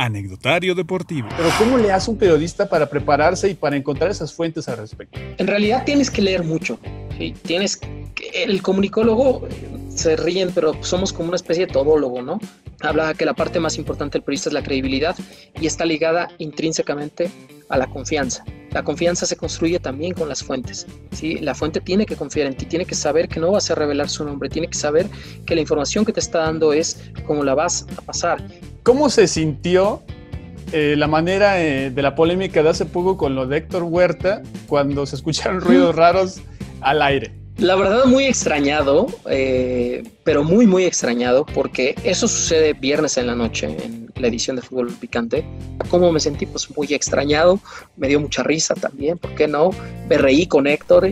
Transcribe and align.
Anecdotario 0.00 0.74
deportivo. 0.74 1.28
Pero 1.36 1.50
¿cómo 1.58 1.76
le 1.76 1.92
hace 1.92 2.10
un 2.10 2.16
periodista 2.16 2.66
para 2.66 2.88
prepararse 2.88 3.50
y 3.50 3.54
para 3.54 3.76
encontrar 3.76 4.10
esas 4.10 4.32
fuentes 4.32 4.66
al 4.66 4.78
respecto? 4.78 5.20
En 5.36 5.46
realidad 5.46 5.84
tienes 5.84 6.10
que 6.10 6.22
leer 6.22 6.42
mucho. 6.42 6.78
¿sí? 7.18 7.34
Tienes 7.42 7.76
que, 7.76 8.08
el 8.32 8.62
comunicólogo 8.62 9.46
se 9.94 10.16
ríen, 10.16 10.52
pero 10.54 10.82
somos 10.82 11.12
como 11.12 11.28
una 11.28 11.36
especie 11.36 11.66
de 11.66 11.72
todólogo, 11.74 12.22
¿no? 12.22 12.40
Habla 12.80 13.12
que 13.12 13.26
la 13.26 13.34
parte 13.34 13.60
más 13.60 13.76
importante 13.76 14.16
del 14.16 14.22
periodista 14.22 14.48
es 14.48 14.54
la 14.54 14.62
credibilidad 14.62 15.14
y 15.60 15.66
está 15.66 15.84
ligada 15.84 16.30
intrínsecamente 16.38 17.30
a 17.70 17.78
la 17.78 17.86
confianza. 17.86 18.44
La 18.72 18.84
confianza 18.84 19.26
se 19.26 19.36
construye 19.36 19.80
también 19.80 20.12
con 20.12 20.28
las 20.28 20.44
fuentes. 20.44 20.86
¿sí? 21.12 21.38
La 21.38 21.54
fuente 21.54 21.80
tiene 21.80 22.06
que 22.06 22.16
confiar 22.16 22.46
en 22.46 22.54
ti, 22.54 22.66
tiene 22.66 22.84
que 22.84 22.94
saber 22.94 23.28
que 23.28 23.40
no 23.40 23.50
vas 23.50 23.70
a 23.70 23.74
revelar 23.74 24.08
su 24.08 24.24
nombre, 24.24 24.48
tiene 24.48 24.68
que 24.68 24.78
saber 24.78 25.06
que 25.46 25.54
la 25.54 25.62
información 25.62 26.04
que 26.04 26.12
te 26.12 26.20
está 26.20 26.40
dando 26.40 26.72
es 26.72 27.10
cómo 27.26 27.42
la 27.42 27.54
vas 27.54 27.86
a 27.96 28.02
pasar. 28.02 28.44
¿Cómo 28.82 29.10
se 29.10 29.26
sintió 29.26 30.02
eh, 30.72 30.94
la 30.96 31.08
manera 31.08 31.60
eh, 31.60 31.90
de 31.90 32.02
la 32.02 32.14
polémica 32.14 32.62
de 32.62 32.68
hace 32.68 32.84
poco 32.84 33.16
con 33.16 33.34
lo 33.34 33.46
de 33.46 33.56
Héctor 33.56 33.84
Huerta 33.84 34.42
cuando 34.66 35.06
se 35.06 35.16
escucharon 35.16 35.60
ruidos 35.62 35.96
raros 35.96 36.40
al 36.80 37.02
aire? 37.02 37.39
La 37.60 37.76
verdad 37.76 38.06
muy 38.06 38.24
extrañado, 38.24 39.06
eh, 39.28 40.02
pero 40.24 40.42
muy 40.42 40.66
muy 40.66 40.84
extrañado 40.84 41.44
porque 41.44 41.94
eso 42.04 42.26
sucede 42.26 42.72
viernes 42.72 43.18
en 43.18 43.26
la 43.26 43.34
noche 43.34 43.66
en 43.66 44.10
la 44.16 44.28
edición 44.28 44.56
de 44.56 44.62
Fútbol 44.62 44.90
Picante. 44.94 45.44
¿Cómo 45.90 46.10
me 46.10 46.20
sentí? 46.20 46.46
Pues 46.46 46.74
muy 46.74 46.86
extrañado, 46.94 47.60
me 47.98 48.08
dio 48.08 48.18
mucha 48.18 48.42
risa 48.42 48.74
también, 48.74 49.18
¿por 49.18 49.34
qué 49.34 49.46
no? 49.46 49.72
Me 50.08 50.16
reí 50.16 50.46
con 50.46 50.66
Héctor. 50.66 51.06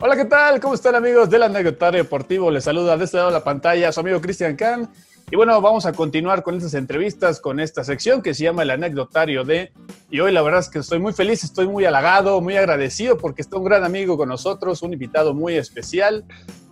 Hola, 0.00 0.16
¿qué 0.16 0.24
tal? 0.24 0.58
¿Cómo 0.60 0.72
están 0.72 0.94
amigos 0.94 1.28
del 1.28 1.42
Anecdotario 1.42 2.02
Deportivo? 2.02 2.50
Les 2.50 2.64
saluda 2.64 2.96
de 2.96 3.04
este 3.04 3.18
lado 3.18 3.28
de 3.28 3.34
la 3.34 3.44
pantalla 3.44 3.92
su 3.92 4.00
amigo 4.00 4.22
Cristian 4.22 4.56
Kahn. 4.56 4.88
Y 5.30 5.36
bueno, 5.36 5.60
vamos 5.60 5.86
a 5.86 5.92
continuar 5.92 6.42
con 6.42 6.56
estas 6.56 6.74
entrevistas, 6.74 7.40
con 7.40 7.58
esta 7.58 7.82
sección 7.82 8.22
que 8.22 8.34
se 8.34 8.44
llama 8.44 8.62
el 8.62 8.70
anecdotario 8.70 9.42
de... 9.44 9.72
Y 10.10 10.20
hoy 10.20 10.32
la 10.32 10.42
verdad 10.42 10.60
es 10.60 10.68
que 10.68 10.78
estoy 10.78 10.98
muy 10.98 11.12
feliz, 11.12 11.42
estoy 11.42 11.66
muy 11.66 11.84
halagado, 11.86 12.40
muy 12.40 12.56
agradecido 12.56 13.16
porque 13.16 13.42
está 13.42 13.56
un 13.56 13.64
gran 13.64 13.84
amigo 13.84 14.16
con 14.16 14.28
nosotros, 14.28 14.82
un 14.82 14.92
invitado 14.92 15.34
muy 15.34 15.54
especial. 15.54 16.24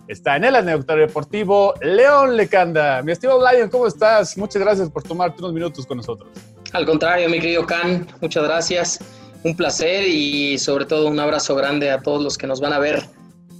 Está 0.07 0.35
en 0.35 0.43
el 0.43 0.55
anecdotario 0.55 1.07
deportivo 1.07 1.73
León 1.81 2.37
Lecanda. 2.37 3.01
Mi 3.01 3.11
estimado 3.11 3.43
Lion, 3.51 3.69
¿cómo 3.69 3.87
estás? 3.87 4.37
Muchas 4.37 4.61
gracias 4.61 4.89
por 4.89 5.03
tomarte 5.03 5.41
unos 5.41 5.53
minutos 5.53 5.85
con 5.85 5.97
nosotros. 5.97 6.29
Al 6.73 6.85
contrario, 6.85 7.29
mi 7.29 7.39
querido 7.39 7.65
Can, 7.65 8.07
muchas 8.21 8.43
gracias. 8.43 8.99
Un 9.43 9.55
placer 9.55 10.07
y 10.07 10.57
sobre 10.57 10.85
todo 10.85 11.07
un 11.07 11.19
abrazo 11.19 11.55
grande 11.55 11.89
a 11.89 12.01
todos 12.01 12.23
los 12.23 12.37
que 12.37 12.47
nos 12.47 12.61
van 12.61 12.73
a 12.73 12.79
ver 12.79 13.03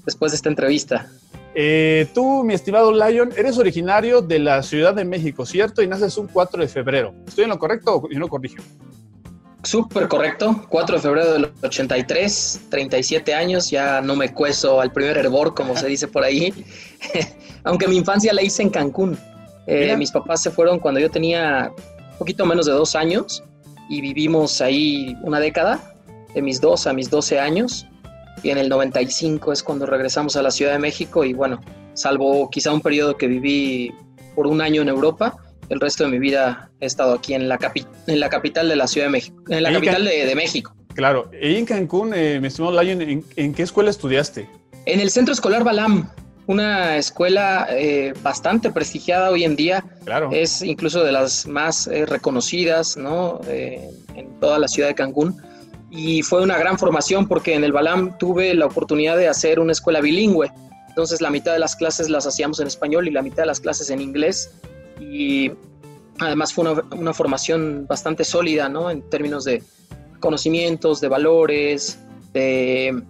después 0.05 0.31
de 0.31 0.37
esta 0.37 0.49
entrevista. 0.49 1.09
Eh, 1.55 2.07
tú, 2.13 2.43
mi 2.43 2.53
estimado 2.53 2.91
Lion, 2.91 3.31
eres 3.37 3.57
originario 3.57 4.21
de 4.21 4.39
la 4.39 4.63
Ciudad 4.63 4.93
de 4.93 5.05
México, 5.05 5.45
¿cierto? 5.45 5.81
Y 5.81 5.87
naces 5.87 6.17
un 6.17 6.27
4 6.27 6.61
de 6.61 6.67
febrero. 6.67 7.13
¿Estoy 7.27 7.43
en 7.43 7.51
lo 7.51 7.59
correcto 7.59 7.95
o 7.97 8.07
no 8.09 8.27
corrijo? 8.27 8.63
Súper 9.63 10.09
correcto, 10.09 10.65
4 10.67 10.95
de 10.97 11.01
febrero 11.01 11.33
del 11.33 11.53
83, 11.61 12.61
37 12.69 13.33
años, 13.33 13.69
ya 13.69 14.01
no 14.01 14.15
me 14.15 14.33
cueso 14.33 14.81
al 14.81 14.91
primer 14.91 15.17
hervor, 15.17 15.53
como 15.53 15.77
se 15.77 15.87
dice 15.87 16.07
por 16.07 16.23
ahí, 16.23 16.53
aunque 17.63 17.87
mi 17.87 17.95
infancia 17.95 18.33
la 18.33 18.41
hice 18.41 18.63
en 18.63 18.69
Cancún. 18.69 19.17
Eh, 19.65 19.95
mis 19.95 20.11
papás 20.11 20.43
se 20.43 20.51
fueron 20.51 20.79
cuando 20.79 20.99
yo 20.99 21.09
tenía 21.09 21.71
un 22.11 22.17
poquito 22.17 22.45
menos 22.45 22.65
de 22.65 22.73
dos 22.73 22.93
años 22.95 23.41
y 23.89 24.01
vivimos 24.01 24.59
ahí 24.59 25.15
una 25.21 25.39
década, 25.39 25.95
de 26.33 26.41
mis 26.41 26.59
dos 26.59 26.85
a 26.85 26.91
mis 26.91 27.09
12 27.09 27.39
años, 27.39 27.87
y 28.41 28.49
en 28.49 28.57
el 28.57 28.69
95 28.69 29.53
es 29.53 29.63
cuando 29.63 29.85
regresamos 29.85 30.35
a 30.35 30.41
la 30.41 30.51
Ciudad 30.51 30.73
de 30.73 30.79
México 30.79 31.23
y 31.23 31.33
bueno, 31.33 31.61
salvo 31.93 32.49
quizá 32.49 32.73
un 32.73 32.81
periodo 32.81 33.17
que 33.17 33.27
viví 33.27 33.93
por 34.35 34.47
un 34.47 34.61
año 34.61 34.81
en 34.81 34.89
Europa, 34.89 35.35
el 35.69 35.79
resto 35.79 36.03
de 36.03 36.09
mi 36.09 36.19
vida 36.19 36.69
he 36.79 36.85
estado 36.85 37.13
aquí 37.13 37.33
en 37.33 37.47
la, 37.47 37.59
en 38.07 38.19
la 38.19 38.29
capital 38.29 38.69
de 38.69 38.75
la 38.75 38.87
Ciudad 38.87 39.07
de 39.07 39.11
México, 39.11 39.43
en 39.49 39.63
la 39.63 39.71
capital 39.71 40.05
de, 40.05 40.25
de, 40.25 40.35
México. 40.35 40.75
Claro, 40.93 41.29
y 41.41 41.55
en 41.55 41.65
Cancún, 41.65 42.13
eh, 42.13 42.39
mi 42.39 42.47
estimado 42.47 42.81
Lion, 42.81 43.01
¿en, 43.01 43.25
¿en, 43.35 43.53
qué 43.53 43.63
escuela 43.63 43.89
estudiaste? 43.89 44.47
En 44.85 44.99
el 44.99 45.09
Centro 45.09 45.33
Escolar 45.33 45.63
Balam, 45.63 46.09
una 46.47 46.97
escuela 46.97 47.67
eh, 47.69 48.13
bastante 48.21 48.71
prestigiada 48.71 49.29
hoy 49.29 49.43
en 49.43 49.55
día. 49.55 49.83
Claro. 50.05 50.29
Es 50.31 50.61
incluso 50.61 51.03
de 51.03 51.11
las 51.11 51.47
más 51.47 51.87
eh, 51.87 52.05
reconocidas, 52.05 52.97
¿no? 52.97 53.39
Eh, 53.47 53.89
en 54.15 54.39
toda 54.39 54.59
la 54.59 54.67
ciudad 54.67 54.89
de 54.89 54.95
Cancún. 54.95 55.41
Y 55.95 56.23
fue 56.23 56.41
una 56.41 56.57
gran 56.57 56.79
formación 56.79 57.27
porque 57.27 57.53
en 57.53 57.63
el 57.63 57.71
Balam 57.71 58.17
tuve 58.17 58.55
la 58.55 58.65
oportunidad 58.65 59.15
de 59.15 59.27
hacer 59.27 59.59
una 59.59 59.73
escuela 59.73 60.01
bilingüe. 60.01 60.51
Entonces 60.89 61.21
la 61.21 61.29
mitad 61.29 61.53
de 61.53 61.59
las 61.59 61.75
clases 61.75 62.09
las 62.09 62.25
hacíamos 62.25 62.59
en 62.59 62.65
español 62.65 63.07
y 63.07 63.11
la 63.11 63.21
mitad 63.21 63.43
de 63.43 63.45
las 63.45 63.59
clases 63.59 63.91
en 63.91 64.01
inglés. 64.01 64.51
Y 64.99 65.51
además 66.19 66.51
fue 66.51 66.67
una, 66.67 66.81
una 66.97 67.13
formación 67.13 67.85
bastante 67.87 68.23
sólida, 68.23 68.69
¿no? 68.69 68.89
En 68.89 69.07
términos 69.07 69.43
de 69.43 69.61
conocimientos, 70.19 70.99
de 70.99 71.09
valores, 71.09 71.99
de 72.33 73.03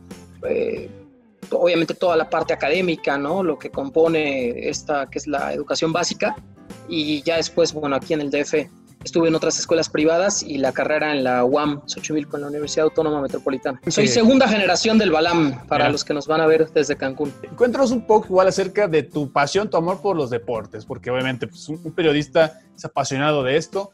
eh, 0.50 0.90
obviamente 1.52 1.94
toda 1.94 2.18
la 2.18 2.30
parte 2.30 2.52
académica, 2.52 3.18
¿no? 3.18 3.44
Lo 3.44 3.58
que 3.58 3.70
compone 3.70 4.68
esta, 4.68 5.10
que 5.10 5.20
es 5.20 5.28
la 5.28 5.54
educación 5.54 5.94
básica. 5.94 6.36
Y 6.90 7.22
ya 7.24 7.38
después, 7.38 7.72
bueno, 7.72 7.96
aquí 7.96 8.14
en 8.14 8.20
el 8.20 8.30
DF 8.30 8.68
estuve 9.04 9.28
en 9.28 9.36
otras 9.36 9.60
escuelas 9.60 9.90
privadas 9.90 10.44
y 10.44 10.58
la 10.58 10.72
carrera 10.72 11.12
en 11.12 11.24
la 11.24 11.44
UAM, 11.44 11.82
Xochimilco, 11.86 12.38
en 12.38 12.44
la 12.44 12.48
Universidad 12.50 12.86
Autónoma 12.86 13.22
Metropolitana. 13.22 13.82
Soy 13.88 14.08
sí. 14.08 14.14
segunda 14.14 14.48
generación 14.48 14.98
del 14.98 15.12
Balam, 15.12 15.66
para 15.68 15.86
Mira. 15.86 15.92
los 15.92 16.04
que 16.04 16.14
nos 16.14 16.28
van 16.28 16.42
a 16.42 16.48
ver 16.48 16.70
desde 16.72 16.96
Cancún. 16.96 17.34
Cuéntanos 17.56 17.92
un 17.92 18.06
poco 18.06 18.28
igual 18.28 18.48
acerca 18.48 18.88
de 18.88 19.04
tu 19.04 19.32
pasión, 19.32 19.70
tu 19.70 19.78
amor 19.78 20.02
por 20.02 20.16
los 20.16 20.30
deportes, 20.30 20.86
porque 20.86 21.10
obviamente 21.10 21.48
pues, 21.48 21.68
un 21.70 21.92
periodista 21.94 22.62
es 22.76 22.86
apasionado 22.86 23.44
de 23.44 23.58
esto. 23.58 23.92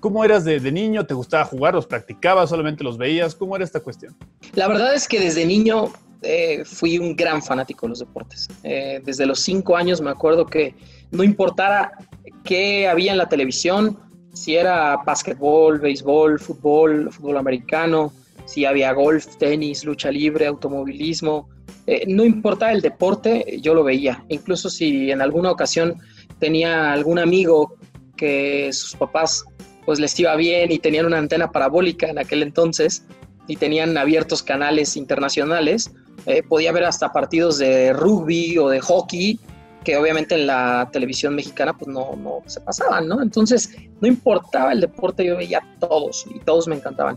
¿Cómo 0.00 0.24
eras 0.24 0.44
de, 0.44 0.60
de, 0.60 0.72
niño? 0.72 1.06
¿Te 1.06 1.14
gustaba 1.14 1.44
jugar? 1.44 1.74
¿Los 1.74 1.86
practicabas? 1.86 2.50
¿Solamente 2.50 2.84
los 2.84 2.98
veías? 2.98 3.34
¿Cómo 3.34 3.56
era 3.56 3.64
esta 3.64 3.80
cuestión? 3.80 4.14
La 4.54 4.68
verdad 4.68 4.94
es 4.94 5.08
que 5.08 5.18
desde 5.18 5.46
niño 5.46 5.92
eh, 6.22 6.64
fui 6.64 6.98
un 6.98 7.14
gran 7.14 7.42
fanático 7.42 7.86
de 7.86 7.90
los 7.90 7.98
deportes. 8.00 8.48
Eh, 8.62 9.00
desde 9.04 9.26
los 9.26 9.40
cinco 9.40 9.76
años 9.76 10.00
me 10.00 10.10
acuerdo 10.10 10.46
que 10.46 10.74
no 11.10 11.22
importara 11.22 11.92
qué 12.44 12.88
había 12.88 13.12
en 13.12 13.18
la 13.18 13.28
televisión, 13.28 13.98
si 14.36 14.54
era 14.54 14.98
básquetbol, 14.98 15.80
béisbol, 15.80 16.38
fútbol, 16.38 17.10
fútbol 17.10 17.38
americano, 17.38 18.12
si 18.44 18.66
había 18.66 18.92
golf, 18.92 19.36
tenis, 19.38 19.82
lucha 19.84 20.10
libre, 20.10 20.46
automovilismo, 20.46 21.48
eh, 21.86 22.04
no 22.06 22.22
importaba 22.22 22.72
el 22.72 22.82
deporte, 22.82 23.58
yo 23.62 23.74
lo 23.74 23.82
veía. 23.82 24.22
Incluso 24.28 24.68
si 24.68 25.10
en 25.10 25.22
alguna 25.22 25.50
ocasión 25.50 25.96
tenía 26.38 26.92
algún 26.92 27.18
amigo 27.18 27.76
que 28.16 28.72
sus 28.74 28.94
papás 28.94 29.44
pues 29.86 29.98
les 30.00 30.18
iba 30.20 30.36
bien 30.36 30.70
y 30.70 30.78
tenían 30.80 31.06
una 31.06 31.18
antena 31.18 31.50
parabólica 31.50 32.08
en 32.08 32.18
aquel 32.18 32.42
entonces 32.42 33.04
y 33.46 33.56
tenían 33.56 33.96
abiertos 33.96 34.42
canales 34.42 34.96
internacionales, 34.98 35.92
eh, 36.26 36.42
podía 36.42 36.72
ver 36.72 36.84
hasta 36.84 37.10
partidos 37.10 37.56
de 37.56 37.94
rugby 37.94 38.58
o 38.58 38.68
de 38.68 38.80
hockey 38.80 39.40
que 39.86 39.96
obviamente 39.96 40.34
en 40.34 40.48
la 40.48 40.88
televisión 40.92 41.36
mexicana 41.36 41.72
pues 41.72 41.86
no, 41.86 42.16
no 42.16 42.42
se 42.46 42.60
pasaban, 42.60 43.06
¿no? 43.06 43.22
Entonces 43.22 43.70
no 44.00 44.08
importaba 44.08 44.72
el 44.72 44.80
deporte, 44.80 45.24
yo 45.24 45.36
veía 45.36 45.62
todos 45.78 46.26
y 46.34 46.40
todos 46.40 46.66
me 46.66 46.74
encantaban. 46.74 47.16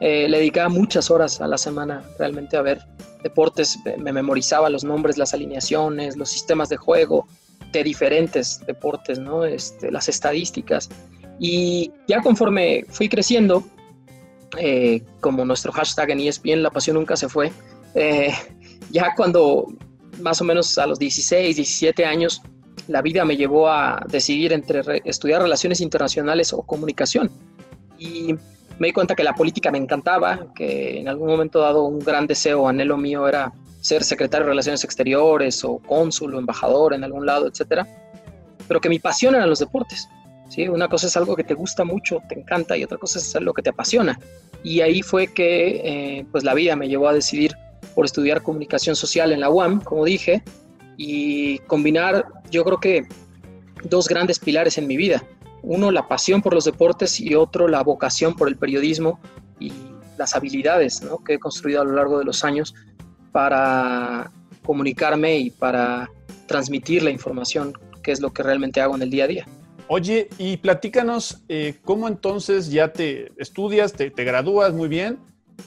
Eh, 0.00 0.26
le 0.26 0.38
dedicaba 0.38 0.70
muchas 0.70 1.10
horas 1.10 1.42
a 1.42 1.46
la 1.46 1.58
semana 1.58 2.02
realmente 2.18 2.56
a 2.56 2.62
ver 2.62 2.80
deportes, 3.22 3.78
me 3.98 4.14
memorizaba 4.14 4.70
los 4.70 4.82
nombres, 4.82 5.18
las 5.18 5.34
alineaciones, 5.34 6.16
los 6.16 6.30
sistemas 6.30 6.70
de 6.70 6.78
juego 6.78 7.28
de 7.72 7.84
diferentes 7.84 8.64
deportes, 8.66 9.18
¿no? 9.18 9.44
Este, 9.44 9.90
las 9.90 10.08
estadísticas. 10.08 10.88
Y 11.38 11.92
ya 12.08 12.22
conforme 12.22 12.86
fui 12.88 13.10
creciendo, 13.10 13.62
eh, 14.56 15.02
como 15.20 15.44
nuestro 15.44 15.70
hashtag 15.70 16.12
en 16.12 16.20
ESPN, 16.20 16.62
la 16.62 16.70
pasión 16.70 16.96
nunca 16.96 17.14
se 17.14 17.28
fue, 17.28 17.52
eh, 17.94 18.32
ya 18.90 19.14
cuando 19.14 19.66
más 20.20 20.40
o 20.40 20.44
menos 20.44 20.76
a 20.78 20.86
los 20.86 20.98
16, 20.98 21.56
17 21.56 22.04
años, 22.04 22.42
la 22.88 23.02
vida 23.02 23.24
me 23.24 23.36
llevó 23.36 23.68
a 23.68 24.04
decidir 24.08 24.52
entre 24.52 24.82
re 24.82 25.02
estudiar 25.04 25.42
relaciones 25.42 25.80
internacionales 25.80 26.52
o 26.52 26.62
comunicación. 26.62 27.30
Y 27.98 28.34
me 28.78 28.88
di 28.88 28.92
cuenta 28.92 29.14
que 29.14 29.24
la 29.24 29.34
política 29.34 29.70
me 29.70 29.78
encantaba, 29.78 30.52
que 30.54 31.00
en 31.00 31.08
algún 31.08 31.28
momento 31.28 31.60
dado 31.60 31.84
un 31.84 31.98
gran 31.98 32.26
deseo, 32.26 32.68
anhelo 32.68 32.96
mío 32.96 33.26
era 33.26 33.52
ser 33.80 34.04
secretario 34.04 34.46
de 34.46 34.50
Relaciones 34.50 34.84
Exteriores 34.84 35.64
o 35.64 35.78
cónsul 35.78 36.34
o 36.34 36.38
embajador 36.38 36.94
en 36.94 37.04
algún 37.04 37.24
lado, 37.24 37.46
etcétera, 37.46 37.86
pero 38.68 38.80
que 38.80 38.88
mi 38.88 38.98
pasión 38.98 39.34
eran 39.34 39.48
los 39.48 39.60
deportes. 39.60 40.08
¿sí? 40.48 40.68
Una 40.68 40.88
cosa 40.88 41.06
es 41.06 41.16
algo 41.16 41.36
que 41.36 41.44
te 41.44 41.54
gusta 41.54 41.84
mucho, 41.84 42.20
te 42.28 42.38
encanta, 42.38 42.76
y 42.76 42.84
otra 42.84 42.98
cosa 42.98 43.18
es 43.18 43.34
algo 43.36 43.54
que 43.54 43.62
te 43.62 43.70
apasiona. 43.70 44.18
Y 44.62 44.80
ahí 44.80 45.02
fue 45.02 45.32
que 45.32 45.80
eh, 46.18 46.26
pues 46.32 46.44
la 46.44 46.54
vida 46.54 46.76
me 46.76 46.88
llevó 46.88 47.08
a 47.08 47.14
decidir 47.14 47.54
por 47.94 48.04
estudiar 48.04 48.42
comunicación 48.42 48.96
social 48.96 49.32
en 49.32 49.40
la 49.40 49.50
UAM, 49.50 49.80
como 49.80 50.04
dije, 50.04 50.42
y 50.96 51.58
combinar, 51.60 52.26
yo 52.50 52.64
creo 52.64 52.78
que 52.78 53.06
dos 53.84 54.08
grandes 54.08 54.38
pilares 54.38 54.78
en 54.78 54.86
mi 54.86 54.96
vida. 54.96 55.22
Uno, 55.62 55.90
la 55.90 56.08
pasión 56.08 56.42
por 56.42 56.54
los 56.54 56.64
deportes 56.64 57.20
y 57.20 57.34
otro, 57.34 57.68
la 57.68 57.82
vocación 57.82 58.34
por 58.34 58.48
el 58.48 58.56
periodismo 58.56 59.20
y 59.58 59.72
las 60.16 60.34
habilidades 60.34 61.02
¿no? 61.02 61.22
que 61.24 61.34
he 61.34 61.38
construido 61.38 61.82
a 61.82 61.84
lo 61.84 61.92
largo 61.92 62.18
de 62.18 62.24
los 62.24 62.44
años 62.44 62.74
para 63.32 64.30
comunicarme 64.64 65.38
y 65.38 65.50
para 65.50 66.10
transmitir 66.46 67.02
la 67.02 67.10
información, 67.10 67.74
que 68.02 68.12
es 68.12 68.20
lo 68.20 68.32
que 68.32 68.42
realmente 68.42 68.80
hago 68.80 68.94
en 68.96 69.02
el 69.02 69.10
día 69.10 69.24
a 69.24 69.28
día. 69.28 69.46
Oye, 69.88 70.28
y 70.38 70.56
platícanos 70.56 71.42
eh, 71.48 71.76
cómo 71.84 72.08
entonces 72.08 72.70
ya 72.70 72.92
te 72.92 73.30
estudias, 73.36 73.92
te, 73.92 74.10
gradúas 74.10 74.72
muy 74.72 74.88
bien, 74.88 75.18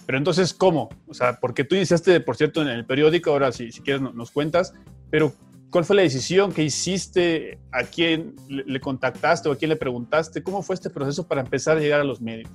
pero 0.06 0.18
entonces 0.18 0.54
cómo? 0.54 0.90
O 1.08 1.14
sea, 1.14 1.40
porque 1.40 1.64
tú 1.64 1.76
iniciaste, 1.76 2.20
por 2.20 2.36
cierto, 2.36 2.62
en 2.62 2.68
el 2.70 2.86
periódico, 2.86 3.32
ahora 3.32 3.52
si, 3.52 3.70
quieres 3.72 4.02
nos 4.02 4.32
cuentas, 4.32 4.74
pero 5.10 5.34
¿cuál 5.70 5.86
fue 5.86 5.96
la 5.96 6.02
decisión 6.02 6.52
que 6.52 6.64
hiciste? 6.64 7.60
¿A 7.72 7.84
quién 7.84 8.36
le 8.48 8.80
contactaste 8.80 9.50
o 9.50 9.52
a 9.52 9.56
quién 9.56 9.70
le 9.70 9.76
preguntaste? 9.76 10.44
¿Cómo 10.44 10.62
fue 10.62 10.76
este 10.76 10.90
proceso 10.90 11.28
para 11.28 11.42
empezar 11.42 11.78
a 11.78 11.80
llegar 11.80 12.02
a 12.02 12.04
los 12.04 12.22
medios? 12.22 12.50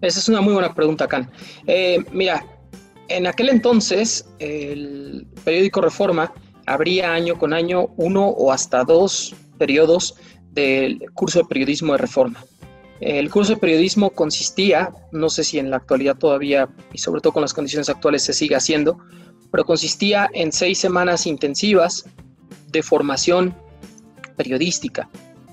Esa 0.00 0.20
es 0.20 0.28
una 0.28 0.40
muy 0.40 0.52
buena 0.52 0.74
pregunta, 0.74 1.08
Can. 1.08 1.30
Eh, 1.66 2.04
mira, 2.12 2.44
en 3.08 3.26
aquel 3.26 3.48
entonces 3.48 4.28
el 4.38 5.26
periódico 5.44 5.80
Reforma 5.80 6.32
abría 6.66 7.12
año 7.12 7.38
con 7.38 7.52
año 7.52 7.88
uno 7.96 8.28
o 8.28 8.52
hasta 8.52 8.84
dos 8.84 9.34
periodos 9.58 10.14
del 10.52 11.00
curso 11.14 11.40
de 11.40 11.44
periodismo 11.46 11.92
de 11.92 11.98
reforma. 11.98 12.44
El 13.00 13.30
curso 13.30 13.54
de 13.54 13.60
periodismo 13.60 14.10
consistía, 14.10 14.92
no 15.12 15.28
sé 15.28 15.44
si 15.44 15.58
en 15.58 15.70
la 15.70 15.76
actualidad 15.76 16.16
todavía 16.16 16.68
y 16.92 16.98
sobre 16.98 17.20
todo 17.20 17.32
con 17.32 17.42
las 17.42 17.54
condiciones 17.54 17.88
actuales 17.88 18.22
se 18.24 18.32
sigue 18.32 18.56
haciendo, 18.56 18.98
pero 19.50 19.64
consistía 19.64 20.28
en 20.34 20.52
seis 20.52 20.78
semanas 20.78 21.26
intensivas 21.26 22.04
de 22.70 22.82
formación 22.82 23.54
periodística, 24.36 25.08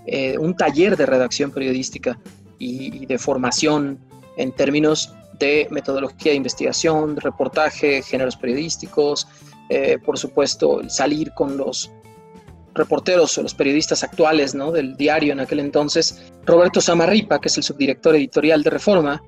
eh, 0.06 0.38
un 0.38 0.56
taller 0.56 0.98
de 0.98 1.06
redacción 1.06 1.52
periodística 1.52 2.20
y, 2.60 3.06
de 3.06 3.18
formación 3.18 4.00
en 4.38 4.52
términos 4.52 5.14
de 5.40 5.68
metodología 5.70 6.32
de 6.32 6.38
investigación, 6.38 7.18
reportaje, 7.18 8.02
géneros 8.02 8.38
periodísticos, 8.38 9.28
eh, 9.70 9.98
por 10.04 10.18
supuesto, 10.18 10.82
salir 10.90 11.32
con 11.34 11.58
los 11.58 11.92
reporteros 12.76 13.38
o 13.38 13.42
los 13.42 13.56
periodistas 13.56 14.04
actuales 14.04 14.54
¿no? 14.54 14.72
del 14.72 14.96
diario 14.96 15.34
en 15.34 15.40
aquel 15.40 15.60
entonces, 15.60 16.32
Roberto 16.46 16.82
Samarripa, 16.82 17.40
que 17.40 17.48
es 17.48 17.58
el 17.58 17.64
subdirector 17.64 18.16
editorial 18.16 18.62
de 18.62 18.70
Reforma, 18.70 19.24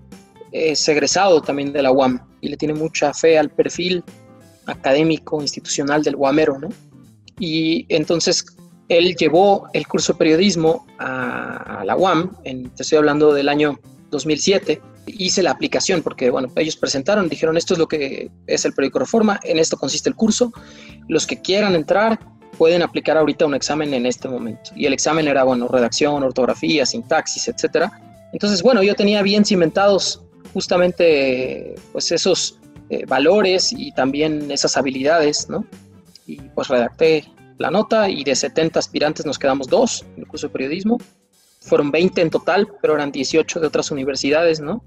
es 0.52 0.88
egresado 0.88 1.42
también 1.42 1.74
de 1.74 1.82
la 1.82 1.92
UAM 1.92 2.20
y 2.42 2.50
le 2.50 2.58
tiene 2.58 2.74
mucha 2.74 3.14
fe 3.14 3.38
al 3.38 3.50
perfil 3.50 4.04
académico, 4.66 5.42
institucional 5.42 6.04
del 6.04 6.16
UAMero, 6.16 6.60
¿no? 6.60 6.70
Y 7.40 7.86
entonces 7.90 8.46
él 8.90 9.16
llevó 9.16 9.68
el 9.74 9.88
curso 9.88 10.14
de 10.14 10.20
periodismo 10.20 10.86
a, 11.00 11.84
la 11.86 11.96
UAM, 11.96 12.36
en, 12.44 12.70
te 12.72 12.84
estoy 12.84 12.98
hablando 12.98 13.34
del 13.34 13.50
año 13.50 13.80
2007, 14.12 14.82
hice 15.08 15.44
la 15.44 15.52
aplicación 15.52 16.02
porque, 16.02 16.30
bueno, 16.30 16.50
ellos 16.56 16.76
presentaron, 16.76 17.30
dijeron, 17.30 17.58
esto 17.58 17.74
es 17.74 17.80
lo 17.80 17.88
que 17.88 18.30
es 18.46 18.66
el 18.66 18.74
periódico 18.74 19.00
Reforma, 19.00 19.40
en 19.44 19.60
esto 19.60 19.78
consiste 19.78 20.10
el 20.10 20.16
curso, 20.16 20.52
los 21.08 21.28
que 21.28 21.42
quieran 21.42 21.76
entrar 21.76 22.20
pueden 22.58 22.82
aplicar 22.82 23.18
ahorita 23.18 23.46
un 23.46 23.56
examen 23.56 23.94
en 23.94 24.06
este 24.06 24.28
momento. 24.28 24.72
Y 24.76 24.86
el 24.86 24.94
examen 24.94 25.28
era, 25.28 25.44
bueno, 25.44 25.68
redacción, 25.68 26.24
ortografía, 26.24 26.86
sintaxis, 26.86 27.48
etcétera. 27.48 27.92
Entonces, 28.34 28.62
bueno, 28.62 28.84
yo 28.84 28.96
tenía 28.96 29.22
bien 29.22 29.46
cimentados 29.46 30.22
justamente 30.54 31.76
pues 31.92 32.12
esos 32.12 32.60
eh, 32.90 33.06
valores 33.06 33.74
y 33.74 33.92
también 33.92 34.50
esas 34.52 34.78
habilidades, 34.78 35.50
¿no? 35.50 35.66
Y 36.26 36.36
pues 36.36 36.68
redacté 36.68 37.26
la 37.58 37.72
nota 37.72 38.10
y 38.10 38.24
de 38.24 38.36
70 38.36 38.80
aspirantes 38.80 39.26
nos 39.26 39.40
quedamos 39.40 39.68
dos 39.68 40.06
en 40.16 40.24
el 40.24 40.28
curso 40.28 40.48
de 40.48 40.54
periodismo. 40.54 40.98
Fueron 41.62 41.92
20 41.92 42.22
en 42.22 42.30
total, 42.30 42.68
pero 42.82 42.96
eran 42.96 43.12
18 43.12 43.60
de 43.60 43.68
otras 43.68 43.92
universidades, 43.92 44.60
¿no? 44.60 44.84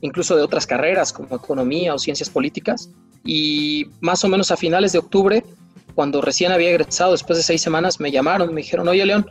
Incluso 0.00 0.36
de 0.36 0.42
otras 0.42 0.66
carreras 0.66 1.12
como 1.12 1.36
economía 1.36 1.94
o 1.94 1.98
ciencias 1.98 2.28
políticas. 2.28 2.90
Y 3.24 3.86
más 4.00 4.24
o 4.24 4.28
menos 4.28 4.50
a 4.50 4.56
finales 4.56 4.92
de 4.92 4.98
octubre 4.98 5.44
cuando 5.94 6.20
recién 6.20 6.52
había 6.52 6.70
egresado, 6.70 7.12
después 7.12 7.36
de 7.36 7.42
seis 7.42 7.62
semanas, 7.62 8.00
me 8.00 8.10
llamaron, 8.10 8.52
me 8.52 8.62
dijeron, 8.62 8.88
oye 8.88 9.04
León, 9.06 9.26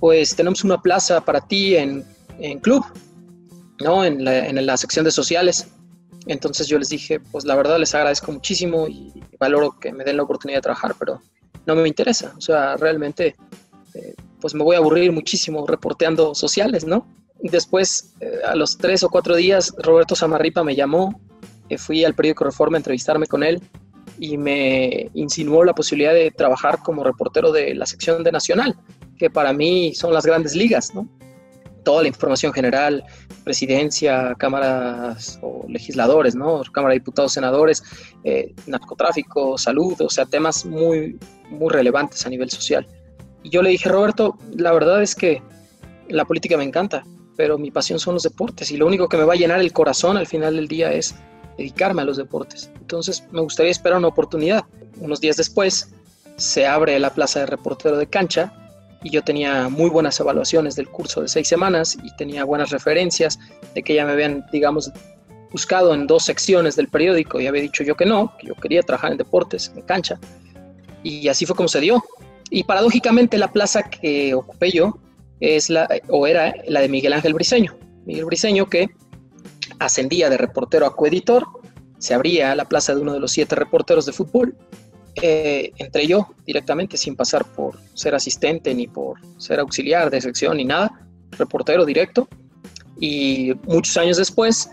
pues 0.00 0.34
tenemos 0.34 0.64
una 0.64 0.80
plaza 0.80 1.20
para 1.20 1.40
ti 1.40 1.76
en, 1.76 2.04
en 2.38 2.58
club, 2.60 2.84
¿no? 3.80 4.04
En 4.04 4.24
la, 4.24 4.46
en 4.46 4.64
la, 4.64 4.76
sección 4.76 5.04
de 5.04 5.10
sociales. 5.10 5.68
Entonces 6.26 6.66
yo 6.66 6.78
les 6.78 6.88
dije, 6.88 7.20
pues 7.20 7.44
la 7.44 7.56
verdad 7.56 7.78
les 7.78 7.94
agradezco 7.94 8.32
muchísimo 8.32 8.86
y 8.88 9.12
valoro 9.38 9.78
que 9.78 9.92
me 9.92 10.04
den 10.04 10.16
la 10.16 10.22
oportunidad 10.22 10.58
de 10.58 10.62
trabajar, 10.62 10.94
pero 10.98 11.20
no 11.66 11.74
me 11.74 11.88
interesa. 11.88 12.34
O 12.36 12.40
sea, 12.40 12.76
realmente, 12.76 13.34
eh, 13.94 14.14
pues 14.40 14.54
me 14.54 14.62
voy 14.62 14.76
a 14.76 14.78
aburrir 14.78 15.12
muchísimo 15.12 15.66
reporteando 15.66 16.34
sociales, 16.34 16.84
¿no? 16.84 17.06
Después, 17.40 18.14
eh, 18.20 18.40
a 18.46 18.54
los 18.54 18.78
tres 18.78 19.02
o 19.02 19.08
cuatro 19.08 19.36
días, 19.36 19.74
Roberto 19.78 20.14
Samarripa 20.14 20.64
me 20.64 20.74
llamó, 20.74 21.20
eh, 21.68 21.78
fui 21.78 22.04
al 22.04 22.14
periódico 22.14 22.44
Reforma 22.44 22.76
a 22.76 22.80
entrevistarme 22.80 23.26
con 23.26 23.42
él 23.42 23.62
y 24.18 24.36
me 24.36 25.10
insinuó 25.14 25.64
la 25.64 25.74
posibilidad 25.74 26.12
de 26.12 26.30
trabajar 26.30 26.80
como 26.82 27.04
reportero 27.04 27.52
de 27.52 27.74
la 27.74 27.86
sección 27.86 28.24
de 28.24 28.32
Nacional, 28.32 28.76
que 29.16 29.30
para 29.30 29.52
mí 29.52 29.94
son 29.94 30.12
las 30.12 30.26
grandes 30.26 30.54
ligas, 30.54 30.94
¿no? 30.94 31.08
Toda 31.84 32.02
la 32.02 32.08
información 32.08 32.52
general, 32.52 33.04
presidencia, 33.44 34.34
cámaras 34.38 35.38
o 35.42 35.64
legisladores, 35.68 36.34
¿no? 36.34 36.62
Cámara 36.72 36.92
de 36.92 37.00
Diputados, 37.00 37.32
senadores, 37.32 37.82
eh, 38.24 38.54
narcotráfico, 38.66 39.56
salud, 39.56 39.94
o 40.00 40.10
sea, 40.10 40.26
temas 40.26 40.66
muy, 40.66 41.18
muy 41.50 41.70
relevantes 41.70 42.26
a 42.26 42.28
nivel 42.28 42.50
social. 42.50 42.86
Y 43.42 43.50
yo 43.50 43.62
le 43.62 43.70
dije, 43.70 43.88
Roberto, 43.88 44.36
la 44.56 44.72
verdad 44.72 45.02
es 45.02 45.14
que 45.14 45.42
la 46.08 46.24
política 46.24 46.56
me 46.56 46.64
encanta, 46.64 47.04
pero 47.36 47.56
mi 47.56 47.70
pasión 47.70 47.98
son 47.98 48.14
los 48.14 48.24
deportes 48.24 48.70
y 48.70 48.76
lo 48.76 48.86
único 48.86 49.08
que 49.08 49.16
me 49.16 49.24
va 49.24 49.34
a 49.34 49.36
llenar 49.36 49.60
el 49.60 49.72
corazón 49.72 50.16
al 50.16 50.26
final 50.26 50.56
del 50.56 50.66
día 50.66 50.92
es 50.92 51.14
dedicarme 51.58 52.02
a 52.02 52.04
los 52.06 52.16
deportes. 52.16 52.70
Entonces 52.80 53.24
me 53.30 53.42
gustaría 53.42 53.72
esperar 53.72 53.98
una 53.98 54.08
oportunidad. 54.08 54.64
Unos 55.00 55.20
días 55.20 55.36
después 55.36 55.90
se 56.36 56.66
abre 56.66 56.98
la 56.98 57.12
plaza 57.12 57.40
de 57.40 57.46
reportero 57.46 57.98
de 57.98 58.06
cancha 58.06 58.52
y 59.02 59.10
yo 59.10 59.22
tenía 59.22 59.68
muy 59.68 59.90
buenas 59.90 60.18
evaluaciones 60.20 60.76
del 60.76 60.88
curso 60.88 61.20
de 61.20 61.28
seis 61.28 61.48
semanas 61.48 61.98
y 62.02 62.14
tenía 62.16 62.44
buenas 62.44 62.70
referencias 62.70 63.38
de 63.74 63.82
que 63.82 63.94
ya 63.94 64.06
me 64.06 64.12
habían, 64.12 64.46
digamos, 64.52 64.90
buscado 65.50 65.94
en 65.94 66.06
dos 66.06 66.24
secciones 66.24 66.76
del 66.76 66.88
periódico 66.88 67.40
y 67.40 67.46
había 67.46 67.62
dicho 67.62 67.82
yo 67.82 67.96
que 67.96 68.06
no, 68.06 68.36
que 68.38 68.48
yo 68.48 68.54
quería 68.54 68.82
trabajar 68.82 69.12
en 69.12 69.18
deportes, 69.18 69.72
en 69.74 69.82
cancha. 69.82 70.18
Y 71.02 71.28
así 71.28 71.46
fue 71.46 71.56
como 71.56 71.68
se 71.68 71.80
dio. 71.80 72.04
Y 72.50 72.64
paradójicamente 72.64 73.36
la 73.38 73.52
plaza 73.52 73.82
que 73.82 74.34
ocupé 74.34 74.70
yo 74.70 74.98
es 75.40 75.70
la, 75.70 75.88
o 76.08 76.26
era 76.26 76.54
la 76.66 76.80
de 76.80 76.88
Miguel 76.88 77.12
Ángel 77.12 77.34
Briseño. 77.34 77.76
Miguel 78.04 78.24
Briseño 78.24 78.66
que 78.66 78.88
ascendía 79.78 80.30
de 80.30 80.36
reportero 80.36 80.86
a 80.86 80.94
coeditor, 80.94 81.46
se 81.98 82.14
abría 82.14 82.54
la 82.54 82.64
plaza 82.64 82.94
de 82.94 83.00
uno 83.00 83.12
de 83.12 83.20
los 83.20 83.32
siete 83.32 83.54
reporteros 83.54 84.06
de 84.06 84.12
fútbol. 84.12 84.56
Eh, 85.20 85.72
entré 85.78 86.06
yo 86.06 86.28
directamente 86.46 86.96
sin 86.96 87.16
pasar 87.16 87.44
por 87.44 87.76
ser 87.94 88.14
asistente 88.14 88.72
ni 88.74 88.86
por 88.86 89.18
ser 89.36 89.58
auxiliar 89.58 90.10
de 90.10 90.20
sección 90.20 90.56
ni 90.58 90.64
nada, 90.64 91.06
reportero 91.32 91.84
directo. 91.84 92.28
Y 93.00 93.52
muchos 93.64 93.96
años 93.96 94.16
después, 94.16 94.70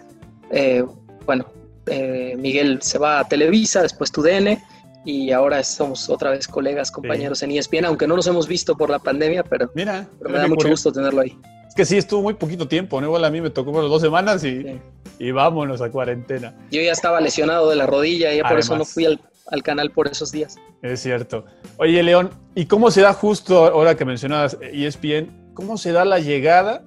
eh, 0.51 0.83
bueno, 1.25 1.45
eh, 1.87 2.35
Miguel 2.37 2.81
se 2.81 2.97
va 2.97 3.19
a 3.19 3.27
Televisa, 3.27 3.81
después 3.81 4.11
TUDN, 4.11 4.59
y 5.03 5.31
ahora 5.31 5.63
somos 5.63 6.09
otra 6.09 6.31
vez 6.31 6.47
colegas, 6.47 6.89
compañeros 6.89 7.43
en 7.43 7.51
ESPN, 7.51 7.85
aunque 7.85 8.07
no 8.07 8.15
nos 8.15 8.25
hemos 8.25 8.47
visto 8.47 8.75
por 8.75 8.89
la 8.89 8.97
pandemia, 8.97 9.43
pero, 9.43 9.69
Mira, 9.75 10.07
me 10.19 10.37
da 10.37 10.47
mucho 10.47 10.67
gusto 10.67 10.91
tenerlo 10.91 11.21
ahí. 11.21 11.37
Que 11.75 11.85
sí, 11.85 11.97
estuvo 11.97 12.21
muy 12.21 12.35
poquito 12.35 12.67
tiempo, 12.67 13.01
¿no? 13.01 13.07
Igual 13.07 13.25
a 13.25 13.29
mí 13.29 13.41
me 13.41 13.49
tocó 13.49 13.71
por 13.71 13.83
dos 13.83 14.01
semanas 14.01 14.43
y, 14.43 14.79
y 15.19 15.31
vámonos 15.31 15.81
a 15.81 15.91
cuarentena. 15.91 16.55
Yo 16.71 16.81
ya 16.81 16.91
estaba 16.91 17.19
lesionado 17.19 17.69
de 17.69 17.75
la 17.75 17.85
rodilla 17.85 18.33
y 18.33 18.41
por 18.41 18.57
eso 18.57 18.77
no 18.77 18.85
fui 18.85 19.05
al, 19.05 19.19
al, 19.47 19.61
canal 19.61 19.91
por 19.91 20.07
esos 20.07 20.31
días. 20.31 20.55
Es 20.81 21.01
cierto. 21.01 21.45
Oye, 21.77 22.01
León, 22.01 22.29
¿y 22.55 22.65
cómo 22.65 22.91
se 22.91 23.01
da 23.01 23.13
justo 23.13 23.65
ahora 23.65 23.95
que 23.95 24.05
mencionabas 24.05 24.57
ESPN, 24.61 25.51
cómo 25.53 25.77
se 25.77 25.91
da 25.91 26.05
la 26.05 26.19
llegada 26.19 26.83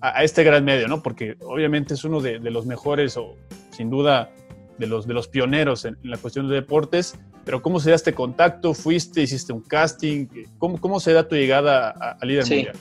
a, 0.00 0.22
este 0.22 0.44
gran 0.44 0.64
medio, 0.64 0.86
¿no? 0.88 1.02
Porque 1.02 1.36
obviamente 1.40 1.94
es 1.94 2.04
uno 2.04 2.20
de, 2.20 2.38
de, 2.38 2.50
los 2.50 2.66
mejores 2.66 3.16
o 3.16 3.34
sin 3.70 3.90
duda 3.90 4.30
de 4.78 4.86
los, 4.86 5.06
de 5.06 5.14
los 5.14 5.28
pioneros 5.28 5.84
en, 5.84 5.98
la 6.02 6.16
cuestión 6.16 6.48
de 6.48 6.54
deportes, 6.54 7.18
pero 7.44 7.62
¿cómo 7.62 7.80
se 7.80 7.90
da 7.90 7.96
este 7.96 8.14
contacto? 8.14 8.74
¿Fuiste, 8.74 9.22
hiciste 9.22 9.52
un 9.52 9.62
casting? 9.62 10.26
¿Cómo, 10.58 10.80
cómo 10.80 11.00
se 11.00 11.12
da 11.12 11.26
tu 11.26 11.34
llegada 11.34 11.90
a, 11.90 12.24
líder 12.24 12.44
sí. 12.44 12.54
mundial? 12.54 12.76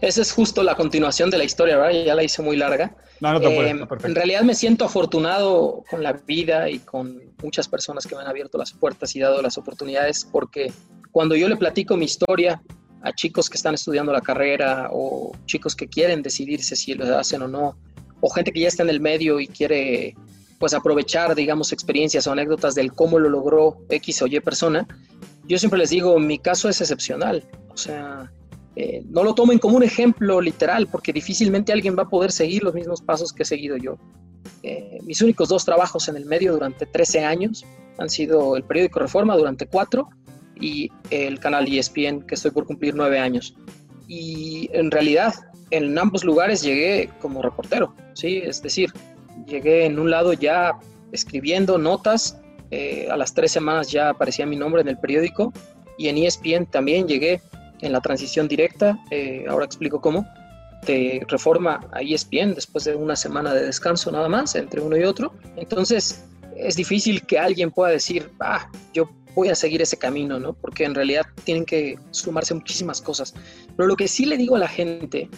Esa 0.00 0.22
es 0.22 0.32
justo 0.32 0.62
la 0.62 0.74
continuación 0.74 1.30
de 1.30 1.38
la 1.38 1.44
historia, 1.44 1.78
¿verdad? 1.78 2.04
Ya 2.04 2.14
la 2.14 2.22
hice 2.22 2.42
muy 2.42 2.56
larga. 2.56 2.94
No, 3.20 3.32
no, 3.32 3.40
te 3.40 3.46
eh, 3.46 3.70
En 4.04 4.14
realidad 4.14 4.42
me 4.42 4.54
siento 4.54 4.84
afortunado 4.84 5.82
con 5.88 6.02
la 6.02 6.12
vida 6.12 6.68
y 6.68 6.80
con 6.80 7.20
muchas 7.42 7.66
personas 7.66 8.06
que 8.06 8.14
me 8.14 8.20
han 8.20 8.28
abierto 8.28 8.58
las 8.58 8.72
puertas 8.72 9.16
y 9.16 9.20
dado 9.20 9.40
las 9.40 9.56
oportunidades, 9.56 10.26
porque 10.30 10.70
cuando 11.12 11.34
yo 11.34 11.48
le 11.48 11.56
platico 11.56 11.96
mi 11.96 12.04
historia 12.04 12.62
a 13.02 13.12
chicos 13.12 13.48
que 13.48 13.56
están 13.56 13.74
estudiando 13.74 14.12
la 14.12 14.20
carrera 14.20 14.90
o 14.92 15.32
chicos 15.46 15.74
que 15.74 15.88
quieren 15.88 16.22
decidirse 16.22 16.76
si 16.76 16.94
lo 16.94 17.16
hacen 17.16 17.40
o 17.42 17.48
no, 17.48 17.78
o 18.20 18.28
gente 18.28 18.52
que 18.52 18.60
ya 18.60 18.68
está 18.68 18.82
en 18.82 18.90
el 18.90 19.00
medio 19.00 19.40
y 19.40 19.46
quiere 19.46 20.14
pues 20.58 20.74
aprovechar, 20.74 21.34
digamos, 21.34 21.72
experiencias 21.72 22.26
o 22.26 22.32
anécdotas 22.32 22.74
del 22.74 22.92
cómo 22.92 23.18
lo 23.18 23.28
logró 23.28 23.78
X 23.88 24.22
o 24.22 24.26
Y 24.26 24.40
persona, 24.40 24.86
yo 25.44 25.58
siempre 25.58 25.78
les 25.78 25.90
digo, 25.90 26.18
mi 26.18 26.38
caso 26.38 26.68
es 26.68 26.80
excepcional. 26.80 27.44
O 27.72 27.76
sea, 27.76 28.32
eh, 28.76 29.02
no 29.08 29.24
lo 29.24 29.34
tomen 29.34 29.58
como 29.58 29.76
un 29.76 29.82
ejemplo 29.82 30.40
literal, 30.40 30.86
porque 30.86 31.12
difícilmente 31.12 31.72
alguien 31.72 31.96
va 31.98 32.02
a 32.02 32.08
poder 32.08 32.30
seguir 32.30 32.62
los 32.62 32.74
mismos 32.74 33.00
pasos 33.00 33.32
que 33.32 33.42
he 33.42 33.46
seguido 33.46 33.78
yo. 33.78 33.96
Eh, 34.62 34.98
mis 35.02 35.22
únicos 35.22 35.48
dos 35.48 35.64
trabajos 35.64 36.08
en 36.08 36.16
el 36.16 36.26
medio 36.26 36.52
durante 36.52 36.84
13 36.84 37.24
años 37.24 37.64
han 37.98 38.10
sido 38.10 38.54
el 38.56 38.64
periódico 38.64 39.00
Reforma 39.00 39.34
durante 39.34 39.66
cuatro 39.66 40.10
y 40.60 40.90
el 41.10 41.40
canal 41.40 41.66
ESPN, 41.66 42.22
que 42.26 42.34
estoy 42.34 42.50
por 42.50 42.66
cumplir 42.66 42.94
nueve 42.94 43.18
años. 43.18 43.56
Y 44.06 44.68
en 44.72 44.90
realidad, 44.90 45.34
en 45.70 45.98
ambos 45.98 46.22
lugares 46.22 46.62
llegué 46.62 47.10
como 47.20 47.42
reportero, 47.42 47.94
¿sí? 48.12 48.42
Es 48.44 48.62
decir, 48.62 48.92
llegué 49.46 49.86
en 49.86 49.98
un 49.98 50.10
lado 50.10 50.34
ya 50.34 50.78
escribiendo 51.12 51.78
notas, 51.78 52.38
eh, 52.70 53.08
a 53.10 53.16
las 53.16 53.32
tres 53.32 53.52
semanas 53.52 53.90
ya 53.90 54.10
aparecía 54.10 54.44
mi 54.44 54.56
nombre 54.56 54.82
en 54.82 54.88
el 54.88 54.98
periódico, 54.98 55.52
y 55.98 56.08
en 56.08 56.18
ESPN 56.18 56.66
también 56.66 57.08
llegué 57.08 57.40
en 57.80 57.92
la 57.92 58.00
transición 58.00 58.48
directa, 58.48 58.98
eh, 59.10 59.44
ahora 59.48 59.64
explico 59.64 60.00
cómo, 60.00 60.26
de 60.86 61.24
reforma 61.28 61.80
a 61.92 62.00
ESPN 62.00 62.54
después 62.54 62.84
de 62.84 62.94
una 62.94 63.16
semana 63.16 63.52
de 63.52 63.64
descanso 63.64 64.10
nada 64.12 64.28
más 64.28 64.54
entre 64.54 64.80
uno 64.80 64.96
y 64.96 65.04
otro. 65.04 65.34
Entonces 65.56 66.24
es 66.56 66.76
difícil 66.76 67.22
que 67.26 67.38
alguien 67.38 67.70
pueda 67.70 67.90
decir, 67.90 68.30
ah, 68.40 68.70
yo 68.94 69.10
voy 69.34 69.48
a 69.48 69.54
seguir 69.54 69.82
ese 69.82 69.98
camino, 69.98 70.38
¿no? 70.38 70.54
Porque 70.54 70.84
en 70.84 70.94
realidad 70.94 71.26
tienen 71.44 71.66
que 71.66 71.98
sumarse 72.10 72.54
muchísimas 72.54 73.00
cosas. 73.02 73.34
Pero 73.76 73.86
lo 73.86 73.96
que 73.96 74.08
sí 74.08 74.24
le 74.24 74.36
digo 74.36 74.56
a 74.56 74.58
la 74.58 74.68
gente 74.68 75.28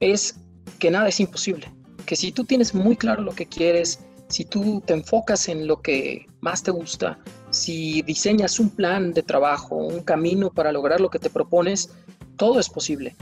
es 0.00 0.40
que 0.78 0.90
nada 0.90 1.08
es 1.08 1.20
imposible, 1.20 1.70
que 2.04 2.16
si 2.16 2.32
tú 2.32 2.44
tienes 2.44 2.74
muy 2.74 2.96
claro 2.96 3.22
lo 3.22 3.32
que 3.32 3.46
quieres, 3.46 4.00
si 4.28 4.44
tú 4.44 4.82
te 4.84 4.94
enfocas 4.94 5.48
en 5.48 5.66
lo 5.66 5.80
que 5.80 6.26
más 6.40 6.62
te 6.62 6.70
gusta, 6.70 7.18
si 7.58 8.02
diseñas 8.02 8.60
un 8.60 8.70
plan 8.70 9.12
de 9.12 9.22
trabajo, 9.22 9.74
un 9.76 10.02
camino 10.02 10.50
para 10.50 10.72
lograr 10.72 11.00
lo 11.00 11.10
que 11.10 11.18
te 11.18 11.28
propones, 11.28 11.90
todo 12.36 12.60
es 12.60 12.68
posible. 12.68 13.16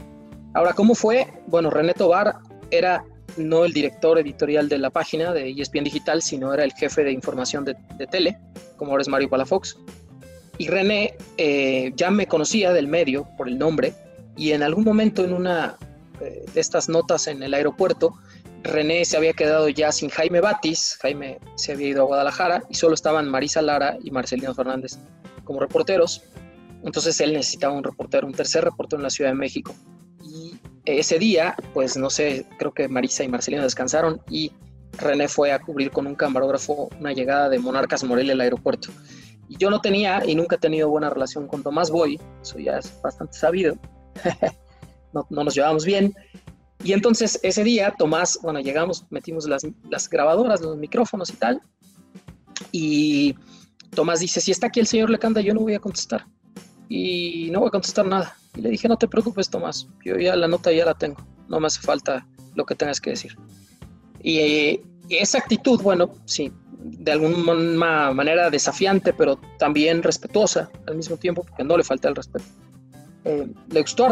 Ahora, 0.53 0.73
¿cómo 0.73 0.95
fue? 0.95 1.27
Bueno, 1.47 1.69
René 1.69 1.93
Tobar 1.93 2.37
era 2.71 3.03
no 3.35 3.65
el 3.65 3.73
director 3.73 4.17
editorial 4.19 4.69
de 4.69 4.77
la 4.77 4.89
página 4.89 5.33
de 5.33 5.51
ESPN 5.51 5.83
Digital, 5.83 6.21
sino 6.21 6.53
era 6.53 6.63
el 6.63 6.73
jefe 6.73 7.03
de 7.03 7.11
información 7.11 7.65
de, 7.65 7.75
tele, 8.07 8.37
como 8.77 8.91
ahora 8.91 9.01
es 9.01 9.07
Mario 9.07 9.29
Palafox. 9.29 9.77
Y 10.57 10.67
René 10.67 11.15
eh, 11.37 11.91
ya 11.95 12.09
me 12.09 12.27
conocía 12.27 12.73
del 12.73 12.87
medio 12.87 13.27
por 13.37 13.47
el 13.47 13.57
nombre 13.57 13.93
y 14.35 14.51
en 14.51 14.63
algún 14.63 14.83
momento 14.83 15.23
en 15.23 15.33
una 15.33 15.77
eh, 16.21 16.45
de 16.51 16.61
estas 16.61 16.89
notas 16.89 17.27
en 17.27 17.43
el 17.43 17.53
aeropuerto, 17.53 18.13
René 18.67 19.05
se 19.05 19.17
había 19.17 19.33
quedado 19.33 19.69
ya 19.69 19.91
sin 19.91 20.09
Jaime 20.09 20.41
Batis, 20.41 20.97
Jaime 21.01 21.39
se 21.55 21.71
había 21.71 21.87
ido 21.87 22.03
a 22.03 22.05
Guadalajara 22.05 22.63
y 22.69 22.75
solo 22.75 22.93
estaban 22.93 23.29
Marisa 23.29 23.61
Lara 23.61 23.97
y 24.03 24.11
Marcelino 24.11 24.53
Fernández 24.53 24.99
como 25.43 25.59
reporteros. 25.59 26.23
Entonces 26.83 27.19
él 27.21 27.33
necesitaba 27.33 27.73
un 27.73 27.83
reportero, 27.83 28.27
un 28.27 28.33
tercer 28.33 28.63
reportero 28.63 28.99
en 28.99 29.03
la 29.03 29.09
Ciudad 29.09 29.31
de 29.31 29.35
México. 29.35 29.73
Y 30.21 30.59
ese 30.85 31.17
día, 31.17 31.55
pues 31.73 31.97
no 31.97 32.09
sé, 32.09 32.45
creo 32.59 32.73
que 32.73 32.87
Marisa 32.87 33.23
y 33.23 33.29
Marcelino 33.29 33.63
descansaron 33.63 34.21
y 34.29 34.51
René 34.93 35.27
fue 35.27 35.51
a 35.51 35.59
cubrir 35.59 35.91
con 35.91 36.07
un 36.07 36.15
camarógrafo 36.15 36.89
una 36.99 37.13
llegada 37.13 37.49
de 37.49 37.59
Monarcas 37.59 38.03
Morelia 38.03 38.33
al 38.33 38.41
aeropuerto. 38.41 38.89
Y 39.49 39.57
yo 39.57 39.69
no 39.69 39.79
tenía 39.79 40.23
y 40.25 40.35
nunca 40.35 40.57
he 40.57 40.59
tenido 40.59 40.89
buena 40.89 41.09
relación 41.09 41.47
con 41.47 41.63
Tomás 41.63 41.89
Boy, 41.89 42.19
eso 42.41 42.59
ya 42.59 42.77
es 42.77 43.01
bastante 43.01 43.37
sabido. 43.37 43.77
no, 45.13 45.25
no, 45.29 45.43
nos 45.43 45.55
llevamos 45.55 45.85
bien. 45.85 46.13
Y 46.83 46.93
entonces 46.93 47.39
ese 47.43 47.63
día 47.63 47.93
Tomás, 47.97 48.39
bueno, 48.41 48.59
llegamos, 48.59 49.05
metimos 49.09 49.47
las, 49.47 49.65
las 49.89 50.09
grabadoras, 50.09 50.61
los 50.61 50.77
micrófonos 50.77 51.29
y 51.29 51.33
tal. 51.33 51.61
Y 52.71 53.35
Tomás 53.91 54.19
dice, 54.19 54.41
si 54.41 54.51
está 54.51 54.67
aquí 54.67 54.79
el 54.79 54.87
señor 54.87 55.09
Lecanda, 55.09 55.41
yo 55.41 55.53
no 55.53 55.61
voy 55.61 55.73
a 55.73 55.79
contestar. 55.79 56.25
Y 56.89 57.49
no 57.51 57.59
voy 57.59 57.67
a 57.67 57.71
contestar 57.71 58.05
nada. 58.05 58.37
Y 58.55 58.61
le 58.61 58.69
dije, 58.69 58.87
no 58.87 58.97
te 58.97 59.07
preocupes, 59.07 59.49
Tomás, 59.49 59.87
yo 60.03 60.17
ya 60.17 60.35
la 60.35 60.47
nota 60.47 60.71
ya 60.71 60.85
la 60.85 60.93
tengo, 60.93 61.17
no 61.47 61.59
me 61.59 61.67
hace 61.67 61.81
falta 61.81 62.27
lo 62.55 62.65
que 62.65 62.75
tengas 62.75 62.99
que 62.99 63.11
decir. 63.11 63.37
Y, 64.23 64.81
esa 65.09 65.37
actitud, 65.37 65.81
bueno, 65.81 66.11
sí, 66.25 66.51
de 66.79 67.13
alguna 67.13 68.11
manera 68.11 68.49
desafiante, 68.49 69.13
pero 69.13 69.39
también 69.57 70.03
respetuosa 70.03 70.69
al 70.85 70.95
mismo 70.97 71.15
tiempo, 71.15 71.43
porque 71.43 71.63
no 71.63 71.77
le 71.77 71.83
falta 71.83 72.09
el 72.09 72.15
respeto. 72.15 72.45
Eh, 73.23 73.47
le 73.71 73.81
gustó. 73.81 74.09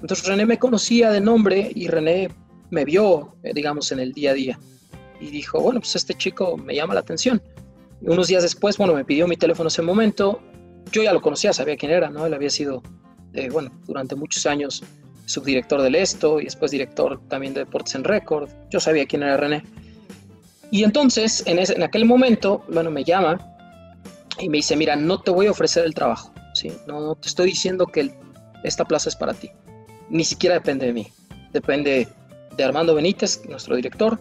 Entonces 0.00 0.26
René 0.26 0.46
me 0.46 0.58
conocía 0.58 1.10
de 1.10 1.20
nombre 1.20 1.70
y 1.74 1.88
René 1.88 2.28
me 2.70 2.84
vio, 2.84 3.36
eh, 3.42 3.52
digamos, 3.54 3.92
en 3.92 4.00
el 4.00 4.12
día 4.12 4.32
a 4.32 4.34
día. 4.34 4.58
Y 5.20 5.30
dijo, 5.30 5.60
bueno, 5.60 5.80
pues 5.80 5.96
este 5.96 6.14
chico 6.14 6.56
me 6.56 6.74
llama 6.74 6.94
la 6.94 7.00
atención. 7.00 7.42
Unos 8.02 8.28
días 8.28 8.42
después, 8.42 8.76
bueno, 8.76 8.94
me 8.94 9.04
pidió 9.04 9.26
mi 9.26 9.36
teléfono 9.36 9.68
ese 9.68 9.82
momento. 9.82 10.40
Yo 10.92 11.02
ya 11.02 11.12
lo 11.12 11.22
conocía, 11.22 11.52
sabía 11.52 11.76
quién 11.76 11.92
era, 11.92 12.10
¿no? 12.10 12.26
Él 12.26 12.34
había 12.34 12.50
sido 12.50 12.82
eh, 13.32 13.48
bueno, 13.50 13.70
durante 13.86 14.14
muchos 14.14 14.46
años 14.46 14.82
subdirector 15.26 15.82
del 15.82 15.94
Esto 15.94 16.40
y 16.40 16.44
después 16.44 16.70
director 16.70 17.20
también 17.28 17.54
de 17.54 17.60
Deportes 17.60 17.94
en 17.94 18.04
Record. 18.04 18.50
Yo 18.70 18.80
sabía 18.80 19.06
quién 19.06 19.22
era 19.22 19.36
René. 19.36 19.64
Y 20.70 20.84
entonces, 20.84 21.42
en, 21.46 21.58
ese, 21.58 21.74
en 21.74 21.82
aquel 21.82 22.04
momento, 22.04 22.64
bueno, 22.68 22.90
me 22.90 23.04
llama 23.04 23.38
y 24.38 24.48
me 24.48 24.58
dice, 24.58 24.76
mira, 24.76 24.96
no 24.96 25.20
te 25.20 25.30
voy 25.30 25.46
a 25.46 25.50
ofrecer 25.50 25.84
el 25.84 25.94
trabajo, 25.94 26.32
¿sí? 26.54 26.72
No, 26.86 27.14
te 27.14 27.28
estoy 27.28 27.46
diciendo 27.46 27.86
que 27.86 28.12
esta 28.64 28.84
plaza 28.84 29.08
es 29.08 29.16
para 29.16 29.34
ti. 29.34 29.50
Ni 30.10 30.24
siquiera 30.24 30.54
depende 30.56 30.86
de 30.86 30.92
mí. 30.92 31.06
Depende 31.52 32.08
de 32.56 32.64
Armando 32.64 32.94
Benítez, 32.94 33.42
nuestro 33.48 33.76
director, 33.76 34.18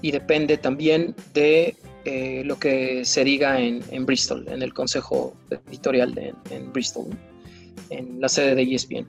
y 0.00 0.10
depende 0.10 0.56
también 0.56 1.14
de 1.32 1.76
eh, 2.04 2.42
lo 2.44 2.58
que 2.58 3.04
se 3.04 3.24
diga 3.24 3.60
en, 3.60 4.06
Bristol, 4.06 4.46
en 4.48 4.62
el 4.62 4.74
consejo 4.74 5.34
editorial 5.68 6.14
de, 6.14 6.34
en 6.50 6.72
Bristol 6.72 7.06
en 7.90 8.20
la 8.20 8.28
sede 8.28 8.54
de 8.54 8.62
ESPN. 8.62 9.06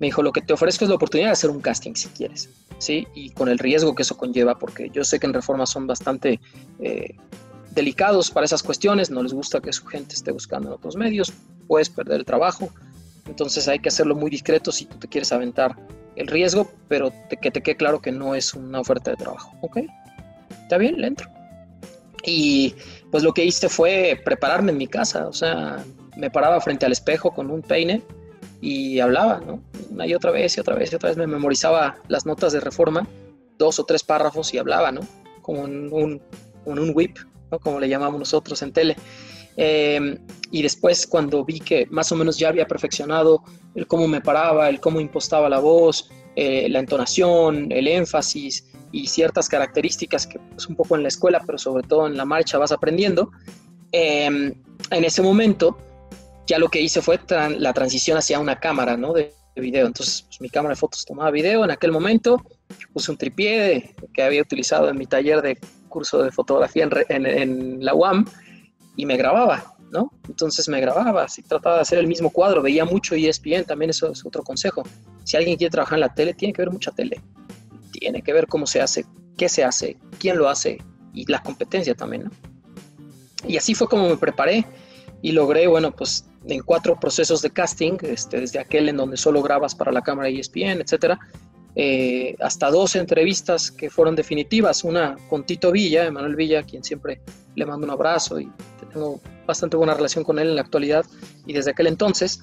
Me 0.00 0.08
dijo, 0.08 0.22
lo 0.22 0.32
que 0.32 0.40
te 0.40 0.52
ofrezco 0.52 0.84
es 0.84 0.88
la 0.88 0.96
oportunidad 0.96 1.28
de 1.28 1.32
hacer 1.32 1.50
un 1.50 1.60
casting 1.60 1.94
si 1.94 2.08
quieres, 2.08 2.50
¿sí? 2.78 3.06
Y 3.14 3.30
con 3.30 3.48
el 3.48 3.58
riesgo 3.58 3.94
que 3.94 4.02
eso 4.02 4.16
conlleva, 4.16 4.58
porque 4.58 4.90
yo 4.92 5.04
sé 5.04 5.20
que 5.20 5.26
en 5.26 5.34
Reforma 5.34 5.66
son 5.66 5.86
bastante 5.86 6.40
eh, 6.80 7.14
delicados 7.70 8.30
para 8.30 8.46
esas 8.46 8.62
cuestiones, 8.62 9.10
no 9.10 9.22
les 9.22 9.32
gusta 9.32 9.60
que 9.60 9.72
su 9.72 9.86
gente 9.86 10.14
esté 10.14 10.32
buscando 10.32 10.68
en 10.68 10.74
otros 10.74 10.96
medios, 10.96 11.32
puedes 11.68 11.90
perder 11.90 12.20
el 12.20 12.24
trabajo, 12.24 12.70
entonces 13.26 13.68
hay 13.68 13.78
que 13.78 13.88
hacerlo 13.88 14.14
muy 14.14 14.30
discreto 14.30 14.72
si 14.72 14.86
tú 14.86 14.98
te 14.98 15.08
quieres 15.08 15.32
aventar 15.32 15.76
el 16.16 16.26
riesgo, 16.26 16.70
pero 16.88 17.12
que 17.40 17.50
te 17.50 17.62
quede 17.62 17.76
claro 17.76 18.00
que 18.00 18.12
no 18.12 18.34
es 18.34 18.54
una 18.54 18.80
oferta 18.80 19.10
de 19.10 19.16
trabajo, 19.16 19.52
¿ok? 19.60 19.78
Está 20.62 20.78
bien, 20.78 21.00
le 21.00 21.08
entro. 21.08 21.28
Y 22.24 22.74
pues 23.10 23.22
lo 23.22 23.32
que 23.32 23.44
hice 23.44 23.68
fue 23.68 24.20
prepararme 24.24 24.72
en 24.72 24.78
mi 24.78 24.86
casa, 24.86 25.26
o 25.26 25.32
sea, 25.32 25.84
me 26.16 26.30
paraba 26.30 26.60
frente 26.60 26.86
al 26.86 26.92
espejo 26.92 27.32
con 27.32 27.50
un 27.50 27.62
peine 27.62 28.02
y 28.60 29.00
hablaba, 29.00 29.40
¿no? 29.40 29.62
Una 29.90 30.06
y 30.06 30.14
otra 30.14 30.30
vez 30.30 30.56
y 30.56 30.60
otra 30.60 30.74
vez 30.74 30.92
y 30.92 30.96
otra 30.96 31.10
vez 31.10 31.18
me 31.18 31.26
memorizaba 31.26 31.96
las 32.08 32.24
notas 32.24 32.52
de 32.52 32.60
reforma, 32.60 33.06
dos 33.58 33.78
o 33.78 33.84
tres 33.84 34.02
párrafos 34.02 34.54
y 34.54 34.58
hablaba, 34.58 34.90
¿no? 34.92 35.00
Como 35.42 35.62
un, 35.62 36.22
un 36.64 36.92
whip, 36.94 37.18
¿no? 37.50 37.58
Como 37.58 37.78
le 37.80 37.88
llamamos 37.88 38.18
nosotros 38.18 38.62
en 38.62 38.72
tele. 38.72 38.96
Em, 39.56 40.18
y 40.50 40.62
después 40.62 41.06
cuando 41.06 41.44
vi 41.44 41.60
que 41.60 41.86
más 41.90 42.10
o 42.12 42.16
menos 42.16 42.38
ya 42.38 42.48
había 42.48 42.66
perfeccionado 42.66 43.42
el 43.74 43.86
cómo 43.86 44.08
me 44.08 44.20
paraba, 44.20 44.68
el 44.68 44.80
cómo 44.80 45.00
impostaba 45.00 45.48
la 45.48 45.60
voz, 45.60 46.10
eh, 46.36 46.68
la 46.68 46.80
entonación, 46.80 47.70
el 47.70 47.86
énfasis 47.86 48.66
y 48.90 49.06
ciertas 49.06 49.48
características 49.48 50.26
que 50.26 50.38
es 50.38 50.44
pues, 50.50 50.66
un 50.66 50.76
poco 50.76 50.96
en 50.96 51.02
la 51.02 51.08
escuela, 51.08 51.42
pero 51.44 51.58
sobre 51.58 51.86
todo 51.86 52.06
en 52.06 52.16
la 52.16 52.24
marcha 52.24 52.58
vas 52.58 52.72
aprendiendo, 52.72 53.30
em, 53.92 54.52
en 54.90 55.04
ese 55.04 55.22
momento 55.22 55.78
ya 56.46 56.58
lo 56.58 56.68
que 56.68 56.80
hice 56.80 57.00
fue 57.00 57.18
la 57.58 57.72
transición 57.72 58.18
hacia 58.18 58.38
una 58.38 58.58
cámara, 58.58 58.96
¿no? 58.96 59.12
De, 59.12 59.32
video. 59.56 59.86
Entonces, 59.86 60.22
pues, 60.22 60.40
mi 60.40 60.48
cámara 60.48 60.74
de 60.74 60.80
fotos 60.80 61.04
tomaba 61.04 61.30
video 61.30 61.64
en 61.64 61.70
aquel 61.70 61.92
momento. 61.92 62.42
Puse 62.92 63.12
un 63.12 63.16
tripié 63.16 63.94
que 64.12 64.22
había 64.24 64.42
utilizado 64.42 64.88
en 64.88 64.98
mi 64.98 65.06
taller 65.06 65.42
de 65.42 65.56
curso 65.88 66.24
de 66.24 66.32
fotografía 66.32 66.88
en, 67.08 67.84
la 67.84 67.94
UAM 67.94 68.26
y 68.96 69.06
me 69.06 69.16
grababa, 69.16 69.76
¿no? 69.90 70.12
Entonces 70.28 70.68
me 70.68 70.80
grababa, 70.80 71.28
si 71.28 71.42
trataba 71.42 71.76
de 71.76 71.82
hacer 71.82 71.98
el 71.98 72.06
mismo 72.06 72.30
cuadro, 72.30 72.62
veía 72.62 72.84
mucho 72.84 73.14
ESPN, 73.14 73.64
también 73.64 73.90
eso 73.90 74.10
es 74.10 74.24
otro 74.24 74.42
consejo. 74.42 74.82
Si 75.24 75.36
alguien 75.36 75.56
quiere 75.56 75.70
trabajar 75.70 75.96
en 75.96 76.00
la 76.00 76.14
tele, 76.14 76.34
tiene 76.34 76.52
que 76.52 76.62
ver 76.62 76.70
mucha 76.70 76.90
tele. 76.90 77.20
Tiene 77.92 78.22
que 78.22 78.32
ver 78.32 78.46
cómo 78.46 78.66
se 78.66 78.80
hace, 78.80 79.04
qué 79.36 79.48
se 79.48 79.64
hace, 79.64 79.96
quién 80.18 80.36
lo 80.38 80.48
hace 80.48 80.78
y 81.12 81.30
la 81.30 81.42
competencia 81.42 81.94
también, 81.94 82.24
¿no? 82.24 82.30
Y 83.46 83.56
así 83.56 83.74
fue 83.74 83.88
como 83.88 84.08
me 84.08 84.16
preparé 84.16 84.66
y 85.22 85.32
logré, 85.32 85.66
bueno, 85.66 85.92
pues 85.92 86.26
en 86.46 86.60
cuatro 86.62 86.98
procesos 86.98 87.42
de 87.42 87.50
casting, 87.50 87.96
este, 88.02 88.40
desde 88.40 88.58
aquel 88.58 88.88
en 88.88 88.96
donde 88.96 89.16
solo 89.16 89.42
grabas 89.42 89.74
para 89.74 89.92
la 89.92 90.02
cámara 90.02 90.28
ESPN, 90.28 90.80
etcétera, 90.80 91.18
eh, 91.76 92.36
hasta 92.40 92.70
dos 92.70 92.94
entrevistas 92.96 93.70
que 93.70 93.90
fueron 93.90 94.14
definitivas, 94.14 94.84
una 94.84 95.16
con 95.28 95.44
Tito 95.44 95.72
Villa, 95.72 96.06
Emanuel 96.06 96.36
Villa, 96.36 96.62
quien 96.62 96.84
siempre 96.84 97.20
le 97.56 97.66
mando 97.66 97.84
un 97.86 97.90
abrazo 97.90 98.38
y 98.38 98.50
tengo 98.92 99.20
bastante 99.46 99.76
buena 99.76 99.94
relación 99.94 100.24
con 100.24 100.38
él 100.38 100.48
en 100.48 100.56
la 100.56 100.62
actualidad, 100.62 101.04
y 101.46 101.52
desde 101.52 101.72
aquel 101.72 101.88
entonces, 101.88 102.40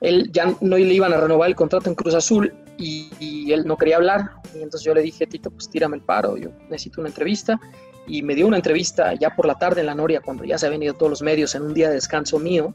él 0.00 0.30
ya 0.32 0.54
no 0.60 0.76
le 0.76 0.92
iban 0.92 1.12
a 1.12 1.16
renovar 1.16 1.48
el 1.48 1.56
contrato 1.56 1.88
en 1.88 1.94
Cruz 1.94 2.14
Azul 2.14 2.54
y, 2.78 3.10
y 3.18 3.52
él 3.52 3.66
no 3.66 3.76
quería 3.76 3.96
hablar, 3.96 4.32
y 4.54 4.58
entonces 4.58 4.82
yo 4.82 4.94
le 4.94 5.00
dije, 5.00 5.26
Tito, 5.26 5.50
pues 5.50 5.70
tírame 5.70 5.96
el 5.96 6.02
paro, 6.02 6.36
yo 6.36 6.50
necesito 6.68 7.00
una 7.00 7.08
entrevista, 7.08 7.58
y 8.06 8.22
me 8.22 8.34
dio 8.34 8.46
una 8.46 8.56
entrevista 8.56 9.14
ya 9.14 9.34
por 9.34 9.46
la 9.46 9.54
tarde 9.54 9.80
en 9.80 9.86
la 9.86 9.94
Noria, 9.94 10.20
cuando 10.20 10.44
ya 10.44 10.58
se 10.58 10.66
habían 10.66 10.82
ido 10.82 10.94
todos 10.94 11.10
los 11.10 11.22
medios 11.22 11.54
en 11.54 11.62
un 11.62 11.74
día 11.74 11.88
de 11.88 11.94
descanso 11.94 12.38
mío, 12.38 12.74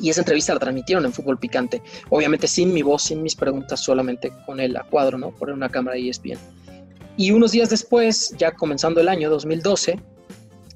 y 0.00 0.10
esa 0.10 0.20
entrevista 0.20 0.54
la 0.54 0.60
transmitieron 0.60 1.04
en 1.04 1.12
Fútbol 1.12 1.38
Picante, 1.38 1.82
obviamente 2.10 2.46
sin 2.46 2.72
mi 2.72 2.82
voz, 2.82 3.04
sin 3.04 3.22
mis 3.22 3.34
preguntas, 3.34 3.80
solamente 3.80 4.32
con 4.46 4.60
el 4.60 4.76
a 4.76 4.84
cuadro, 4.84 5.18
¿no? 5.18 5.30
Por 5.30 5.50
una 5.50 5.68
cámara 5.68 5.96
ESPN. 5.96 6.38
Y 7.16 7.30
unos 7.30 7.52
días 7.52 7.70
después, 7.70 8.34
ya 8.38 8.52
comenzando 8.52 9.00
el 9.00 9.08
año 9.08 9.30
2012, 9.30 10.00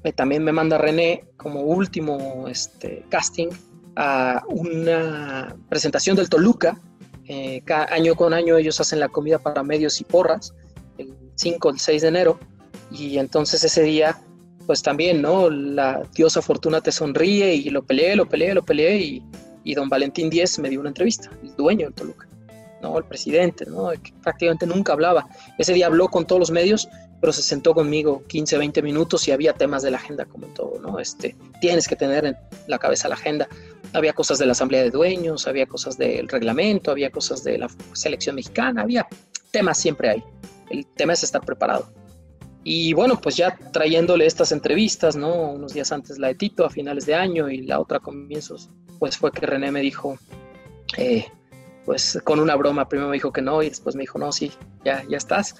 eh, 0.03 0.13
también 0.13 0.43
me 0.43 0.51
manda 0.51 0.77
René 0.77 1.25
como 1.35 1.61
último 1.61 2.47
este, 2.47 3.05
casting 3.09 3.49
a 3.95 4.43
una 4.47 5.55
presentación 5.67 6.15
del 6.15 6.29
Toluca. 6.29 6.79
Eh, 7.25 7.61
año 7.67 8.15
con 8.15 8.33
año 8.33 8.57
ellos 8.57 8.79
hacen 8.79 8.99
la 8.99 9.09
comida 9.09 9.37
para 9.37 9.61
medios 9.63 9.99
y 10.01 10.03
porras, 10.03 10.53
el 10.97 11.13
5, 11.35 11.69
el 11.69 11.79
6 11.79 12.01
de 12.01 12.07
enero, 12.07 12.39
y 12.91 13.17
entonces 13.17 13.63
ese 13.63 13.83
día, 13.83 14.19
pues 14.69 14.83
también, 14.83 15.19
¿no? 15.19 15.49
La 15.49 16.03
diosa 16.13 16.43
Fortuna 16.43 16.79
te 16.79 16.91
sonríe 16.91 17.55
y 17.55 17.71
lo 17.71 17.81
peleé, 17.81 18.15
lo 18.15 18.29
peleé, 18.29 18.53
lo 18.53 18.63
peleé, 18.63 18.97
y, 18.99 19.23
y 19.63 19.73
don 19.73 19.89
Valentín 19.89 20.29
Díez 20.29 20.59
me 20.59 20.69
dio 20.69 20.79
una 20.79 20.89
entrevista, 20.89 21.31
el 21.41 21.55
dueño 21.55 21.87
del 21.87 21.95
Toluca. 21.95 22.27
¿no? 22.79 22.95
El 22.99 23.03
presidente, 23.05 23.65
¿no? 23.65 23.89
Que 23.89 24.13
prácticamente 24.21 24.67
nunca 24.67 24.93
hablaba. 24.93 25.27
Ese 25.57 25.73
día 25.73 25.87
habló 25.87 26.07
con 26.07 26.27
todos 26.27 26.39
los 26.39 26.51
medios, 26.51 26.87
pero 27.19 27.33
se 27.33 27.41
sentó 27.41 27.73
conmigo 27.73 28.21
15, 28.27 28.59
20 28.59 28.83
minutos 28.83 29.27
y 29.27 29.31
había 29.31 29.53
temas 29.53 29.81
de 29.81 29.89
la 29.89 29.97
agenda 29.97 30.25
como 30.25 30.45
todo, 30.53 30.79
¿no? 30.79 30.99
Este, 30.99 31.35
tienes 31.61 31.87
que 31.87 31.95
tener 31.95 32.25
en 32.25 32.37
la 32.67 32.77
cabeza 32.77 33.09
la 33.09 33.15
agenda. 33.15 33.47
Había 33.93 34.13
cosas 34.13 34.37
de 34.37 34.45
la 34.45 34.51
Asamblea 34.51 34.83
de 34.83 34.91
Dueños, 34.91 35.47
había 35.47 35.65
cosas 35.65 35.97
del 35.97 36.27
reglamento, 36.27 36.91
había 36.91 37.09
cosas 37.09 37.43
de 37.43 37.57
la 37.57 37.69
selección 37.93 38.35
mexicana, 38.35 38.83
había 38.83 39.07
temas 39.49 39.79
siempre 39.79 40.09
ahí. 40.09 40.23
El 40.69 40.85
tema 40.85 41.13
es 41.13 41.23
estar 41.23 41.41
preparado. 41.41 41.91
Y 42.71 42.93
bueno, 42.93 43.19
pues 43.19 43.35
ya 43.35 43.57
trayéndole 43.73 44.27
estas 44.27 44.51
entrevistas, 44.51 45.15
¿no? 45.15 45.53
Unos 45.53 45.73
días 45.73 45.91
antes 45.91 46.19
la 46.19 46.27
de 46.27 46.35
Tito 46.35 46.63
a 46.63 46.69
finales 46.69 47.07
de 47.07 47.15
año 47.15 47.49
y 47.49 47.63
la 47.63 47.79
otra 47.79 47.97
a 47.97 47.99
comienzos, 47.99 48.69
pues 48.99 49.17
fue 49.17 49.31
que 49.31 49.43
René 49.47 49.71
me 49.71 49.81
dijo, 49.81 50.19
eh, 50.95 51.25
pues 51.83 52.19
con 52.23 52.39
una 52.39 52.55
broma, 52.55 52.87
primero 52.87 53.09
me 53.09 53.15
dijo 53.15 53.31
que 53.31 53.41
no 53.41 53.63
y 53.63 53.69
después 53.69 53.95
me 53.95 54.01
dijo, 54.01 54.19
no, 54.19 54.31
sí, 54.31 54.51
ya, 54.85 55.03
ya 55.09 55.17
estás. 55.17 55.55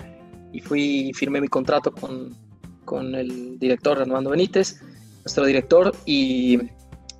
Y 0.53 0.61
fui 0.61 1.11
firmé 1.15 1.41
mi 1.41 1.47
contrato 1.47 1.91
con, 1.91 2.37
con 2.85 3.15
el 3.15 3.57
director 3.57 3.99
Armando 3.99 4.29
Benítez, 4.29 4.79
nuestro 5.23 5.47
director, 5.47 5.95
y, 6.05 6.59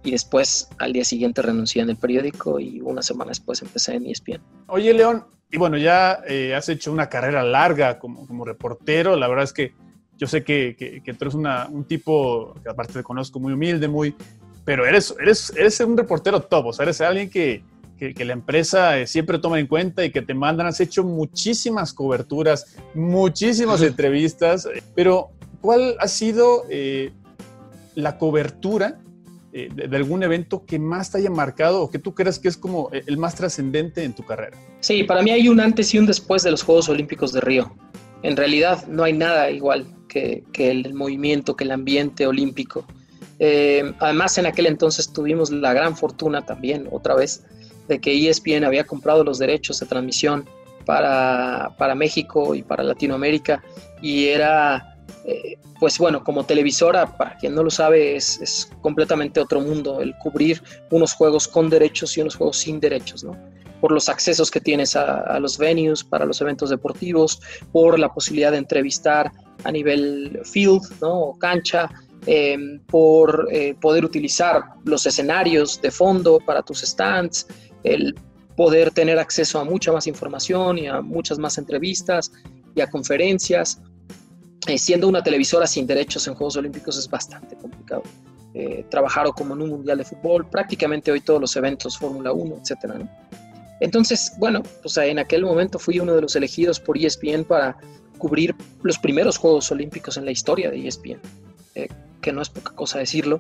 y, 0.04 0.12
después 0.12 0.70
al 0.78 0.94
día 0.94 1.04
siguiente 1.04 1.42
renuncié 1.42 1.82
en 1.82 1.90
el 1.90 1.98
periódico 1.98 2.60
y 2.60 2.80
una 2.82 3.02
semana 3.02 3.30
después 3.30 3.64
empecé 3.64 3.96
en 3.96 4.06
ESPN. 4.06 4.40
Oye, 4.68 4.94
León, 4.94 5.26
y 5.52 5.58
bueno, 5.58 5.78
ya 5.78 6.22
eh, 6.28 6.54
has 6.56 6.70
hecho 6.70 6.92
una 6.92 7.10
carrera 7.10 7.44
larga 7.44 7.98
como, 7.98 8.28
como 8.28 8.46
reportero, 8.46 9.16
la 9.16 9.28
verdad 9.28 9.46
es 9.46 9.54
que 9.54 9.74
yo 10.18 10.28
sé 10.28 10.44
que, 10.44 10.76
que, 10.78 11.02
que 11.02 11.14
tú 11.14 11.26
eres 11.26 11.34
una, 11.34 11.68
un 11.70 11.86
tipo, 11.86 12.54
que 12.62 12.70
aparte 12.70 12.94
te 12.94 13.04
conozco, 13.04 13.40
muy 13.40 13.54
humilde, 13.54 13.88
muy... 13.88 14.16
Pero 14.66 14.86
eres, 14.86 15.16
eres, 15.20 15.52
eres 15.56 15.80
un 15.80 15.98
reportero 15.98 16.42
top, 16.42 16.68
o 16.68 16.74
sea, 16.74 16.84
eres 16.84 17.02
alguien 17.02 17.30
que, 17.30 17.64
que, 17.98 18.26
la 18.26 18.34
empresa 18.34 18.98
eh, 18.98 19.08
siempre 19.08 19.40
toma 19.40 19.60
en 19.60 19.68
cuenta 19.68 20.06
y 20.06 20.12
que 20.12 20.22
te 20.22 20.34
mandan. 20.34 20.68
Has 20.68 20.80
hecho 20.80 21.04
muchísimas 21.04 21.94
coberturas, 21.94 22.78
muchísimas 22.94 23.82
entrevistas, 23.82 24.68
pero 24.96 25.30
¿cuál 25.62 25.96
ha 26.00 26.08
sido 26.08 26.66
eh, 26.70 27.12
la 27.96 28.18
cobertura 28.18 29.00
de, 29.68 29.96
algún 29.96 30.24
evento 30.24 30.66
que 30.66 30.80
más 30.80 31.12
te 31.12 31.18
haya 31.20 31.30
marcado 31.30 31.84
o 31.84 31.90
que 31.90 32.00
tú 32.00 32.14
creas 32.14 32.40
que 32.40 32.48
es 32.48 32.58
como 32.58 32.90
el 32.92 33.18
más 33.18 33.36
trascendente 33.36 34.04
en 34.04 34.14
tu 34.14 34.24
carrera? 34.24 34.58
Sí, 34.80 35.04
para 35.04 35.22
mí 35.22 35.32
hay 35.32 35.50
un 35.50 35.60
antes 35.60 35.94
y 35.94 36.00
un 36.00 36.06
después 36.06 36.44
de 36.44 36.52
los 36.52 36.64
Juegos 36.64 36.90
Olímpicos 36.90 37.34
de 37.34 37.42
Río. 37.42 37.72
En 38.24 38.38
realidad 38.38 38.88
no 38.88 39.04
hay 39.04 39.14
nada 39.14 39.50
igual 39.52 39.88
que, 40.08 40.44
que 40.52 40.72
el 40.72 40.94
movimiento, 40.94 41.56
que 41.56 41.66
el 41.66 41.72
ambiente 41.72 42.26
olímpico. 42.26 42.86
además, 44.00 44.38
en 44.38 44.46
aquel 44.46 44.66
entonces 44.66 45.12
tuvimos 45.12 45.52
la 45.52 45.74
gran 45.74 45.96
fortuna 45.96 46.46
también, 46.46 46.88
otra 46.92 47.16
vez, 47.16 47.44
de 47.88 48.00
que 48.00 48.30
ESPN 48.30 48.64
había 48.64 48.86
comprado 48.86 49.24
los 49.24 49.40
derechos 49.40 49.80
de 49.80 49.86
transmisión 49.86 50.46
para, 50.86 51.96
México 51.96 52.56
y 52.56 52.64
para 52.64 52.84
Latinoamérica 52.84 53.62
y 54.02 54.28
era, 54.28 54.98
eh, 55.26 55.58
pues 55.80 55.98
bueno, 55.98 56.24
como 56.24 56.46
televisora, 56.46 57.18
para 57.18 57.38
quien 57.38 57.56
no 57.56 57.64
lo 57.64 57.70
sabe, 57.70 58.16
es, 58.16 58.70
completamente 58.82 59.40
otro 59.40 59.62
mundo 59.62 60.02
el 60.02 60.16
cubrir 60.18 60.62
unos 60.92 61.14
juegos 61.14 61.48
con 61.48 61.70
derechos 61.70 62.18
y 62.18 62.22
unos 62.22 62.36
juegos 62.36 62.58
sin 62.58 62.80
derechos, 62.80 63.24
¿no? 63.24 63.38
Por 63.82 63.92
los 63.92 64.10
accesos 64.10 64.52
que 64.52 64.60
tienes 64.60 64.96
a, 64.96 65.40
los 65.40 65.58
venues, 65.58 66.04
para 66.04 66.26
los 66.26 66.42
eventos 66.42 66.70
deportivos, 66.70 67.42
por 67.72 67.98
la 67.98 68.14
posibilidad 68.14 68.52
de 68.52 68.58
entrevistar 68.58 69.32
a 69.64 69.72
nivel 69.72 70.42
field, 70.44 70.82
¿no? 71.02 71.20
O 71.20 71.40
cancha, 71.40 71.90
em, 72.26 72.80
por 72.88 73.48
eh, 73.52 73.76
poder 73.80 74.04
utilizar 74.04 74.64
los 74.84 75.06
escenarios 75.06 75.82
de 75.82 75.92
fondo 75.92 76.40
para 76.46 76.62
tus 76.62 76.82
stands, 76.82 77.48
el 77.84 78.16
poder 78.58 78.92
tener 78.92 79.18
acceso 79.18 79.58
a 79.58 79.64
mucha 79.64 79.94
más 79.94 80.06
información 80.06 80.78
y 80.78 80.88
a 80.88 81.00
muchas 81.00 81.40
más 81.40 81.58
entrevistas 81.58 82.30
y 82.76 82.82
a 82.82 82.90
conferencias. 82.90 83.82
Eh, 84.68 84.78
siendo 84.78 85.08
una 85.08 85.24
televisora 85.24 85.66
sin 85.66 85.88
derechos 85.88 86.28
en 86.28 86.36
Juegos 86.36 86.58
Olímpicos 86.58 86.98
es 86.98 87.10
bastante 87.10 87.56
complicado. 87.56 88.04
Eh, 88.54 88.86
trabajar 88.90 89.28
o 89.28 89.34
como 89.34 89.54
en 89.54 89.62
un 89.62 89.70
mundial 89.70 90.00
de 90.00 90.04
fútbol, 90.04 90.50
prácticamente 90.50 91.12
hoy 91.12 91.22
todos 91.22 91.40
los 91.40 91.56
eventos, 91.56 91.98
Fórmula 91.98 92.34
1, 92.34 92.58
etcétera, 92.62 92.96
Entonces, 93.80 94.34
bueno, 94.38 94.64
pues 94.82 94.98
en 94.98 95.20
aquel 95.20 95.46
momento 95.46 95.80
fui 95.80 96.00
uno 96.00 96.16
de 96.16 96.22
los 96.22 96.36
elegidos 96.36 96.80
por 96.80 96.98
ESPN 96.98 97.44
para 97.44 97.78
cubrir 98.18 98.56
los 98.82 98.98
primeros 98.98 99.38
Juegos 99.38 99.72
Olímpicos 99.72 100.18
en 100.18 100.26
la 100.26 100.32
historia 100.32 100.70
de 100.72 100.88
ESPN, 100.88 101.20
eh, 101.76 101.88
que 102.22 102.34
no 102.34 102.42
es 102.42 102.50
poca 102.50 102.76
cosa 102.76 103.00
decirlo 103.00 103.40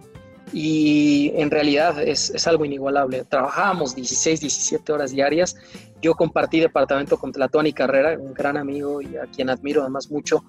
y 0.53 1.31
en 1.35 1.51
realidad 1.51 2.01
es, 2.01 2.31
es, 2.31 2.47
algo 2.47 2.65
inigualable. 2.65 3.23
Trabajábamos 3.25 3.95
16, 3.95 4.41
17 4.41 4.91
horas 4.91 5.11
diarias. 5.11 5.55
Yo 6.01 6.15
compartí 6.15 6.59
departamento 6.59 7.17
con 7.17 7.31
Tony 7.31 7.73
Carrera, 7.73 8.17
un 8.17 8.33
gran 8.33 8.57
amigo 8.57 9.01
y 9.01 9.17
a 9.17 9.25
quien 9.25 9.49
admiro 9.49 9.81
además 9.81 10.09
mucho. 10.09 10.43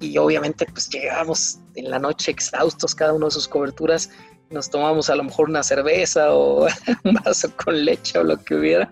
Y 0.00 0.16
obviamente 0.18 0.66
pues 0.66 0.88
llegábamos 0.88 1.58
en 1.74 1.90
la 1.90 1.98
noche 1.98 2.30
exhaustos 2.30 2.94
cada 2.94 3.12
uno 3.12 3.26
de 3.26 3.32
sus 3.32 3.48
coberturas. 3.48 4.10
Nos 4.50 4.70
tomamos 4.70 5.10
a 5.10 5.16
lo 5.16 5.24
mejor 5.24 5.48
una 5.48 5.62
cerveza 5.62 6.32
o 6.32 6.66
un 7.04 7.14
vaso 7.24 7.50
con 7.56 7.84
leche 7.84 8.18
o 8.18 8.24
lo 8.24 8.36
que 8.38 8.54
hubiera 8.54 8.90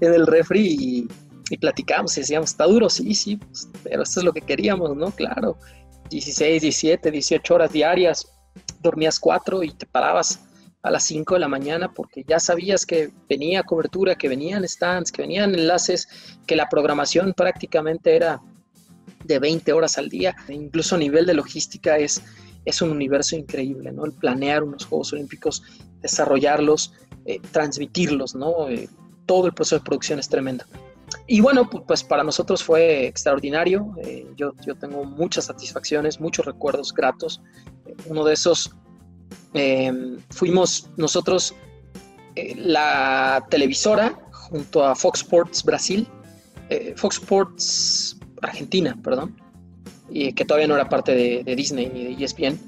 en 0.00 0.14
el 0.14 0.26
refri 0.26 0.76
y, 0.78 1.08
y 1.50 1.56
platicábamos 1.56 2.16
y 2.16 2.20
decíamos, 2.20 2.50
está 2.50 2.64
duro, 2.64 2.88
sí, 2.88 3.14
sí, 3.14 3.36
pues, 3.36 3.68
pero 3.82 4.02
esto 4.02 4.20
es 4.20 4.24
lo 4.24 4.32
que 4.32 4.42
queríamos, 4.42 4.96
¿no? 4.96 5.10
Claro, 5.10 5.58
16, 6.10 6.62
17, 6.62 7.10
18 7.10 7.54
horas 7.54 7.72
diarias, 7.72 8.26
dormías 8.80 9.18
cuatro 9.18 9.62
y 9.62 9.70
te 9.70 9.86
parabas 9.86 10.40
a 10.82 10.90
las 10.90 11.04
5 11.04 11.34
de 11.34 11.40
la 11.40 11.48
mañana 11.48 11.92
porque 11.92 12.24
ya 12.26 12.40
sabías 12.40 12.84
que 12.84 13.10
venía 13.28 13.62
cobertura, 13.62 14.16
que 14.16 14.28
venían 14.28 14.66
stands, 14.68 15.12
que 15.12 15.22
venían 15.22 15.54
enlaces, 15.54 16.08
que 16.46 16.56
la 16.56 16.68
programación 16.68 17.32
prácticamente 17.34 18.16
era 18.16 18.40
de 19.24 19.38
20 19.38 19.72
horas 19.72 19.98
al 19.98 20.08
día. 20.08 20.34
Incluso 20.48 20.96
a 20.96 20.98
nivel 20.98 21.26
de 21.26 21.34
logística 21.34 21.98
es, 21.98 22.22
es 22.64 22.82
un 22.82 22.90
universo 22.90 23.36
increíble, 23.36 23.92
¿no? 23.92 24.04
El 24.04 24.12
planear 24.12 24.62
unos 24.62 24.84
Juegos 24.86 25.12
Olímpicos, 25.12 25.62
desarrollarlos, 26.00 26.92
eh, 27.24 27.40
transmitirlos, 27.50 28.34
¿no? 28.34 28.68
Eh, 28.68 28.88
todo 29.26 29.46
el 29.46 29.54
proceso 29.54 29.76
de 29.76 29.84
producción 29.84 30.18
es 30.18 30.28
tremendo. 30.28 30.64
Y 31.26 31.40
bueno, 31.40 31.68
pues 31.68 32.02
para 32.02 32.24
nosotros 32.24 32.64
fue 32.64 33.06
extraordinario. 33.06 33.94
Eh, 34.02 34.26
yo, 34.36 34.52
yo 34.64 34.74
tengo 34.74 35.04
muchas 35.04 35.44
satisfacciones, 35.46 36.20
muchos 36.20 36.46
recuerdos 36.46 36.92
gratos. 36.92 37.40
uno 38.06 38.24
de 38.24 38.32
esos, 38.32 38.74
em, 39.54 40.18
fuimos 40.30 40.88
nosotros 40.96 41.54
la 42.56 43.46
televisora 43.50 44.18
junto 44.32 44.82
a 44.82 44.94
Fox 44.94 45.20
Sports 45.20 45.62
Brasil, 45.62 46.08
Fox 46.96 47.18
Sports 47.18 48.16
Argentina, 48.42 48.98
perdón, 49.02 49.36
y 50.10 50.32
que 50.32 50.44
todavía 50.44 50.66
no 50.66 50.74
era 50.74 50.88
parte 50.88 51.14
de, 51.14 51.56
Disney 51.56 51.90
ni 51.92 52.14
de 52.14 52.24
ESPN 52.24 52.58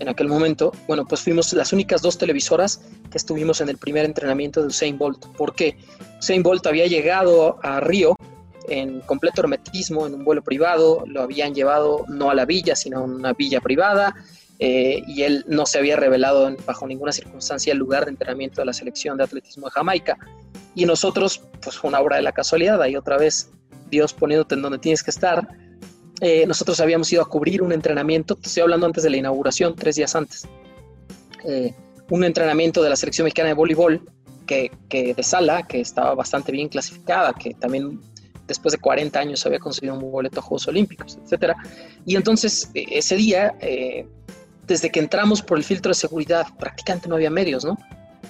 en 0.00 0.08
aquel 0.08 0.28
momento, 0.28 0.72
bueno, 0.88 1.06
pues 1.06 1.20
fuimos 1.20 1.52
las 1.52 1.72
únicas 1.72 2.02
dos 2.02 2.18
televisoras 2.18 2.80
que 3.10 3.18
estuvimos 3.18 3.60
en 3.60 3.68
el 3.68 3.78
primer 3.78 4.04
entrenamiento 4.04 4.60
de 4.60 4.66
Usain 4.66 4.98
Bolt. 4.98 5.26
¿Por 5.36 5.54
qué? 5.54 5.76
Usain 6.18 6.42
Bolt 6.42 6.66
había 6.66 6.86
llegado 6.86 7.58
a 7.62 7.78
Río 7.80 8.16
en 8.68 9.00
completo 9.00 9.42
hermetismo, 9.42 10.06
en 10.06 10.14
un 10.14 10.24
vuelo 10.24 10.42
privado, 10.42 11.04
lo 11.06 11.22
habían 11.22 11.54
llevado 11.54 12.04
no 12.08 12.30
a 12.30 12.34
la 12.34 12.44
villa, 12.44 12.74
sino 12.74 12.98
a 12.98 13.02
una 13.02 13.32
villa 13.34 13.60
privada, 13.60 14.14
eh, 14.58 15.02
y 15.06 15.22
él 15.22 15.44
no 15.48 15.66
se 15.66 15.78
había 15.78 15.96
revelado 15.96 16.54
bajo 16.66 16.86
ninguna 16.86 17.12
circunstancia 17.12 17.72
el 17.72 17.78
lugar 17.78 18.04
de 18.04 18.12
entrenamiento 18.12 18.62
de 18.62 18.66
la 18.66 18.72
selección 18.72 19.16
de 19.18 19.24
atletismo 19.24 19.66
de 19.66 19.72
Jamaica. 19.72 20.16
Y 20.74 20.86
nosotros, 20.86 21.42
pues 21.62 21.76
fue 21.76 21.88
una 21.88 22.00
obra 22.00 22.16
de 22.16 22.22
la 22.22 22.32
casualidad, 22.32 22.80
ahí 22.82 22.96
otra 22.96 23.16
vez 23.16 23.50
Dios 23.90 24.12
poniéndote 24.12 24.54
en 24.54 24.62
donde 24.62 24.78
tienes 24.78 25.02
que 25.02 25.10
estar, 25.10 25.46
eh, 26.20 26.46
nosotros 26.46 26.80
habíamos 26.80 27.12
ido 27.12 27.22
a 27.22 27.28
cubrir 27.28 27.62
un 27.62 27.72
entrenamiento, 27.72 28.36
te 28.36 28.48
estoy 28.48 28.62
hablando 28.62 28.86
antes 28.86 29.02
de 29.02 29.10
la 29.10 29.16
inauguración, 29.16 29.74
tres 29.74 29.96
días 29.96 30.14
antes, 30.14 30.46
eh, 31.44 31.74
un 32.10 32.24
entrenamiento 32.24 32.82
de 32.82 32.90
la 32.90 32.96
selección 32.96 33.24
mexicana 33.24 33.48
de 33.48 33.54
voleibol 33.54 34.00
que, 34.46 34.70
de 34.90 35.22
sala, 35.22 35.66
que 35.66 35.80
estaba 35.80 36.14
bastante 36.14 36.52
bien 36.52 36.68
clasificada, 36.68 37.32
que 37.32 37.54
también 37.54 38.00
después 38.46 38.72
de 38.72 38.78
40 38.78 39.18
años 39.18 39.44
había 39.46 39.58
conseguido 39.58 39.94
un 39.94 40.10
boleto 40.10 40.40
a 40.40 40.42
Juegos 40.42 40.68
Olímpicos, 40.68 41.18
etc. 41.18 41.54
Y 42.04 42.16
entonces 42.16 42.70
e, 42.74 42.84
ese 42.90 43.16
día, 43.16 43.54
eh, 43.60 44.06
desde 44.66 44.90
que 44.90 45.00
entramos 45.00 45.42
por 45.42 45.56
el 45.58 45.64
filtro 45.64 45.90
de 45.90 45.94
seguridad, 45.94 46.46
prácticamente 46.58 47.08
no 47.08 47.16
había 47.16 47.30
medios, 47.30 47.64
¿no? 47.64 47.78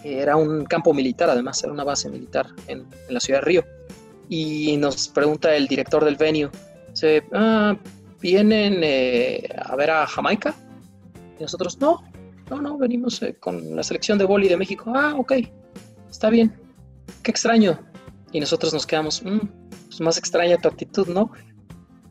Era 0.02 0.36
un 0.36 0.64
campo 0.64 0.92
militar, 0.94 1.30
además, 1.30 1.62
era 1.62 1.72
una 1.72 1.84
base 1.84 2.08
militar 2.08 2.46
en, 2.68 2.86
en 3.08 3.14
la 3.14 3.20
ciudad 3.20 3.40
de 3.40 3.44
Río. 3.44 3.64
Y 4.28 4.76
nos 4.76 5.08
pregunta 5.08 5.54
el 5.54 5.68
director 5.68 6.04
del 6.04 6.16
venue, 6.16 6.50
se, 6.92 7.24
ah, 7.32 7.76
¿vienen 8.20 8.80
eh, 8.82 9.48
a 9.56 9.76
ver 9.76 9.90
a 9.90 10.06
Jamaica? 10.06 10.54
Y 11.38 11.42
nosotros, 11.42 11.78
no, 11.78 12.02
no, 12.50 12.60
no, 12.60 12.78
venimos 12.78 13.22
eh, 13.22 13.34
con 13.38 13.76
la 13.76 13.82
selección 13.82 14.18
de 14.18 14.24
boli 14.24 14.48
de 14.48 14.56
México. 14.56 14.92
Ah, 14.94 15.14
ok, 15.16 15.32
está 16.10 16.30
bien. 16.30 16.54
Qué 17.22 17.30
extraño. 17.30 17.78
Y 18.32 18.40
nosotros 18.40 18.72
nos 18.72 18.86
quedamos, 18.86 19.22
mmm, 19.22 19.46
pues 19.86 20.00
más 20.00 20.18
extraña 20.18 20.56
tu 20.56 20.68
actitud, 20.68 21.06
¿no? 21.08 21.30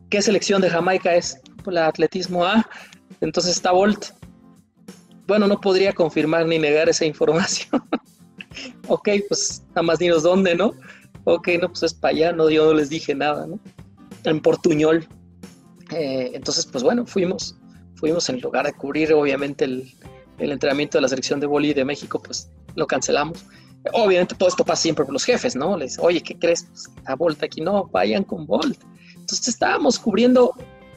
¿Qué 0.09 0.21
selección 0.21 0.61
de 0.61 0.69
Jamaica 0.69 1.15
es? 1.15 1.41
La 1.65 1.87
atletismo. 1.87 2.45
Ah, 2.45 2.67
entonces 3.21 3.55
está 3.55 3.71
Bolt. 3.71 4.07
Bueno, 5.27 5.47
no 5.47 5.59
podría 5.59 5.93
confirmar 5.93 6.45
ni 6.45 6.59
negar 6.59 6.89
esa 6.89 7.05
información. 7.05 7.81
ok, 8.87 9.09
pues 9.27 9.63
nada 9.69 9.83
más 9.83 9.99
dinos 9.99 10.23
dónde, 10.23 10.55
¿no? 10.55 10.73
Ok, 11.25 11.49
no, 11.61 11.69
pues 11.69 11.83
es 11.83 11.93
para 11.93 12.13
allá, 12.13 12.31
no, 12.33 12.49
yo 12.49 12.65
no 12.65 12.73
les 12.73 12.89
dije 12.89 13.15
nada, 13.15 13.47
¿no? 13.47 13.59
En 14.25 14.41
Portuñol. 14.41 15.07
Eh, 15.91 16.31
entonces, 16.33 16.65
pues 16.65 16.83
bueno, 16.83 17.05
fuimos, 17.05 17.55
fuimos 17.95 18.27
en 18.29 18.41
lugar 18.41 18.65
de 18.65 18.73
cubrir, 18.73 19.13
obviamente, 19.13 19.65
el, 19.65 19.93
entrenamiento 20.39 20.97
de 20.97 21.03
la 21.03 21.07
selección 21.07 21.39
de 21.39 21.45
boli 21.45 21.73
de 21.73 21.85
México, 21.85 22.21
pues 22.21 22.49
lo 22.75 22.85
cancelamos. 22.85 23.45
Obviamente 23.93 24.35
todo 24.35 24.49
esto 24.49 24.65
pasa 24.65 24.81
siempre 24.81 25.05
por 25.05 25.13
los 25.13 25.23
jefes, 25.23 25.55
¿no? 25.55 25.77
Les, 25.77 25.97
oye, 25.99 26.21
¿qué 26.21 26.37
crees? 26.37 26.65
Pues, 26.65 26.89
a 27.05 27.15
Bolt 27.15 27.41
aquí 27.43 27.61
no, 27.61 27.85
vayan 27.87 28.23
con 28.23 28.45
Bolt. 28.45 28.77
Entonces 29.15 29.47
estábamos 29.47 29.99
cubriendo 29.99 30.53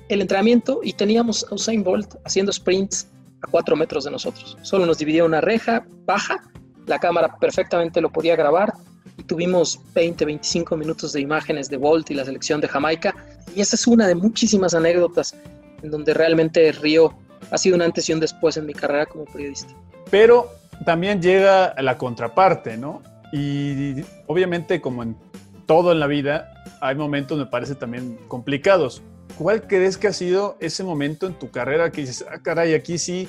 el 0.09 0.21
entrenamiento 0.21 0.81
y 0.83 0.93
teníamos 0.93 1.47
a 1.51 1.55
Usain 1.55 1.85
Bolt 1.85 2.17
haciendo 2.25 2.53
sprints 2.53 3.09
a 3.43 3.51
cuatro 3.51 3.77
metros 3.77 4.05
de 4.05 4.11
nosotros. 4.11 4.57
Solo 4.63 4.87
nos 4.87 4.99
dividía 4.99 5.25
una 5.25 5.41
reja 5.41 5.87
baja, 6.07 6.43
la 6.87 6.99
cámara 6.99 7.37
perfectamente 7.39 8.01
lo 8.01 8.11
podía 8.11 8.35
grabar 8.35 8.73
tuvimos 9.27 9.81
20, 9.95 10.25
25 10.25 10.77
minutos 10.77 11.13
de 11.13 11.21
imágenes 11.21 11.69
de 11.69 11.77
Bolt 11.77 12.11
y 12.11 12.15
la 12.15 12.25
selección 12.25 12.61
de 12.61 12.69
Jamaica. 12.69 13.15
Y 13.55 13.61
esa 13.61 13.77
es 13.77 13.87
una 13.87 14.07
de 14.07 14.15
muchísimas 14.15 14.75
anécdotas 14.75 15.35
en 15.83 15.91
donde 15.91 16.15
realmente 16.15 16.73
Río 16.73 17.15
ha 17.51 17.59
sido 17.59 17.77
un 17.77 17.83
antes 17.83 18.09
y 18.09 18.13
un 18.13 18.21
después 18.21 18.57
en 18.57 18.67
mi 18.67 18.73
carrera 18.73 19.07
como 19.07 19.25
periodista. 19.25 19.73
Pero 20.11 20.51
también 20.85 21.21
llega 21.21 21.75
la 21.81 21.99
contraparte, 21.99 22.77
¿no? 22.77 23.03
Y 23.33 24.03
obviamente 24.27 24.81
como 24.81 25.03
en 25.03 25.17
todo 25.67 25.93
en 25.93 26.01
la 26.01 26.07
vida, 26.07 26.65
hay 26.81 26.95
momentos, 26.95 27.39
me 27.39 27.47
parece, 27.47 27.75
también 27.75 28.19
complicados. 28.29 29.03
¿Cuál 29.37 29.67
crees 29.67 29.99
que 29.99 30.07
ha 30.07 30.13
sido 30.13 30.57
ese 30.61 30.85
momento 30.85 31.27
en 31.27 31.35
tu 31.35 31.51
carrera 31.51 31.91
que 31.91 32.03
dices, 32.03 32.25
ah, 32.31 32.39
caray, 32.43 32.75
aquí 32.75 32.99
sí, 32.99 33.29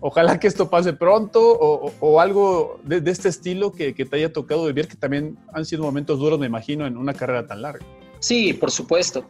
ojalá 0.00 0.38
que 0.38 0.46
esto 0.46 0.68
pase 0.68 0.92
pronto 0.92 1.40
o, 1.40 2.20
algo 2.20 2.78
de, 2.84 3.02
este 3.10 3.28
estilo 3.28 3.72
que, 3.72 3.92
te 3.92 4.16
haya 4.16 4.32
tocado 4.32 4.66
vivir, 4.66 4.86
que 4.88 4.96
también 4.96 5.38
han 5.52 5.64
sido 5.64 5.82
momentos 5.82 6.18
duros, 6.18 6.38
me 6.38 6.46
imagino, 6.46 6.86
en 6.86 6.96
una 6.96 7.14
carrera 7.14 7.46
tan 7.46 7.62
larga? 7.62 7.84
Sí, 8.20 8.52
por 8.52 8.70
supuesto. 8.70 9.24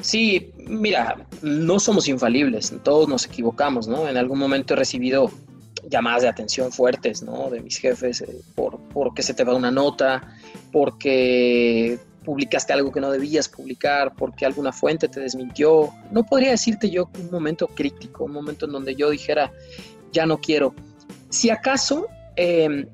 Sí, 0.00 0.52
mira, 0.66 1.26
no 1.42 1.78
somos 1.78 2.08
infalibles, 2.08 2.74
todos 2.82 3.08
nos 3.08 3.24
equivocamos, 3.24 3.88
¿no? 3.88 4.08
En 4.08 4.16
algún 4.16 4.38
momento 4.38 4.74
he 4.74 4.76
recibido 4.76 5.30
llamadas 5.88 6.22
de 6.22 6.28
atención 6.28 6.72
fuertes, 6.72 7.22
¿no? 7.22 7.48
De 7.50 7.60
mis 7.60 7.78
jefes, 7.78 8.20
eh, 8.20 8.40
por, 8.54 8.78
porque 8.92 9.22
se 9.22 9.32
te 9.32 9.44
va 9.44 9.54
una 9.54 9.70
nota, 9.70 10.36
porque 10.72 11.98
publicaste 12.24 12.72
algo 12.72 12.90
que 12.90 13.00
no 13.00 13.10
debías 13.10 13.48
publicar, 13.48 14.14
porque 14.16 14.44
alguna 14.44 14.72
fuente 14.72 15.08
te 15.08 15.20
desmintió. 15.20 15.92
No 16.10 16.24
podría 16.24 16.50
decirte 16.50 16.90
yo 16.90 17.08
un 17.18 17.30
momento 17.30 17.68
crítico, 17.68 18.24
un 18.24 18.32
momento 18.32 18.66
en 18.66 18.72
donde 18.72 18.96
yo 18.96 19.10
dijera, 19.10 19.52
ya 20.16 20.26
no 20.26 20.38
quiero. 20.38 20.74
Si 21.28 21.50
acaso, 21.50 22.06
em, 22.36 22.86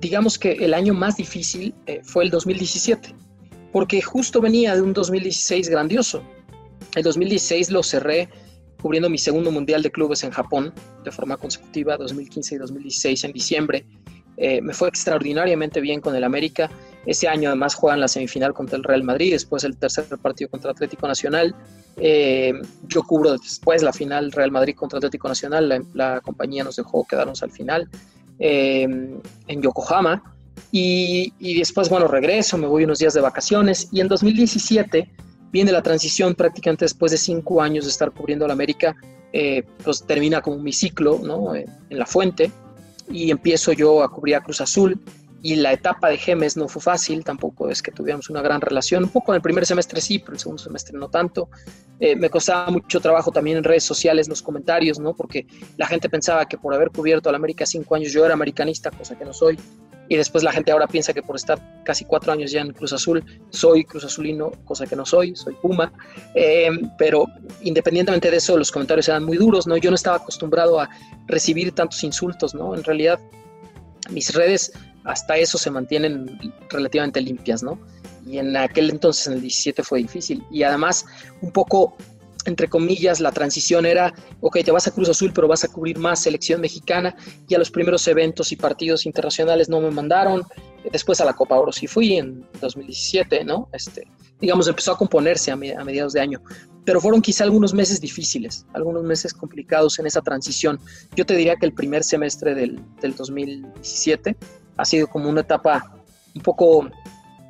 digamos 0.00 0.38
que 0.38 0.52
el 0.52 0.72
año 0.72 0.94
más 0.94 1.16
difícil 1.16 1.74
eh, 1.86 2.00
fue 2.02 2.24
el 2.24 2.30
2017, 2.30 3.14
porque 3.72 4.00
justo 4.00 4.40
venía 4.40 4.74
de 4.74 4.82
un 4.82 4.92
2016 4.92 5.68
grandioso. 5.68 6.22
El 6.96 7.02
2016 7.02 7.70
lo 7.70 7.82
cerré 7.82 8.28
cubriendo 8.80 9.10
mi 9.10 9.18
segundo 9.18 9.50
mundial 9.50 9.82
de 9.82 9.90
clubes 9.90 10.24
en 10.24 10.30
Japón 10.30 10.72
de 11.04 11.10
forma 11.10 11.36
consecutiva, 11.36 11.96
2015 11.96 12.54
y 12.54 12.58
2016 12.58 13.24
en 13.24 13.32
diciembre. 13.32 13.86
Eh, 14.36 14.60
me 14.62 14.72
fue 14.72 14.88
extraordinariamente 14.88 15.80
bien 15.80 16.00
con 16.00 16.14
el 16.16 16.24
América. 16.24 16.70
Ese 17.06 17.28
año 17.28 17.50
además 17.50 17.74
juegan 17.74 18.00
la 18.00 18.08
semifinal 18.08 18.54
contra 18.54 18.76
el 18.76 18.84
Real 18.84 19.02
Madrid, 19.02 19.32
después 19.32 19.64
el 19.64 19.76
tercer 19.76 20.04
partido 20.22 20.50
contra 20.50 20.70
Atlético 20.70 21.06
Nacional. 21.06 21.54
Eh, 21.96 22.52
yo 22.88 23.02
cubro 23.02 23.32
después 23.32 23.82
la 23.82 23.92
final 23.92 24.32
Real 24.32 24.50
Madrid 24.50 24.74
contra 24.74 24.98
Atlético 24.98 25.28
Nacional, 25.28 25.86
la, 25.92 26.20
compañía 26.20 26.64
nos 26.64 26.76
dejó 26.76 27.06
quedarnos 27.06 27.42
al 27.42 27.50
final 27.50 27.88
eh, 28.38 28.82
en 28.82 29.62
Yokohama. 29.62 30.22
Y, 30.70 31.32
y, 31.38 31.58
después, 31.58 31.88
bueno, 31.88 32.08
regreso, 32.08 32.58
me 32.58 32.66
voy 32.66 32.84
unos 32.84 32.98
días 32.98 33.14
de 33.14 33.20
vacaciones 33.20 33.88
y 33.92 34.00
en 34.00 34.08
2017 34.08 35.08
viene 35.54 35.70
la 35.70 35.82
transición 35.82 36.34
prácticamente 36.34 36.84
después 36.84 37.12
de 37.12 37.18
cinco 37.18 37.62
años 37.62 37.84
de 37.84 37.92
estar 37.92 38.10
cubriendo 38.10 38.44
la 38.44 38.54
América, 38.54 38.96
eh, 39.32 39.62
pues 39.84 40.04
termina 40.04 40.40
como 40.40 40.58
mi 40.58 40.72
ciclo 40.72 41.20
¿no? 41.22 41.54
en, 41.54 41.68
la 41.90 42.06
fuente 42.06 42.50
y 43.08 43.30
empiezo 43.30 43.72
yo 43.72 44.02
a 44.02 44.10
cubrir 44.10 44.34
a 44.34 44.40
Cruz 44.40 44.60
Azul 44.60 45.00
y 45.44 45.56
la 45.56 45.74
etapa 45.74 46.08
de 46.08 46.16
Gemes 46.16 46.56
no 46.56 46.68
fue 46.68 46.80
fácil, 46.80 47.22
tampoco 47.22 47.68
es 47.68 47.82
que 47.82 47.92
tuviéramos 47.92 48.30
una 48.30 48.40
gran 48.40 48.62
relación, 48.62 49.04
un 49.04 49.10
poco 49.10 49.32
en 49.32 49.36
el 49.36 49.42
primer 49.42 49.66
semestre 49.66 50.00
sí, 50.00 50.18
pero 50.18 50.32
el 50.32 50.38
segundo 50.38 50.62
semestre 50.62 50.98
no 50.98 51.10
tanto. 51.10 51.50
Eh, 52.00 52.16
me 52.16 52.30
costaba 52.30 52.70
mucho 52.70 52.98
trabajo 52.98 53.30
también 53.30 53.58
en 53.58 53.64
redes 53.64 53.84
sociales 53.84 54.26
los 54.26 54.40
comentarios, 54.40 54.98
¿no? 54.98 55.12
porque 55.12 55.46
la 55.76 55.86
gente 55.86 56.08
pensaba 56.08 56.46
que 56.46 56.56
por 56.56 56.72
haber 56.72 56.90
cubierto 56.90 57.28
a 57.28 57.32
la 57.32 57.36
América 57.36 57.66
cinco 57.66 57.94
años 57.94 58.10
yo 58.10 58.24
era 58.24 58.32
americanista, 58.32 58.90
cosa 58.90 59.18
que 59.18 59.26
no 59.26 59.34
soy 59.34 59.58
y 60.08 60.16
después 60.16 60.42
la 60.44 60.50
gente 60.50 60.72
ahora 60.72 60.86
piensa 60.86 61.12
que 61.12 61.22
por 61.22 61.36
estar 61.36 61.58
casi 61.84 62.06
cuatro 62.06 62.32
años 62.32 62.50
ya 62.50 62.62
en 62.62 62.72
Cruz 62.72 62.94
Azul, 62.94 63.22
soy 63.50 63.84
Cruz 63.84 64.04
Azulino, 64.04 64.50
cosa 64.64 64.86
que 64.86 64.96
no 64.96 65.04
soy, 65.04 65.36
soy 65.36 65.54
Puma, 65.60 65.92
eh, 66.34 66.70
pero 66.96 67.26
independientemente 67.60 68.30
de 68.30 68.38
eso, 68.38 68.56
los 68.56 68.72
comentarios 68.72 69.08
eran 69.08 69.24
muy 69.24 69.36
duros, 69.36 69.66
¿no? 69.66 69.76
Yo 69.76 69.90
no 69.90 69.96
estaba 69.96 70.16
acostumbrado 70.16 70.80
a 70.80 70.88
recibir 71.26 71.72
tantos 71.72 72.02
insultos, 72.02 72.54
¿no? 72.54 72.74
En 72.74 72.82
realidad, 72.82 73.20
mis 74.10 74.34
redes 74.34 74.72
hasta 75.04 75.36
eso 75.36 75.58
se 75.58 75.70
mantienen 75.70 76.38
relativamente 76.70 77.20
limpias, 77.20 77.62
¿no? 77.62 77.78
Y 78.26 78.38
en 78.38 78.56
aquel 78.56 78.90
entonces, 78.90 79.26
en 79.26 79.34
el 79.34 79.40
17, 79.42 79.82
fue 79.82 79.98
difícil. 79.98 80.42
Y 80.50 80.62
además, 80.62 81.04
un 81.42 81.52
poco 81.52 81.94
entre 82.46 82.68
comillas, 82.68 83.20
la 83.20 83.32
transición 83.32 83.86
era, 83.86 84.12
ok, 84.40 84.58
te 84.64 84.70
vas 84.70 84.86
a 84.86 84.90
Cruz 84.90 85.08
Azul, 85.08 85.32
pero 85.34 85.48
vas 85.48 85.64
a 85.64 85.68
cubrir 85.68 85.98
más 85.98 86.20
selección 86.20 86.60
mexicana. 86.60 87.16
Y 87.48 87.54
a 87.54 87.58
los 87.58 87.70
primeros 87.70 88.06
eventos 88.06 88.52
y 88.52 88.56
partidos 88.56 89.06
internacionales 89.06 89.68
no 89.68 89.80
me 89.80 89.90
mandaron. 89.90 90.42
Después 90.92 91.20
a 91.20 91.24
la 91.24 91.32
Copa 91.32 91.56
Oro 91.56 91.72
sí 91.72 91.86
fui 91.86 92.16
en 92.16 92.46
2017, 92.60 93.44
¿no? 93.44 93.68
Este, 93.72 94.06
digamos, 94.40 94.68
empezó 94.68 94.92
a 94.92 94.98
componerse 94.98 95.50
a, 95.50 95.56
mediados 95.56 96.12
de 96.12 96.20
año. 96.20 96.42
Pero 96.84 97.00
fueron 97.00 97.22
quizá 97.22 97.44
algunos 97.44 97.72
meses 97.72 97.98
difíciles, 97.98 98.66
algunos 98.74 99.02
meses 99.04 99.32
complicados 99.32 99.98
en 99.98 100.06
esa 100.06 100.20
transición. 100.20 100.78
Yo 101.16 101.24
te 101.24 101.34
diría 101.34 101.56
que 101.56 101.64
el 101.64 101.72
primer 101.72 102.04
semestre 102.04 102.54
del, 102.54 102.78
del 103.00 103.14
2017 103.16 104.36
ha 104.76 104.84
sido 104.84 105.06
como 105.08 105.28
una 105.28 105.42
etapa 105.42 105.94
un 106.34 106.42
poco 106.42 106.88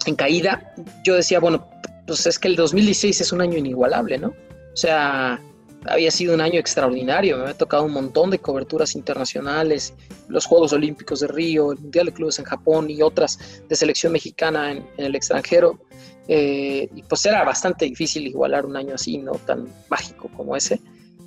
en 0.06 0.14
caída. 0.14 0.74
Yo 1.04 1.14
decía, 1.14 1.40
bueno, 1.40 1.68
pues 2.06 2.26
es 2.26 2.38
que 2.38 2.48
el 2.48 2.56
2016 2.56 3.20
es 3.20 3.32
un 3.32 3.40
año 3.40 3.58
inigualable, 3.58 4.18
¿no? 4.18 4.28
O 4.28 4.76
sea, 4.76 5.40
había 5.86 6.10
sido 6.10 6.34
un 6.34 6.40
año 6.40 6.58
extraordinario, 6.58 7.36
me 7.36 7.42
había 7.42 7.58
tocado 7.58 7.84
un 7.84 7.92
montón 7.92 8.30
de 8.30 8.38
coberturas 8.38 8.94
internacionales, 8.94 9.94
los 10.28 10.46
Juegos 10.46 10.72
Olímpicos 10.72 11.20
de 11.20 11.28
Río, 11.28 11.72
el 11.72 11.78
Mundial 11.78 12.06
de 12.06 12.12
Clubes 12.12 12.38
en 12.38 12.44
Japón 12.44 12.90
y 12.90 13.02
otras 13.02 13.38
de 13.68 13.76
selección 13.76 14.12
mexicana 14.12 14.72
en, 14.72 14.86
el 14.96 15.14
extranjero. 15.14 15.78
Eh, 16.26 16.88
y 16.94 17.02
pues 17.02 17.26
era 17.26 17.44
bastante 17.44 17.84
difícil 17.84 18.26
igualar 18.26 18.64
un 18.64 18.76
año 18.76 18.94
así, 18.94 19.18
no 19.18 19.32
tan 19.32 19.68
mágico 19.90 20.30
como 20.34 20.56
ese. 20.56 20.80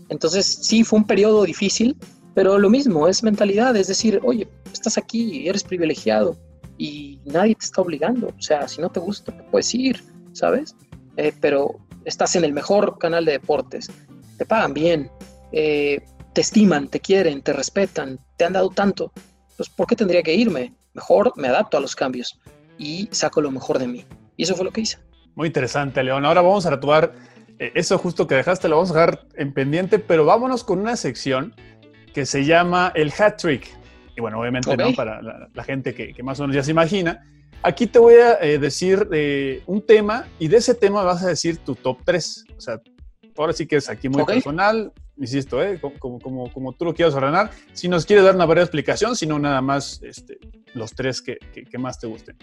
Entonces 0.09 0.45
sí, 0.61 0.83
fue 0.83 0.99
un 0.99 1.05
periodo 1.05 1.43
difícil, 1.43 1.95
pero 2.37 2.59
lo 2.59 2.69
mismo, 2.69 3.07
es 3.07 3.23
mentalidad, 3.23 3.75
es 3.75 3.87
decir, 3.87 4.21
oye, 4.23 4.47
estás 4.71 4.95
aquí, 4.95 5.49
eres 5.49 5.63
privilegiado 5.63 6.37
y 6.77 7.19
nadie 7.25 7.55
te 7.55 7.65
está 7.65 7.81
obligando. 7.81 8.27
O 8.27 8.41
sea, 8.43 8.67
si 8.67 8.79
no 8.79 8.91
te 8.91 8.99
gusta, 8.99 9.35
puedes 9.49 9.73
ir, 9.73 10.03
¿sabes? 10.33 10.75
Eh, 11.15 11.33
pero 11.41 11.79
estás 12.05 12.35
en 12.35 12.43
el 12.43 12.53
mejor 12.53 12.99
canal 12.99 13.25
de 13.25 13.31
deportes, 13.31 13.89
te 14.37 14.45
pagan 14.45 14.75
bien, 14.75 15.09
eh, 15.51 15.99
te 16.35 16.41
estiman, 16.41 16.89
te 16.89 16.99
quieren, 16.99 17.41
te 17.41 17.53
respetan, 17.53 18.19
te 18.37 18.45
han 18.45 18.53
dado 18.53 18.69
tanto, 18.69 19.11
pues 19.55 19.67
¿por 19.69 19.87
qué 19.87 19.95
tendría 19.95 20.21
que 20.21 20.35
irme? 20.35 20.75
Mejor 20.93 21.33
me 21.37 21.47
adapto 21.47 21.77
a 21.77 21.79
los 21.79 21.95
cambios 21.95 22.39
y 22.77 23.09
saco 23.13 23.41
lo 23.41 23.49
mejor 23.49 23.79
de 23.79 23.87
mí. 23.87 24.05
Y 24.35 24.43
eso 24.43 24.55
fue 24.55 24.63
lo 24.63 24.71
que 24.71 24.81
hice. 24.81 24.99
Muy 25.33 25.47
interesante, 25.47 26.03
León. 26.03 26.23
Ahora 26.23 26.41
vamos 26.41 26.67
a 26.67 26.69
retomar 26.69 27.13
eh, 27.57 27.71
eso 27.73 27.97
justo 27.97 28.27
que 28.27 28.35
dejaste, 28.35 28.67
lo 28.67 28.75
vamos 28.75 28.91
a 28.91 28.93
dejar 28.93 29.25
en 29.33 29.55
pendiente, 29.55 29.97
pero 29.97 30.23
vámonos 30.23 30.63
con 30.63 30.77
una 30.77 30.95
sección 30.95 31.55
que 32.17 32.25
se 32.25 32.43
llama 32.43 32.91
el 32.95 33.13
hat 33.15 33.37
trick. 33.37 33.67
Y 34.15 34.21
bueno, 34.21 34.39
obviamente, 34.39 34.75
¿no? 34.75 34.91
Para 34.95 35.21
la, 35.21 35.63
gente 35.63 35.93
que, 35.93 36.15
que, 36.15 36.23
más 36.23 36.39
o 36.39 36.43
menos 36.43 36.55
ya 36.55 36.63
se 36.63 36.71
imagina. 36.71 37.23
Aquí 37.61 37.85
te 37.85 37.99
voy 37.99 38.15
a 38.15 38.39
eh, 38.41 38.57
decir 38.57 39.07
eh, 39.11 39.61
un 39.67 39.85
tema 39.85 40.25
y 40.39 40.47
de 40.47 40.57
ese 40.57 40.73
tema 40.73 41.03
vas 41.03 41.21
a 41.21 41.27
decir 41.27 41.59
tu 41.59 41.75
top 41.75 41.99
3. 42.03 42.45
O 42.57 42.59
sea, 42.59 42.81
ahora 43.37 43.53
sí 43.53 43.67
que 43.67 43.75
es 43.75 43.87
aquí 43.87 44.09
muy 44.09 44.25
personal, 44.25 44.91
insisto, 45.15 45.61
¿eh? 45.61 45.79
como, 45.79 46.19
como, 46.19 46.51
como, 46.51 46.73
tú 46.73 46.85
lo 46.85 46.95
quieras 46.95 47.13
ordenar. 47.13 47.51
Si 47.73 47.87
nos 47.87 48.03
quieres 48.03 48.25
dar 48.25 48.33
una 48.33 48.47
breve 48.47 48.63
explicación, 48.63 49.15
sino 49.15 49.37
nada 49.37 49.61
más 49.61 50.01
este, 50.01 50.39
los 50.73 50.93
tres 50.93 51.21
que, 51.21 51.37
que, 51.37 51.77
más 51.77 51.99
te 51.99 52.07
gusten. 52.07 52.35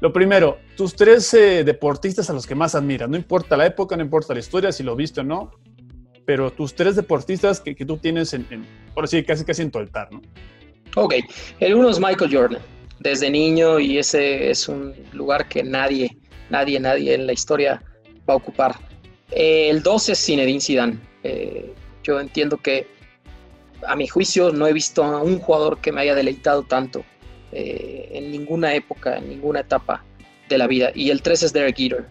Lo 0.00 0.12
primero, 0.12 0.58
tus 0.76 0.96
tres 0.96 1.30
deportistas 1.30 2.28
a 2.28 2.32
los 2.32 2.44
que 2.44 2.56
más 2.56 2.74
admiras. 2.74 3.08
No 3.08 3.16
importa 3.16 3.56
la 3.56 3.66
época, 3.66 3.96
no 3.96 4.02
importa 4.02 4.34
la 4.34 4.40
historia, 4.40 4.72
si 4.72 4.82
lo 4.82 4.96
viste 4.96 5.20
o 5.20 5.22
no. 5.22 5.52
Pero 6.24 6.50
tus 6.50 6.74
tres 6.74 6.96
deportistas 6.96 7.60
que, 7.60 7.74
tú 7.74 7.96
tienes 7.96 8.32
en, 8.34 8.46
por 8.94 9.04
así 9.04 9.22
casi 9.22 9.44
casi 9.44 9.62
en 9.62 9.70
tu 9.70 9.78
altar, 9.78 10.12
¿no? 10.12 10.22
Ok, 10.96 11.14
el 11.60 11.74
uno 11.74 11.88
es 11.88 11.98
Michael 11.98 12.34
Jordan, 12.34 12.62
desde 13.00 13.30
niño 13.30 13.80
y 13.80 13.98
ese 13.98 14.50
es 14.50 14.68
un 14.68 14.94
lugar 15.12 15.48
que 15.48 15.62
nadie, 15.62 16.16
nadie, 16.50 16.78
nadie 16.78 17.14
en 17.14 17.26
la 17.26 17.32
historia 17.32 17.82
va 18.28 18.34
a 18.34 18.36
ocupar. 18.36 18.76
el 19.30 19.82
dos 19.82 20.08
es 20.08 20.24
Zinedine 20.24 20.60
Zidane. 20.60 20.98
Eh, 21.24 21.72
yo 22.02 22.20
entiendo 22.20 22.58
que 22.58 22.86
a 23.86 23.96
mi 23.96 24.06
juicio 24.06 24.52
no 24.52 24.66
he 24.66 24.72
visto 24.72 25.02
a 25.02 25.22
un 25.22 25.38
jugador 25.38 25.78
que 25.80 25.92
me 25.92 26.02
haya 26.02 26.14
deleitado 26.14 26.62
tanto 26.62 27.04
eh, 27.52 28.08
en 28.12 28.30
ninguna 28.30 28.74
época, 28.74 29.16
en 29.16 29.28
ninguna 29.28 29.60
etapa 29.60 30.04
de 30.48 30.58
la 30.58 30.66
vida. 30.66 30.92
Y 30.94 31.10
el 31.10 31.22
3 31.22 31.44
es 31.44 31.52
Derek 31.52 31.76
Jeter, 31.76 32.06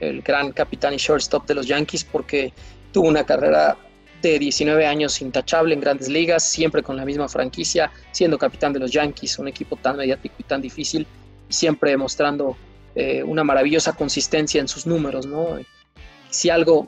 el 0.00 0.22
gran 0.22 0.52
capitán 0.52 0.94
y 0.94 0.98
shortstop 0.98 1.46
de 1.46 1.54
los 1.54 1.66
Yankees, 1.66 2.04
porque 2.04 2.52
tuvo 2.94 3.08
una 3.08 3.26
carrera 3.26 3.76
de 4.22 4.38
19 4.38 4.86
años 4.86 5.20
intachable 5.20 5.74
en 5.74 5.80
grandes 5.80 6.08
ligas, 6.08 6.44
siempre 6.44 6.82
con 6.82 6.96
la 6.96 7.04
misma 7.04 7.28
franquicia, 7.28 7.90
siendo 8.12 8.38
capitán 8.38 8.72
de 8.72 8.78
los 8.78 8.92
Yankees, 8.92 9.38
un 9.40 9.48
equipo 9.48 9.76
tan 9.76 9.96
mediático 9.96 10.36
y 10.38 10.44
tan 10.44 10.62
difícil, 10.62 11.04
siempre 11.48 11.96
mostrando 11.96 12.56
eh, 12.94 13.22
una 13.24 13.42
maravillosa 13.42 13.92
consistencia 13.94 14.60
en 14.60 14.68
sus 14.68 14.86
números. 14.86 15.26
¿no? 15.26 15.58
Si 16.30 16.50
algo 16.50 16.86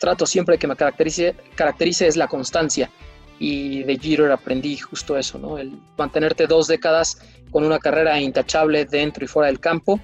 trato 0.00 0.24
siempre 0.24 0.58
que 0.58 0.66
me 0.66 0.74
caracterice, 0.74 1.36
caracterice 1.54 2.06
es 2.06 2.16
la 2.16 2.26
constancia 2.28 2.90
y 3.38 3.82
de 3.82 3.98
Jeter 3.98 4.32
aprendí 4.32 4.78
justo 4.78 5.18
eso, 5.18 5.38
¿no? 5.38 5.58
El 5.58 5.78
mantenerte 5.98 6.46
dos 6.46 6.66
décadas 6.66 7.18
con 7.50 7.64
una 7.64 7.78
carrera 7.78 8.18
intachable 8.20 8.84
dentro 8.86 9.24
y 9.24 9.28
fuera 9.28 9.48
del 9.48 9.60
campo 9.60 10.00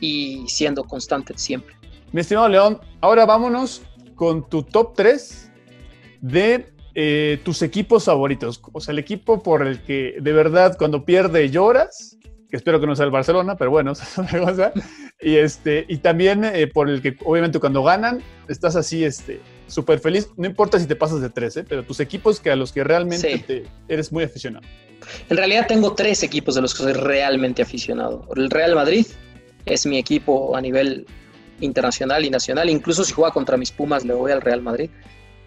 y 0.00 0.44
siendo 0.48 0.84
constante 0.84 1.32
siempre. 1.36 1.74
Mi 2.12 2.20
estimado 2.20 2.48
León, 2.48 2.80
ahora 3.00 3.24
vámonos 3.24 3.82
con 4.14 4.48
tu 4.48 4.62
top 4.62 4.94
3 4.94 5.50
de 6.20 6.72
eh, 6.94 7.40
tus 7.44 7.62
equipos 7.62 8.04
favoritos. 8.04 8.60
O 8.72 8.80
sea, 8.80 8.92
el 8.92 8.98
equipo 8.98 9.42
por 9.42 9.66
el 9.66 9.82
que 9.82 10.16
de 10.20 10.32
verdad 10.32 10.76
cuando 10.76 11.04
pierde 11.04 11.48
lloras, 11.50 12.18
que 12.50 12.56
espero 12.56 12.80
que 12.80 12.86
no 12.86 12.94
sea 12.94 13.06
el 13.06 13.10
Barcelona, 13.10 13.56
pero 13.56 13.70
bueno, 13.70 13.92
es 13.92 14.18
una 14.18 14.38
cosa. 14.38 14.72
Y, 15.20 15.36
este, 15.36 15.86
y 15.88 15.98
también 15.98 16.44
eh, 16.44 16.66
por 16.66 16.90
el 16.90 17.00
que 17.00 17.16
obviamente 17.24 17.58
cuando 17.60 17.82
ganan 17.82 18.22
estás 18.48 18.76
así 18.76 19.04
este, 19.04 19.40
súper 19.68 20.00
feliz. 20.00 20.28
No 20.36 20.46
importa 20.46 20.78
si 20.78 20.86
te 20.86 20.96
pasas 20.96 21.20
de 21.20 21.30
13, 21.30 21.60
¿eh? 21.60 21.64
pero 21.68 21.82
tus 21.82 22.00
equipos 22.00 22.40
que 22.40 22.50
a 22.50 22.56
los 22.56 22.72
que 22.72 22.84
realmente 22.84 23.38
te, 23.38 23.64
eres 23.88 24.12
muy 24.12 24.24
aficionado. 24.24 24.66
En 25.28 25.36
realidad 25.36 25.66
tengo 25.66 25.94
tres 25.94 26.22
equipos 26.22 26.54
de 26.54 26.60
los 26.60 26.74
que 26.74 26.82
soy 26.82 26.92
realmente 26.92 27.62
aficionado. 27.62 28.28
El 28.36 28.50
Real 28.50 28.74
Madrid 28.74 29.06
es 29.64 29.86
mi 29.86 29.98
equipo 29.98 30.54
a 30.54 30.60
nivel 30.60 31.06
internacional 31.62 32.24
y 32.24 32.30
nacional. 32.30 32.68
Incluso 32.70 33.04
si 33.04 33.12
juega 33.12 33.32
contra 33.32 33.56
mis 33.56 33.70
Pumas, 33.70 34.04
le 34.04 34.14
voy 34.14 34.32
al 34.32 34.40
Real 34.40 34.62
Madrid. 34.62 34.90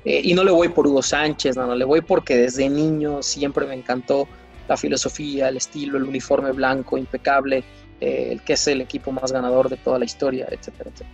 Eh, 0.04 0.22
y 0.24 0.34
no 0.34 0.44
le 0.44 0.52
voy 0.52 0.70
por 0.70 0.86
Hugo 0.88 1.02
Sánchez, 1.02 1.56
no, 1.56 1.66
no, 1.66 1.76
le 1.76 1.86
voy 1.86 2.02
porque 2.02 2.36
desde 2.38 2.70
niño 2.70 3.24
siempre 3.24 3.66
me 3.66 3.74
encantó 3.74 4.28
la 4.68 4.78
filosofía, 4.78 5.50
el 5.50 5.58
estilo, 5.58 5.98
el 5.98 6.04
uniforme 6.04 6.52
blanco 6.52 6.98
impecable, 6.98 7.64
eh, 8.00 8.30
el 8.32 8.42
que 8.42 8.54
es 8.54 8.68
el 8.68 8.82
equipo 8.82 9.12
más 9.12 9.32
ganador 9.32 9.70
de 9.70 9.78
toda 9.78 9.98
la 9.98 10.06
historia, 10.06 10.48
etcétera, 10.50 10.92
etcétera. 10.92 11.10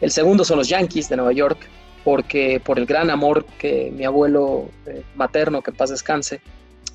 El 0.00 0.10
segundo 0.10 0.44
son 0.44 0.58
los 0.58 0.68
Yankees 0.68 1.08
de 1.08 1.16
Nueva 1.16 1.32
York, 1.32 1.58
porque 2.04 2.60
por 2.64 2.78
el 2.78 2.86
gran 2.86 3.10
amor 3.10 3.44
que 3.58 3.92
mi 3.94 4.04
abuelo 4.04 4.70
eh, 4.86 5.02
materno, 5.16 5.60
que 5.60 5.72
paz 5.72 5.90
descanse, 5.90 6.40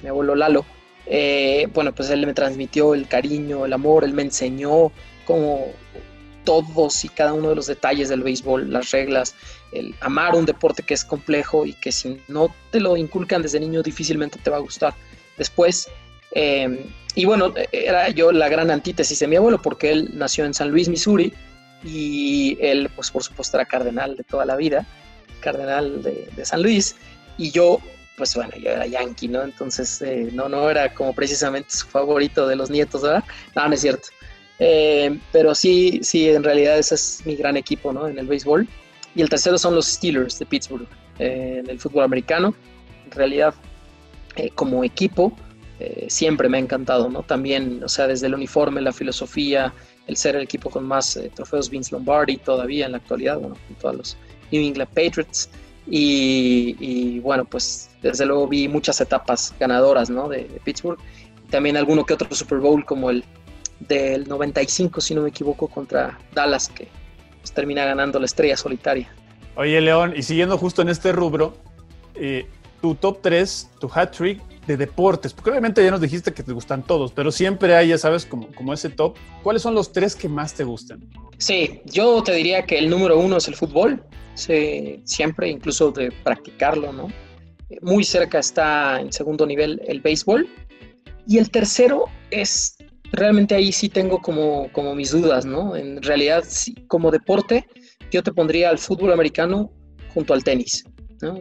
mi 0.01 0.09
abuelo 0.09 0.35
Lalo, 0.35 0.65
eh, 1.05 1.67
bueno, 1.73 1.93
pues 1.93 2.09
él 2.09 2.25
me 2.25 2.33
transmitió 2.33 2.93
el 2.93 3.07
cariño, 3.07 3.65
el 3.65 3.73
amor, 3.73 4.03
él 4.03 4.13
me 4.13 4.21
enseñó 4.21 4.91
como 5.25 5.67
todos 6.43 7.03
y 7.05 7.09
cada 7.09 7.33
uno 7.33 7.49
de 7.49 7.55
los 7.55 7.67
detalles 7.67 8.09
del 8.09 8.23
béisbol, 8.23 8.71
las 8.71 8.91
reglas, 8.91 9.35
el 9.71 9.95
amar 10.01 10.35
un 10.35 10.45
deporte 10.45 10.83
que 10.83 10.93
es 10.93 11.03
complejo 11.05 11.65
y 11.65 11.73
que 11.73 11.91
si 11.91 12.21
no 12.27 12.53
te 12.71 12.79
lo 12.79 12.97
inculcan 12.97 13.41
desde 13.41 13.59
niño 13.59 13.81
difícilmente 13.81 14.39
te 14.39 14.49
va 14.49 14.57
a 14.57 14.61
gustar 14.61 14.93
después. 15.37 15.89
Eh, 16.31 16.85
y 17.15 17.25
bueno, 17.25 17.53
era 17.71 18.09
yo 18.09 18.31
la 18.31 18.49
gran 18.49 18.71
antítesis 18.71 19.19
de 19.19 19.27
mi 19.27 19.35
abuelo 19.35 19.61
porque 19.61 19.91
él 19.91 20.09
nació 20.13 20.45
en 20.45 20.53
San 20.53 20.69
Luis, 20.69 20.89
Missouri, 20.89 21.33
y 21.83 22.57
él, 22.61 22.89
pues 22.95 23.11
por 23.11 23.23
supuesto, 23.23 23.57
era 23.57 23.65
cardenal 23.65 24.15
de 24.15 24.23
toda 24.23 24.45
la 24.45 24.55
vida, 24.55 24.85
cardenal 25.41 26.01
de, 26.01 26.45
San 26.45 26.63
Luis, 26.63 26.95
y 27.37 27.51
yo, 27.51 27.79
pues 28.17 28.33
bueno, 28.35 28.51
yo 28.57 28.69
era 28.69 28.87
yankee, 28.87 29.27
¿no? 29.27 29.43
Entonces, 29.43 30.01
eh, 30.01 30.29
no, 30.31 30.47
no 30.49 30.69
era 30.69 30.93
como 30.93 31.13
precisamente 31.13 31.69
su 31.71 31.87
favorito 31.87 32.47
de 32.47 32.55
los 32.55 32.69
nietos, 32.69 33.01
¿verdad? 33.01 33.23
No, 33.55 33.67
no 33.67 33.73
es 33.73 33.81
cierto. 33.81 34.07
Eh, 34.59 35.19
pero 35.31 35.55
sí, 35.55 35.99
sí, 36.03 36.29
en 36.29 36.43
realidad 36.43 36.77
ese 36.77 36.95
es 36.95 37.21
mi 37.25 37.35
gran 37.35 37.57
equipo, 37.57 37.91
¿no? 37.91 38.07
En 38.07 38.17
el 38.17 38.27
béisbol. 38.27 38.67
Y 39.15 39.21
el 39.21 39.29
tercero 39.29 39.57
son 39.57 39.75
los 39.75 39.85
Steelers 39.87 40.39
de 40.39 40.45
Pittsburgh, 40.45 40.87
en 41.19 41.69
el 41.69 41.79
fútbol 41.79 42.03
americano. 42.03 42.55
En 43.05 43.11
realidad, 43.11 43.53
eh, 44.35 44.49
como 44.55 44.83
equipo, 44.83 45.33
eh, 45.79 46.05
siempre 46.09 46.49
me 46.49 46.57
ha 46.57 46.61
encantado, 46.61 47.09
¿no? 47.09 47.23
También, 47.23 47.83
o 47.83 47.89
sea, 47.89 48.07
desde 48.07 48.27
el 48.27 48.35
uniforme, 48.35 48.81
la 48.81 48.93
filosofía, 48.93 49.73
el 50.07 50.17
ser 50.17 50.35
el 50.35 50.43
equipo 50.43 50.69
con 50.69 50.85
más 50.85 51.15
eh, 51.17 51.31
trofeos 51.33 51.69
Vince 51.69 51.91
Lombardi 51.93 52.37
todavía 52.37 52.85
en 52.85 52.93
la 52.93 52.97
actualidad, 52.97 53.37
bueno, 53.39 53.55
junto 53.67 53.89
a 53.89 53.93
los 53.93 54.17
New 54.51 54.61
England 54.61 54.89
Patriots. 54.93 55.49
Y, 55.85 57.19
bueno, 57.19 57.43
pues 57.43 57.89
desde 58.01 58.25
luego 58.25 58.47
vi 58.47 58.69
muchas 58.69 59.01
etapas 59.01 59.53
ganadoras, 59.59 60.09
¿no? 60.09 60.29
De, 60.29 60.45
Pittsburgh. 60.63 60.97
También 61.49 61.75
alguno 61.75 62.05
que 62.05 62.13
otro 62.13 62.33
Super 62.33 62.59
Bowl 62.59 62.85
como 62.85 63.09
el 63.09 63.23
del 63.87 64.27
95, 64.27 65.01
si 65.01 65.15
no 65.15 65.21
me 65.21 65.29
equivoco, 65.29 65.67
contra 65.67 66.19
Dallas, 66.33 66.69
que 66.69 66.87
pues, 67.39 67.51
termina 67.51 67.85
ganando 67.85 68.19
la 68.19 68.25
estrella 68.25 68.57
solitaria. 68.57 69.09
Oye, 69.55 69.79
León, 69.81 70.13
y 70.15 70.23
siguiendo 70.23 70.57
justo 70.57 70.81
en 70.81 70.89
este 70.89 71.11
rubro, 71.11 71.55
eh, 72.15 72.47
tu 72.81 72.95
top 72.95 73.19
3, 73.21 73.69
tu 73.79 73.89
hat 73.93 74.11
trick 74.11 74.41
de 74.67 74.77
deportes? 74.77 75.33
Porque 75.33 75.49
obviamente 75.49 75.83
ya 75.83 75.91
nos 75.91 76.01
dijiste 76.01 76.33
que 76.33 76.43
te 76.43 76.51
gustan 76.51 76.83
todos, 76.83 77.11
pero 77.11 77.31
siempre 77.31 77.75
hay, 77.75 77.89
ya 77.89 77.97
sabes, 77.97 78.25
como, 78.25 78.47
como 78.53 78.73
ese 78.73 78.89
top. 78.89 79.15
¿Cuáles 79.41 79.61
son 79.61 79.75
los 79.75 79.91
tres 79.91 80.15
que 80.15 80.29
más 80.29 80.53
te 80.53 80.63
gustan? 80.63 81.01
Sí, 81.37 81.81
yo 81.85 82.23
te 82.23 82.33
diría 82.33 82.65
que 82.65 82.77
el 82.77 82.89
número 82.89 83.19
uno 83.19 83.37
es 83.37 83.47
el 83.47 83.55
fútbol, 83.55 84.03
sí, 84.35 85.01
siempre, 85.03 85.49
incluso 85.49 85.91
de 85.91 86.11
practicarlo, 86.23 86.93
¿no? 86.93 87.07
Muy 87.81 88.03
cerca 88.03 88.39
está 88.39 89.01
en 89.01 89.11
segundo 89.11 89.45
nivel 89.45 89.81
el 89.87 90.01
béisbol. 90.01 90.47
Y 91.25 91.37
el 91.37 91.49
tercero 91.49 92.05
es, 92.31 92.72
realmente 93.13 93.55
ahí 93.55 93.71
sí 93.71 93.89
tengo 93.89 94.19
como, 94.21 94.69
como 94.71 94.95
mis 94.95 95.11
dudas, 95.11 95.45
¿no? 95.45 95.75
En 95.75 96.01
realidad, 96.01 96.43
como 96.87 97.11
deporte, 97.11 97.65
yo 98.11 98.21
te 98.23 98.33
pondría 98.33 98.69
al 98.69 98.79
fútbol 98.79 99.13
americano 99.13 99.71
junto 100.13 100.33
al 100.33 100.43
tenis. 100.43 100.83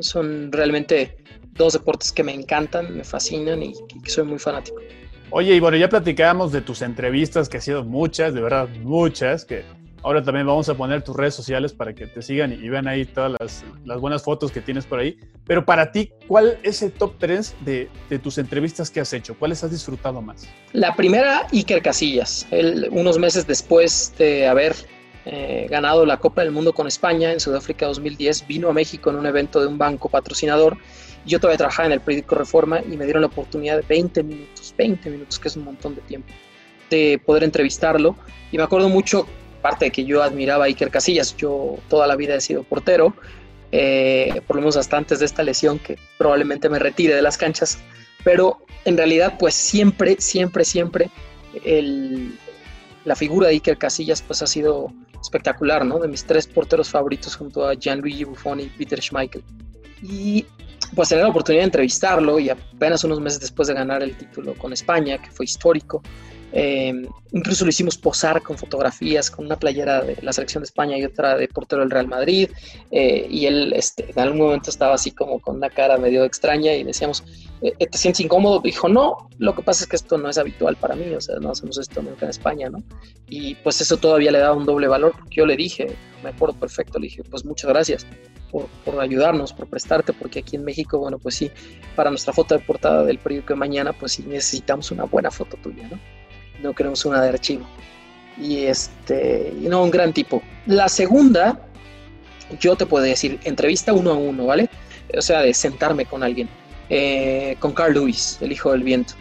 Son 0.00 0.52
realmente 0.52 1.16
dos 1.54 1.72
deportes 1.72 2.12
que 2.12 2.22
me 2.22 2.32
encantan, 2.32 2.96
me 2.96 3.04
fascinan 3.04 3.62
y 3.62 3.72
que 4.04 4.10
soy 4.10 4.24
muy 4.24 4.38
fanático. 4.38 4.76
Oye, 5.30 5.54
y 5.54 5.60
bueno, 5.60 5.76
ya 5.76 5.88
platicábamos 5.88 6.52
de 6.52 6.60
tus 6.60 6.82
entrevistas, 6.82 7.48
que 7.48 7.56
ha 7.56 7.60
sido 7.60 7.84
muchas, 7.84 8.34
de 8.34 8.42
verdad, 8.42 8.68
muchas, 8.82 9.44
que 9.44 9.64
ahora 10.02 10.22
también 10.22 10.46
vamos 10.46 10.68
a 10.68 10.74
poner 10.74 11.02
tus 11.02 11.16
redes 11.16 11.34
sociales 11.34 11.72
para 11.72 11.94
que 11.94 12.06
te 12.06 12.22
sigan 12.22 12.52
y, 12.52 12.68
vean 12.68 12.88
ahí 12.88 13.04
todas 13.04 13.32
las, 13.84 14.00
buenas 14.00 14.22
fotos 14.22 14.50
que 14.50 14.60
tienes 14.60 14.86
por 14.86 14.98
ahí. 14.98 15.18
Pero 15.46 15.64
para 15.64 15.92
ti, 15.92 16.12
¿cuál 16.26 16.58
es 16.62 16.82
el 16.82 16.92
top 16.92 17.14
3 17.18 17.54
de, 17.60 17.88
tus 18.22 18.38
entrevistas 18.38 18.90
que 18.90 19.00
has 19.00 19.12
hecho? 19.12 19.36
¿Cuáles 19.38 19.62
has 19.64 19.70
disfrutado 19.70 20.20
más? 20.20 20.48
La 20.72 20.94
primera, 20.94 21.46
Iker 21.52 21.82
Casillas. 21.82 22.46
unos 22.90 23.18
meses 23.18 23.46
después 23.46 24.12
de 24.18 24.46
haber 24.46 24.74
eh, 25.24 25.66
ganado 25.70 26.04
la 26.04 26.16
Copa 26.16 26.42
del 26.42 26.50
Mundo 26.50 26.72
con 26.72 26.86
España 26.86 27.32
en 27.32 27.40
Sudáfrica 27.40 27.86
2010, 27.86 28.46
vino 28.46 28.68
a 28.68 28.72
México 28.72 29.10
en 29.10 29.16
un 29.16 29.26
evento 29.26 29.60
de 29.60 29.66
un 29.66 29.78
banco 29.78 30.08
patrocinador. 30.08 30.78
Yo 31.24 31.38
todavía 31.38 31.58
trabajaba 31.58 31.86
en 31.86 31.92
el 31.92 32.00
periódico 32.00 32.34
Reforma 32.34 32.80
y 32.80 32.96
me 32.96 33.04
dieron 33.04 33.22
la 33.22 33.28
oportunidad 33.28 33.76
de 33.76 33.84
20 33.88 34.22
minutos, 34.24 34.74
20 34.76 35.10
minutos, 35.10 35.38
que 35.38 35.48
es 35.48 35.56
un 35.56 35.64
montón 35.64 35.94
de 35.94 36.00
tiempo, 36.00 36.32
de 36.90 37.20
poder 37.24 37.44
entrevistarlo. 37.44 38.16
Y 38.50 38.56
me 38.56 38.64
acuerdo 38.64 38.88
mucho, 38.88 39.26
parte 39.62 39.86
de 39.86 39.90
que 39.90 40.04
yo 40.04 40.22
admiraba 40.22 40.64
a 40.64 40.66
Iker 40.66 40.90
Casillas, 40.90 41.36
yo 41.36 41.78
toda 41.88 42.06
la 42.06 42.16
vida 42.16 42.34
he 42.34 42.40
sido 42.40 42.64
portero, 42.64 43.14
eh, 43.70 44.42
por 44.46 44.56
lo 44.56 44.62
menos 44.62 44.76
hasta 44.76 44.98
antes 44.98 45.20
de 45.20 45.24
esta 45.24 45.42
lesión 45.42 45.78
que 45.78 45.96
probablemente 46.18 46.68
me 46.68 46.78
retire 46.78 47.14
de 47.14 47.22
las 47.22 47.38
canchas, 47.38 47.78
pero 48.24 48.58
en 48.84 48.96
realidad 48.96 49.36
pues 49.38 49.54
siempre, 49.54 50.16
siempre, 50.18 50.64
siempre 50.64 51.10
el, 51.64 52.38
la 53.04 53.16
figura 53.16 53.48
de 53.48 53.54
Iker 53.54 53.78
Casillas 53.78 54.22
pues 54.22 54.42
ha 54.42 54.46
sido 54.46 54.92
espectacular, 55.20 55.86
¿no? 55.86 55.98
De 55.98 56.08
mis 56.08 56.24
tres 56.24 56.46
porteros 56.46 56.90
favoritos 56.90 57.36
junto 57.36 57.66
a 57.66 57.74
Gianluigi 57.74 58.24
Buffon 58.24 58.60
y 58.60 58.66
Peter 58.66 59.00
Schmeichel. 59.00 59.42
Y 60.02 60.44
pues 60.94 61.08
tener 61.08 61.24
la 61.24 61.30
oportunidad 61.30 61.62
de 61.62 61.66
entrevistarlo 61.66 62.38
y 62.38 62.50
apenas 62.50 63.04
unos 63.04 63.20
meses 63.20 63.40
después 63.40 63.68
de 63.68 63.74
ganar 63.74 64.02
el 64.02 64.16
título 64.16 64.54
con 64.54 64.72
España, 64.72 65.18
que 65.18 65.30
fue 65.30 65.44
histórico, 65.44 66.02
Eh, 66.52 67.06
incluso 67.32 67.64
lo 67.64 67.70
hicimos 67.70 67.96
posar 67.96 68.42
con 68.42 68.58
fotografías, 68.58 69.30
con 69.30 69.46
una 69.46 69.56
playera 69.56 70.02
de 70.02 70.16
la 70.22 70.32
selección 70.32 70.62
de 70.62 70.66
España 70.66 70.98
y 70.98 71.04
otra 71.04 71.36
de 71.36 71.48
portero 71.48 71.80
del 71.80 71.90
Real 71.90 72.06
Madrid. 72.08 72.50
Eh, 72.90 73.26
y 73.30 73.46
él 73.46 73.72
este, 73.74 74.10
en 74.10 74.18
algún 74.18 74.38
momento 74.38 74.70
estaba 74.70 74.94
así 74.94 75.10
como 75.10 75.40
con 75.40 75.56
una 75.56 75.70
cara 75.70 75.96
medio 75.96 76.24
extraña 76.24 76.74
y 76.74 76.84
decíamos, 76.84 77.24
eh, 77.62 77.74
¿te 77.86 77.98
sientes 77.98 78.20
incómodo? 78.20 78.60
Dijo, 78.60 78.88
no, 78.88 79.28
lo 79.38 79.54
que 79.54 79.62
pasa 79.62 79.84
es 79.84 79.88
que 79.88 79.96
esto 79.96 80.18
no 80.18 80.28
es 80.28 80.38
habitual 80.38 80.76
para 80.76 80.94
mí, 80.94 81.14
o 81.14 81.20
sea, 81.20 81.36
no 81.36 81.50
hacemos 81.50 81.78
esto 81.78 82.02
nunca 82.02 82.26
en 82.26 82.30
España, 82.30 82.68
¿no? 82.68 82.82
Y 83.28 83.54
pues 83.56 83.80
eso 83.80 83.96
todavía 83.96 84.30
le 84.30 84.38
daba 84.38 84.56
un 84.56 84.66
doble 84.66 84.88
valor, 84.88 85.12
porque 85.18 85.36
yo 85.36 85.46
le 85.46 85.56
dije, 85.56 85.86
me 86.22 86.30
acuerdo 86.30 86.58
perfecto, 86.58 86.98
le 86.98 87.06
dije, 87.06 87.22
pues 87.24 87.44
muchas 87.44 87.70
gracias 87.70 88.06
por, 88.50 88.66
por 88.84 89.00
ayudarnos, 89.00 89.52
por 89.52 89.68
prestarte, 89.68 90.12
porque 90.12 90.40
aquí 90.40 90.56
en 90.56 90.64
México, 90.64 90.98
bueno, 90.98 91.18
pues 91.18 91.36
sí, 91.36 91.50
para 91.96 92.10
nuestra 92.10 92.32
foto 92.32 92.56
de 92.56 92.60
portada 92.60 93.04
del 93.04 93.18
periódico 93.18 93.54
de 93.54 93.60
mañana, 93.60 93.92
pues 93.92 94.12
sí 94.12 94.24
necesitamos 94.26 94.90
una 94.90 95.04
buena 95.04 95.30
foto 95.30 95.56
tuya, 95.56 95.88
¿no? 95.88 95.98
No 96.62 96.72
queremos 96.72 97.04
una 97.04 97.20
de 97.20 97.28
archivo. 97.28 97.66
Y 98.38 98.64
este, 98.64 99.52
no, 99.60 99.82
un 99.84 99.90
gran 99.90 100.12
tipo. 100.12 100.42
La 100.66 100.88
segunda, 100.88 101.60
yo 102.60 102.76
te 102.76 102.86
puedo 102.86 103.04
decir, 103.04 103.38
entrevista 103.44 103.92
uno 103.92 104.12
a 104.12 104.14
uno, 104.14 104.46
¿vale? 104.46 104.70
O 105.16 105.22
sea, 105.22 105.42
de 105.42 105.52
sentarme 105.52 106.06
con 106.06 106.22
alguien. 106.22 106.48
Eh, 106.88 107.56
con 107.58 107.72
Carl 107.72 107.94
Lewis, 107.94 108.38
el 108.40 108.52
hijo 108.52 108.72
del 108.72 108.82
viento. 108.82 109.14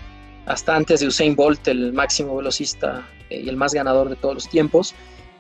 Hasta 0.46 0.76
antes 0.76 1.00
de 1.00 1.08
Usain 1.08 1.36
Bolt, 1.36 1.68
el 1.68 1.94
máximo 1.94 2.36
velocista 2.36 3.08
eh, 3.30 3.42
y 3.46 3.50
el 3.50 3.56
más 3.56 3.74
ganador 3.74 4.10
de 4.10 4.16
todos 4.16 4.36
los 4.36 4.50
tiempos. 4.50 4.94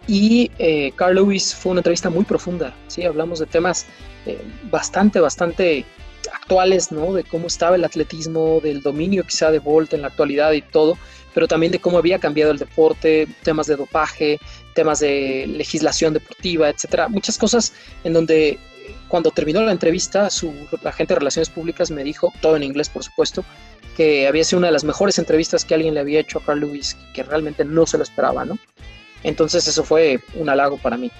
Y 0.07 0.51
eh, 0.57 0.91
Carl 0.95 1.15
Lewis 1.15 1.53
fue 1.53 1.71
una 1.71 1.79
entrevista 1.79 2.09
muy 2.09 2.23
profunda, 2.23 2.73
¿sí? 2.87 3.03
Hablamos 3.03 3.39
de 3.39 3.45
temas 3.45 3.85
bastante, 4.69 5.19
bastante 5.19 5.83
actuales, 6.41 6.91
¿no? 6.91 7.13
De 7.13 7.23
cómo 7.23 7.47
estaba 7.47 7.75
el 7.75 7.83
atletismo, 7.83 8.59
del 8.61 8.81
dominio 8.81 9.23
quizá 9.23 9.51
de 9.51 9.59
Bolt 9.59 9.93
en 9.93 10.01
la 10.01 10.07
actualidad 10.07 10.51
y 10.51 10.61
todo 10.61 10.97
pero 11.33 11.47
también 11.47 11.71
de 11.71 11.79
cómo 11.79 11.97
había 11.97 12.19
cambiado 12.19 12.51
el 12.51 12.57
deporte, 12.57 13.27
temas 13.43 13.67
de 13.67 13.75
dopaje, 13.75 14.39
temas 14.73 14.99
de 14.99 15.45
legislación 15.47 16.13
deportiva, 16.13 16.69
etcétera. 16.69 17.07
Muchas 17.07 17.37
cosas 17.37 17.73
en 18.03 18.13
donde 18.13 18.59
cuando 19.07 19.31
terminó 19.31 19.61
la 19.61 19.71
entrevista, 19.71 20.29
su 20.29 20.53
agente 20.83 21.13
de 21.13 21.19
relaciones 21.19 21.49
públicas 21.49 21.91
me 21.91 22.03
dijo, 22.03 22.33
todo 22.41 22.55
en 22.55 22.63
inglés 22.63 22.89
por 22.89 23.03
supuesto, 23.03 23.43
que 23.95 24.27
había 24.27 24.43
sido 24.43 24.59
una 24.59 24.67
de 24.67 24.73
las 24.73 24.83
mejores 24.83 25.19
entrevistas 25.19 25.65
que 25.65 25.73
alguien 25.73 25.93
le 25.93 25.99
había 25.99 26.19
hecho 26.19 26.39
a 26.39 26.45
Carl 26.45 26.59
Lewis, 26.59 26.97
que 27.13 27.23
realmente 27.23 27.65
no 27.65 27.85
se 27.85 27.97
lo 27.97 28.03
esperaba, 28.03 28.45
¿no? 28.45 28.57
Entonces 29.23 29.67
eso 29.67 29.83
fue 29.83 30.19
un 30.35 30.49
halago 30.49 30.77
para 30.77 30.97
mí. 30.97 31.11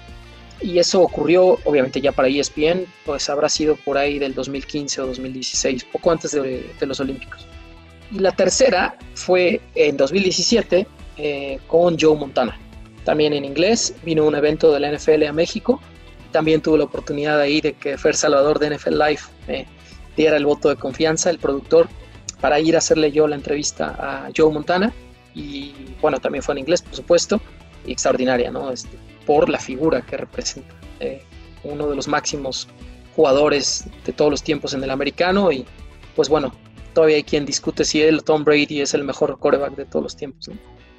Y 0.62 0.78
eso 0.78 1.00
ocurrió, 1.00 1.58
obviamente, 1.64 2.00
ya 2.00 2.12
para 2.12 2.28
ESPN, 2.28 2.86
pues 3.04 3.28
habrá 3.28 3.48
sido 3.48 3.76
por 3.76 3.98
ahí 3.98 4.18
del 4.18 4.34
2015 4.34 5.00
o 5.00 5.06
2016, 5.08 5.84
poco 5.84 6.10
antes 6.10 6.30
de, 6.32 6.70
de 6.78 6.86
los 6.86 7.00
Olímpicos. 7.00 7.46
Y 8.12 8.18
la 8.18 8.30
tercera 8.32 8.96
fue 9.14 9.60
en 9.74 9.96
2017 9.96 10.86
eh, 11.16 11.58
con 11.66 11.98
Joe 11.98 12.16
Montana. 12.16 12.58
También 13.04 13.32
en 13.32 13.44
inglés, 13.44 13.94
vino 14.04 14.24
un 14.24 14.34
evento 14.34 14.72
de 14.72 14.80
la 14.80 14.92
NFL 14.92 15.24
a 15.24 15.32
México. 15.32 15.80
También 16.30 16.60
tuve 16.60 16.78
la 16.78 16.84
oportunidad 16.84 17.40
ahí 17.40 17.60
de 17.60 17.72
que 17.72 17.98
Fer 17.98 18.14
Salvador 18.14 18.58
de 18.58 18.76
NFL 18.76 18.98
Live 18.98 19.20
me 19.48 19.66
diera 20.16 20.36
el 20.36 20.46
voto 20.46 20.68
de 20.68 20.76
confianza, 20.76 21.30
el 21.30 21.38
productor, 21.38 21.88
para 22.40 22.60
ir 22.60 22.74
a 22.74 22.78
hacerle 22.78 23.10
yo 23.12 23.26
la 23.26 23.36
entrevista 23.36 23.96
a 23.98 24.30
Joe 24.36 24.52
Montana. 24.52 24.92
Y 25.34 25.72
bueno, 26.00 26.18
también 26.18 26.42
fue 26.42 26.54
en 26.54 26.58
inglés, 26.58 26.82
por 26.82 26.94
supuesto, 26.94 27.40
extraordinaria, 27.86 28.50
¿no? 28.50 28.70
Este, 28.70 28.96
por 29.26 29.48
la 29.48 29.58
figura 29.58 30.02
que 30.02 30.16
representa. 30.16 30.74
Eh, 31.00 31.22
uno 31.64 31.88
de 31.88 31.96
los 31.96 32.08
máximos 32.08 32.68
jugadores 33.14 33.84
de 34.04 34.12
todos 34.12 34.30
los 34.30 34.42
tiempos 34.42 34.74
en 34.74 34.82
el 34.82 34.90
americano 34.90 35.52
y 35.52 35.64
pues 36.16 36.28
bueno, 36.28 36.52
todavía 36.92 37.16
hay 37.16 37.22
quien 37.22 37.46
discute 37.46 37.84
si 37.84 38.02
él, 38.02 38.22
Tom 38.24 38.44
Brady, 38.44 38.80
es 38.80 38.94
el 38.94 39.04
mejor 39.04 39.38
quarterback 39.38 39.76
de 39.76 39.84
todos 39.84 40.02
los 40.02 40.16
tiempos. 40.16 40.50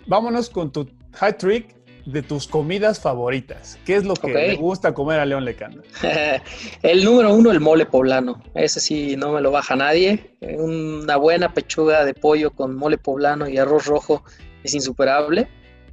Vámonos 0.05 0.49
con 0.49 0.71
tu 0.71 0.89
high 1.13 1.37
trick 1.37 1.75
de 2.05 2.21
tus 2.21 2.47
comidas 2.47 2.99
favoritas. 2.99 3.79
¿Qué 3.85 3.95
es 3.95 4.03
lo 4.03 4.15
que 4.15 4.33
le 4.33 4.55
gusta 4.55 4.93
comer 4.93 5.19
a 5.19 5.25
León 5.25 5.45
Lecanda? 5.45 5.81
el 6.83 7.03
número 7.03 7.33
uno, 7.33 7.51
el 7.51 7.59
mole 7.59 7.85
poblano. 7.85 8.41
Ese 8.53 8.79
sí 8.79 9.15
no 9.15 9.31
me 9.31 9.41
lo 9.41 9.51
baja 9.51 9.75
nadie. 9.75 10.35
Una 10.41 11.15
buena 11.15 11.53
pechuga 11.53 12.03
de 12.03 12.13
pollo 12.13 12.51
con 12.51 12.75
mole 12.75 12.97
poblano 12.97 13.47
y 13.47 13.57
arroz 13.57 13.85
rojo 13.85 14.23
es 14.63 14.73
insuperable. 14.73 15.47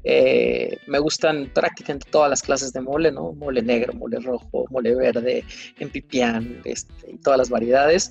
Eh, 0.04 0.78
me 0.86 0.98
gustan 0.98 1.50
prácticamente 1.52 2.08
todas 2.10 2.30
las 2.30 2.42
clases 2.42 2.72
de 2.72 2.80
mole, 2.80 3.12
¿no? 3.12 3.32
Mole 3.32 3.62
negro, 3.62 3.92
mole 3.92 4.18
rojo, 4.20 4.66
mole 4.70 4.94
verde, 4.94 5.44
en 5.78 5.90
pipián, 5.90 6.60
este, 6.64 7.12
y 7.12 7.16
todas 7.18 7.38
las 7.38 7.50
variedades. 7.50 8.10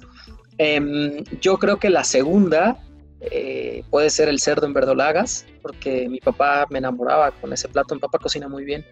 Em, 0.58 1.24
yo 1.42 1.58
creo 1.58 1.78
que 1.78 1.90
la 1.90 2.04
segunda 2.04 2.78
eh, 3.22 3.84
puede 3.90 4.10
ser 4.10 4.30
el 4.30 4.40
cerdo 4.40 4.66
en 4.66 4.74
verdolagas, 4.74 5.46
porque 5.62 6.08
mi 6.08 6.20
papá 6.20 6.68
me 6.70 6.80
enamoraba 6.80 7.32
con 7.32 7.52
ese 7.54 7.68
plato. 7.68 7.96
Mi 7.96 8.02
papá 8.02 8.20
cocina 8.20 8.48
muy 8.48 8.64
bien. 8.64 8.86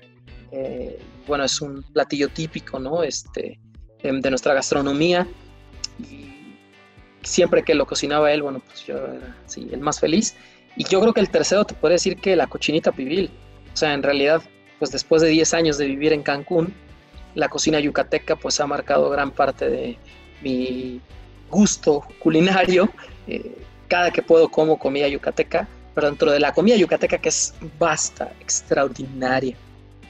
Eh, 0.51 0.99
bueno, 1.27 1.43
es 1.43 1.61
un 1.61 1.83
platillo 1.93 2.29
típico, 2.29 2.79
¿no? 2.79 3.03
Este, 3.03 3.59
de, 4.01 4.29
nuestra 4.29 4.53
gastronomía. 4.53 5.27
Y 5.99 6.55
siempre 7.21 7.63
que 7.63 7.75
lo 7.75 7.85
cocinaba 7.85 8.31
él, 8.31 8.41
bueno, 8.41 8.61
pues 8.65 8.85
yo 8.85 8.97
era 8.97 9.35
sí, 9.45 9.67
el 9.71 9.79
más 9.79 9.99
feliz. 9.99 10.35
Y 10.77 10.83
yo 10.83 11.01
creo 11.01 11.13
que 11.13 11.21
el 11.21 11.29
tercero 11.29 11.65
te 11.65 11.73
puede 11.73 11.95
decir 11.95 12.17
que 12.17 12.35
la 12.35 12.45
cochinita 12.45 12.91
pibil. 12.91 13.31
O 13.73 13.77
sea, 13.77 13.93
en 13.93 14.03
realidad, 14.03 14.41
pues 14.77 14.91
después 14.91 15.23
de 15.23 15.29
10 15.29 15.53
años 15.55 15.77
de 15.79 15.87
vivir 15.87 16.13
en 16.13 16.21
Cancún, 16.21 16.73
la 17.33 17.49
cocina 17.49 17.79
yucateca 17.79 18.35
pues 18.35 18.59
ha 18.59 18.67
marcado 18.67 19.09
gran 19.09 19.31
parte 19.31 19.69
de 19.69 19.97
mi 20.41 21.01
gusto 21.49 22.03
culinario. 22.19 22.89
Eh, 23.27 23.57
cada 23.87 24.11
que 24.11 24.21
puedo 24.21 24.49
como 24.49 24.77
comida 24.77 25.07
yucateca, 25.07 25.67
pero 25.95 26.07
dentro 26.07 26.31
de 26.31 26.39
la 26.39 26.53
comida 26.53 26.75
yucateca 26.75 27.17
que 27.17 27.29
es 27.29 27.55
basta, 27.79 28.31
extraordinaria. 28.39 29.55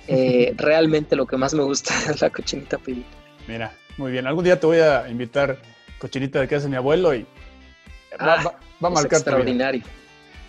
Eh, 0.09 0.53
realmente 0.55 1.17
lo 1.17 1.25
que 1.25 1.35
más 1.35 1.53
me 1.53 1.63
gusta 1.63 1.93
es 2.09 2.21
la 2.21 2.29
cochinita 2.29 2.77
pibil. 2.77 3.03
Mira, 3.45 3.73
muy 3.97 4.13
bien. 4.13 4.25
Algún 4.25 4.45
día 4.45 4.57
te 4.57 4.65
voy 4.65 4.77
a 4.77 5.09
invitar 5.09 5.57
cochinita 5.99 6.39
de 6.39 6.47
que 6.47 6.55
hace 6.55 6.69
mi 6.69 6.77
abuelo 6.77 7.13
y 7.13 7.25
va, 8.17 8.41
va, 8.41 8.87
a 8.87 8.89
marcar 8.89 9.17
extraordinario. 9.19 9.83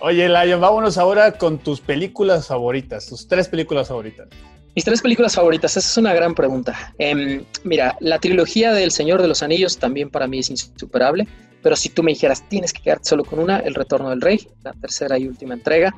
Oye, 0.00 0.28
Lion, 0.28 0.60
vámonos 0.60 0.96
ahora 0.96 1.32
con 1.32 1.58
tus 1.58 1.80
películas 1.80 2.46
favoritas, 2.46 3.06
tus 3.06 3.26
tres 3.26 3.48
películas 3.48 3.88
favoritas. 3.88 4.28
Mis 4.76 4.84
tres 4.84 5.02
películas 5.02 5.34
favoritas, 5.34 5.76
esa 5.76 5.88
es 5.88 5.96
una 5.96 6.14
gran 6.14 6.36
pregunta. 6.36 6.94
Em, 6.98 7.44
mira, 7.64 7.96
la 7.98 8.20
trilogía 8.20 8.72
del 8.72 8.92
Señor 8.92 9.20
de 9.20 9.26
los 9.26 9.42
Anillos 9.42 9.78
también 9.78 10.08
para 10.08 10.28
mí 10.28 10.38
es 10.38 10.50
insuperable, 10.50 11.26
pero 11.62 11.74
si 11.74 11.88
tú 11.88 12.04
me 12.04 12.12
dijeras, 12.12 12.48
tienes 12.48 12.72
que 12.72 12.82
quedarte 12.82 13.08
solo 13.08 13.24
con 13.24 13.40
una, 13.40 13.58
El 13.58 13.74
Retorno 13.74 14.10
del 14.10 14.20
Rey, 14.20 14.48
la 14.62 14.72
tercera 14.74 15.18
y 15.18 15.26
última 15.26 15.54
entrega. 15.54 15.92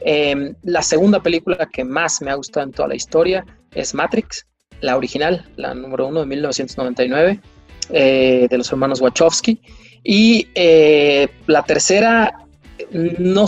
Em, 0.00 0.54
la 0.62 0.80
segunda 0.80 1.20
película 1.20 1.68
que 1.70 1.84
más 1.84 2.22
me 2.22 2.30
ha 2.30 2.34
gustado 2.34 2.64
en 2.64 2.72
toda 2.72 2.88
la 2.88 2.94
historia 2.94 3.44
es 3.74 3.92
Matrix, 3.92 4.46
la 4.80 4.96
original, 4.96 5.46
la 5.56 5.74
número 5.74 6.08
uno 6.08 6.20
de 6.20 6.26
1999, 6.26 7.40
eh, 7.90 8.46
de 8.48 8.58
los 8.58 8.70
hermanos 8.70 9.02
Wachowski. 9.02 9.60
Y 10.02 10.48
eh, 10.54 11.28
la 11.46 11.62
tercera, 11.62 12.41
no 12.90 13.46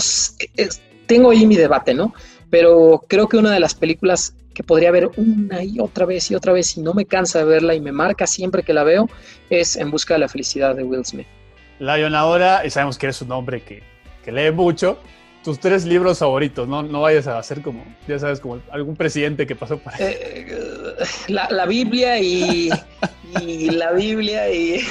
tengo 1.05 1.31
ahí 1.31 1.45
mi 1.45 1.55
debate, 1.55 1.93
¿no? 1.93 2.13
Pero 2.49 3.03
creo 3.07 3.27
que 3.27 3.37
una 3.37 3.51
de 3.51 3.59
las 3.59 3.73
películas 3.73 4.35
que 4.53 4.63
podría 4.63 4.89
ver 4.89 5.09
una 5.17 5.63
y 5.63 5.79
otra 5.79 6.05
vez 6.05 6.31
y 6.31 6.35
otra 6.35 6.53
vez 6.53 6.77
y 6.77 6.81
no 6.81 6.93
me 6.93 7.05
cansa 7.05 7.39
de 7.39 7.45
verla 7.45 7.75
y 7.75 7.81
me 7.81 7.91
marca 7.91 8.25
siempre 8.25 8.63
que 8.63 8.73
la 8.73 8.83
veo, 8.83 9.07
es 9.49 9.75
En 9.75 9.91
Busca 9.91 10.15
de 10.15 10.21
la 10.21 10.29
Felicidad 10.29 10.75
de 10.75 10.83
Will 10.83 11.05
Smith. 11.05 11.27
Lion 11.79 12.15
ahora, 12.15 12.65
y 12.65 12.69
sabemos 12.69 12.97
que 12.97 13.07
eres 13.07 13.21
un 13.21 13.31
hombre 13.33 13.61
que, 13.61 13.83
que 14.23 14.31
lee 14.31 14.51
mucho, 14.51 14.97
tus 15.43 15.59
tres 15.59 15.85
libros 15.85 16.19
favoritos, 16.19 16.67
no, 16.67 16.81
no 16.81 17.01
vayas 17.01 17.27
a 17.27 17.37
hacer 17.37 17.61
como, 17.61 17.83
ya 18.07 18.17
sabes, 18.17 18.39
como 18.39 18.61
algún 18.71 18.95
presidente 18.95 19.45
que 19.45 19.55
pasó 19.55 19.77
por 19.77 19.93
ahí. 19.93 19.99
Eh, 20.01 20.95
la, 21.27 21.47
la, 21.51 21.65
Biblia 21.65 22.17
y, 22.19 22.69
y 23.41 23.69
la 23.69 23.91
Biblia 23.91 24.51
y... 24.51 24.81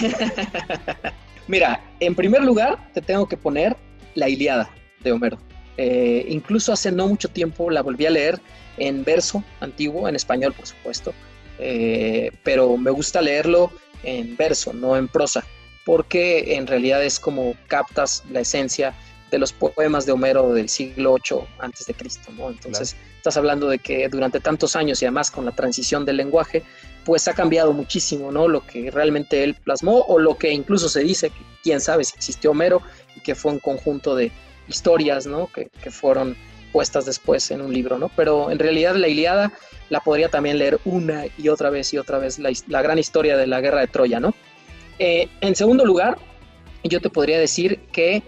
Mira, 1.48 1.82
en 2.00 2.14
primer 2.14 2.42
lugar 2.42 2.78
te 2.92 3.00
tengo 3.00 3.26
que 3.26 3.36
poner 3.36 3.76
la 4.14 4.28
Iliada 4.28 4.70
de 5.02 5.12
Homero. 5.12 5.38
Eh, 5.76 6.26
incluso 6.28 6.72
hace 6.72 6.92
no 6.92 7.08
mucho 7.08 7.28
tiempo 7.28 7.70
la 7.70 7.82
volví 7.82 8.06
a 8.06 8.10
leer 8.10 8.40
en 8.76 9.04
verso 9.04 9.42
antiguo, 9.60 10.08
en 10.08 10.14
español 10.14 10.52
por 10.52 10.66
supuesto, 10.66 11.12
eh, 11.58 12.30
pero 12.42 12.76
me 12.76 12.90
gusta 12.90 13.20
leerlo 13.20 13.72
en 14.02 14.36
verso, 14.36 14.72
no 14.72 14.96
en 14.96 15.08
prosa, 15.08 15.44
porque 15.84 16.54
en 16.54 16.66
realidad 16.66 17.02
es 17.04 17.18
como 17.18 17.54
captas 17.66 18.22
la 18.30 18.40
esencia 18.40 18.94
de 19.30 19.38
los 19.38 19.52
poemas 19.52 20.06
de 20.06 20.12
Homero 20.12 20.52
del 20.52 20.68
siglo 20.68 21.16
VIII 21.16 21.40
antes 21.58 21.86
de 21.86 21.94
Cristo, 21.94 22.30
¿no? 22.36 22.50
Entonces 22.50 22.94
estás 23.16 23.36
hablando 23.36 23.68
de 23.68 23.78
que 23.78 24.08
durante 24.08 24.38
tantos 24.38 24.76
años 24.76 25.02
y 25.02 25.06
además 25.06 25.30
con 25.30 25.44
la 25.44 25.50
transición 25.50 26.04
del 26.04 26.18
lenguaje, 26.18 26.62
pues 27.04 27.26
ha 27.26 27.34
cambiado 27.34 27.72
muchísimo, 27.72 28.30
¿no? 28.30 28.46
Lo 28.46 28.64
que 28.64 28.90
realmente 28.90 29.42
él 29.42 29.54
plasmó 29.54 30.00
o 30.02 30.18
lo 30.18 30.38
que 30.38 30.50
incluso 30.52 30.88
se 30.88 31.00
dice 31.00 31.32
quién 31.62 31.80
sabe 31.80 32.04
si 32.04 32.14
existió 32.16 32.52
Homero 32.52 32.80
que 33.22 33.34
fue 33.34 33.52
un 33.52 33.58
conjunto 33.58 34.14
de 34.14 34.32
historias, 34.68 35.26
¿no? 35.26 35.46
Que, 35.48 35.68
que 35.82 35.90
fueron 35.90 36.36
puestas 36.74 37.06
después 37.06 37.50
en 37.52 37.60
un 37.60 37.72
libro, 37.72 37.98
¿no? 37.98 38.10
Pero 38.16 38.50
en 38.50 38.58
realidad 38.58 38.96
la 38.96 39.06
Iliada 39.06 39.52
la 39.90 40.00
podría 40.00 40.28
también 40.28 40.58
leer 40.58 40.80
una 40.84 41.24
y 41.38 41.48
otra 41.48 41.70
vez 41.70 41.94
y 41.94 41.98
otra 41.98 42.18
vez, 42.18 42.40
la, 42.40 42.82
gran 42.82 42.98
historia 42.98 43.36
de 43.36 43.46
la 43.46 43.60
guerra 43.60 43.80
de 43.80 43.86
Troya, 43.86 44.18
¿no? 44.18 44.34
Eh, 44.98 45.28
en 45.40 45.54
segundo 45.54 45.84
lugar, 45.84 46.18
yo 46.82 47.00
te 47.00 47.10
podría 47.10 47.38
decir 47.38 47.78
que 47.92 48.24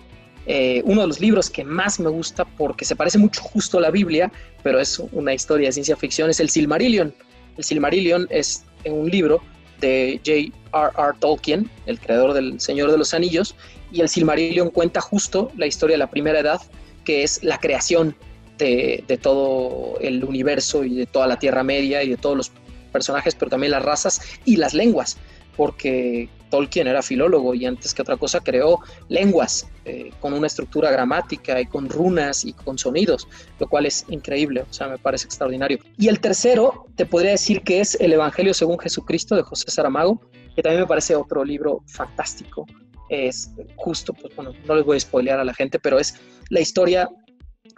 eh, 0.46 0.80
uno 0.84 1.00
de 1.00 1.08
los 1.08 1.18
libros 1.18 1.50
que 1.50 1.64
más 1.64 1.98
me 1.98 2.08
gusta 2.08 2.44
porque 2.44 2.84
se 2.84 2.94
parece 2.94 3.18
mucho 3.18 3.42
justo 3.42 3.78
a 3.78 3.80
la 3.80 3.90
Biblia, 3.90 4.30
pero 4.62 4.78
es 4.78 5.00
una 5.10 5.34
historia 5.34 5.68
de 5.68 5.72
ciencia 5.72 5.96
ficción, 5.96 6.30
es 6.30 6.38
el 6.38 6.48
Silmarillion. 6.48 7.12
El 7.56 7.64
Silmarillion 7.64 8.28
es 8.30 8.64
un 8.84 9.10
libro 9.10 9.42
de 9.80 10.20
J.R.R. 10.24 11.18
Tolkien, 11.18 11.68
el 11.86 11.98
creador 11.98 12.32
del 12.32 12.60
Señor 12.60 12.92
de 12.92 12.98
los 12.98 13.12
Anillos, 13.12 13.56
y 13.92 14.00
el 14.00 14.08
Silmarillion 14.08 14.70
cuenta 14.70 15.00
justo 15.00 15.50
la 15.56 15.66
historia 15.66 15.94
de 15.94 15.98
la 15.98 16.10
primera 16.10 16.40
edad, 16.40 16.60
que 17.04 17.22
es 17.22 17.42
la 17.42 17.58
creación 17.58 18.16
de, 18.58 19.18
todo 19.22 19.98
el 20.00 20.24
universo 20.24 20.84
y 20.84 20.94
de 20.94 21.06
toda 21.06 21.26
la 21.26 21.38
Tierra 21.38 21.62
Media 21.62 22.02
y 22.02 22.10
de 22.10 22.16
todos 22.16 22.36
los 22.36 22.52
personajes, 22.92 23.34
pero 23.34 23.50
también 23.50 23.72
las 23.72 23.84
razas 23.84 24.20
y 24.44 24.56
las 24.56 24.74
lenguas, 24.74 25.18
porque 25.56 26.28
Tolkien 26.50 26.86
era 26.86 27.02
filólogo 27.02 27.54
y 27.54 27.66
antes 27.66 27.92
que 27.92 28.02
otra 28.02 28.16
cosa 28.16 28.40
creó 28.40 28.80
lenguas 29.08 29.68
eh, 29.84 30.10
con 30.20 30.32
una 30.32 30.46
estructura 30.46 30.90
gramática 30.90 31.60
y 31.60 31.66
con 31.66 31.88
runas 31.88 32.44
y 32.44 32.52
con 32.52 32.78
sonidos, 32.78 33.28
lo 33.58 33.68
cual 33.68 33.86
es 33.86 34.04
increíble, 34.08 34.62
o 34.62 34.72
sea, 34.72 34.88
me 34.88 34.98
parece 34.98 35.26
extraordinario. 35.26 35.78
Y 35.98 36.08
el 36.08 36.20
tercero, 36.20 36.86
te 36.96 37.04
podría 37.04 37.32
decir 37.32 37.62
que 37.62 37.80
es 37.80 37.94
El 38.00 38.12
Evangelio 38.12 38.54
según 38.54 38.78
Jesucristo 38.78 39.36
de 39.36 39.42
José 39.42 39.70
Saramago, 39.70 40.20
que 40.54 40.62
también 40.62 40.80
me 40.80 40.86
parece 40.86 41.14
otro 41.14 41.44
libro 41.44 41.82
fantástico. 41.86 42.66
Es 43.08 43.50
justo, 43.76 44.12
pues 44.12 44.34
bueno, 44.34 44.52
no 44.66 44.74
les 44.74 44.84
voy 44.84 44.96
a 44.96 45.00
spoilear 45.00 45.40
a 45.40 45.44
la 45.44 45.54
gente, 45.54 45.78
pero 45.78 45.98
es 45.98 46.14
la 46.50 46.60
historia 46.60 47.08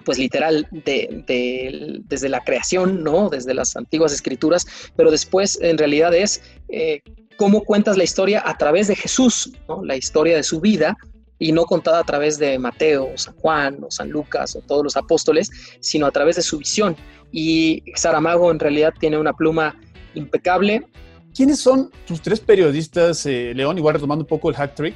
pues 0.04 0.18
literal 0.18 0.66
de, 0.70 2.02
desde 2.06 2.28
la 2.28 2.44
creación, 2.44 3.02
¿no? 3.02 3.28
Desde 3.28 3.54
las 3.54 3.76
antiguas 3.76 4.12
escrituras, 4.12 4.66
pero 4.96 5.10
después 5.10 5.58
en 5.60 5.76
realidad 5.78 6.14
es 6.14 6.42
eh, 6.68 7.02
cómo 7.36 7.62
cuentas 7.64 7.96
la 7.96 8.04
historia 8.04 8.42
a 8.44 8.56
través 8.56 8.88
de 8.88 8.96
Jesús, 8.96 9.52
la 9.82 9.96
historia 9.96 10.36
de 10.36 10.42
su 10.42 10.60
vida, 10.60 10.96
y 11.38 11.52
no 11.52 11.64
contada 11.64 12.00
a 12.00 12.04
través 12.04 12.38
de 12.38 12.58
Mateo, 12.58 13.12
San 13.16 13.34
Juan, 13.34 13.78
o 13.82 13.90
San 13.90 14.10
Lucas, 14.10 14.56
o 14.56 14.60
todos 14.60 14.82
los 14.82 14.96
apóstoles, 14.96 15.50
sino 15.80 16.06
a 16.06 16.10
través 16.10 16.36
de 16.36 16.42
su 16.42 16.58
visión. 16.58 16.96
Y 17.30 17.84
Saramago 17.94 18.50
en 18.50 18.58
realidad 18.58 18.92
tiene 18.98 19.18
una 19.18 19.32
pluma 19.32 19.78
impecable. 20.14 20.86
¿Quiénes 21.34 21.60
son 21.60 21.92
tus 22.06 22.20
tres 22.20 22.40
periodistas, 22.40 23.24
eh, 23.26 23.52
León, 23.54 23.78
igual 23.78 23.94
retomando 23.94 24.24
un 24.24 24.28
poco 24.28 24.50
el 24.50 24.56
hack 24.56 24.74
trick, 24.74 24.94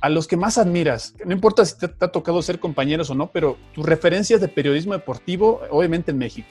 a 0.00 0.08
los 0.08 0.26
que 0.26 0.36
más 0.36 0.58
admiras? 0.58 1.14
No 1.24 1.32
importa 1.32 1.64
si 1.64 1.76
te, 1.76 1.86
ha 1.86 2.08
tocado 2.08 2.40
ser 2.42 2.58
compañeros 2.58 3.10
o 3.10 3.14
no, 3.14 3.30
pero 3.30 3.56
tus 3.72 3.84
referencias 3.84 4.40
de 4.40 4.48
periodismo 4.48 4.92
deportivo, 4.92 5.62
obviamente 5.70 6.10
en 6.10 6.18
México. 6.18 6.48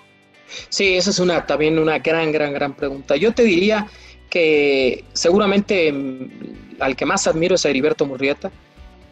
Sí, 0.70 0.96
esa 0.96 1.10
es 1.10 1.20
una, 1.20 1.46
también 1.46 1.78
una 1.78 2.00
gran, 2.00 2.32
gran, 2.32 2.54
gran 2.54 2.74
pregunta. 2.76 3.16
Yo 3.16 3.34
te 3.34 3.44
diría 3.44 3.88
que 4.30 5.04
seguramente 5.14 5.92
mm, 5.92 6.78
al 6.80 6.96
que 6.96 7.06
más 7.06 7.28
admiro 7.28 7.56
es 7.56 7.66
a 7.66 7.70
Heriberto 7.70 8.06
Murrieta 8.06 8.52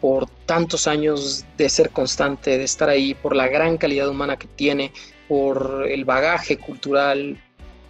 por 0.00 0.28
tantos 0.46 0.86
años 0.86 1.44
de 1.56 1.68
ser 1.68 1.90
constante, 1.90 2.58
de 2.58 2.64
estar 2.64 2.88
ahí, 2.88 3.14
por 3.14 3.34
la 3.34 3.48
gran 3.48 3.76
calidad 3.76 4.08
humana 4.08 4.36
que 4.36 4.46
tiene, 4.46 4.92
por 5.26 5.86
el 5.88 6.04
bagaje 6.04 6.58
cultural, 6.58 7.40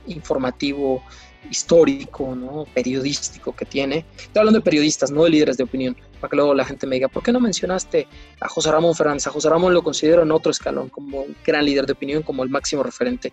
informativo, 0.07 1.03
histórico, 1.51 2.35
¿no? 2.35 2.67
periodístico 2.75 3.55
que 3.55 3.65
tiene. 3.65 4.05
Estoy 4.17 4.41
hablando 4.41 4.61
de 4.61 4.65
periodistas, 4.65 5.11
no 5.11 5.25
de 5.25 5.31
líderes 5.31 5.57
de 5.57 5.65
opinión, 5.65 5.97
para 6.21 6.31
que 6.31 6.37
luego 6.37 6.55
la 6.55 6.65
gente 6.65 6.87
me 6.87 6.97
diga, 6.97 7.09
¿por 7.09 7.23
qué 7.23 7.33
no 7.33 7.41
mencionaste 7.41 8.07
a 8.41 8.49
José 8.49 8.71
Ramón 8.71 8.95
Fernández? 8.95 9.27
A 9.27 9.31
José 9.31 9.49
Ramón 9.49 9.75
lo 9.75 9.83
considero 9.83 10.23
en 10.23 10.33
otro 10.33 10.51
escalón 10.51 10.89
como 10.89 11.23
un 11.23 11.37
gran 11.45 11.65
líder 11.65 11.87
de 11.87 11.93
opinión, 11.93 12.23
como 12.23 12.43
el 12.43 12.51
máximo 12.51 12.83
referente 12.83 13.33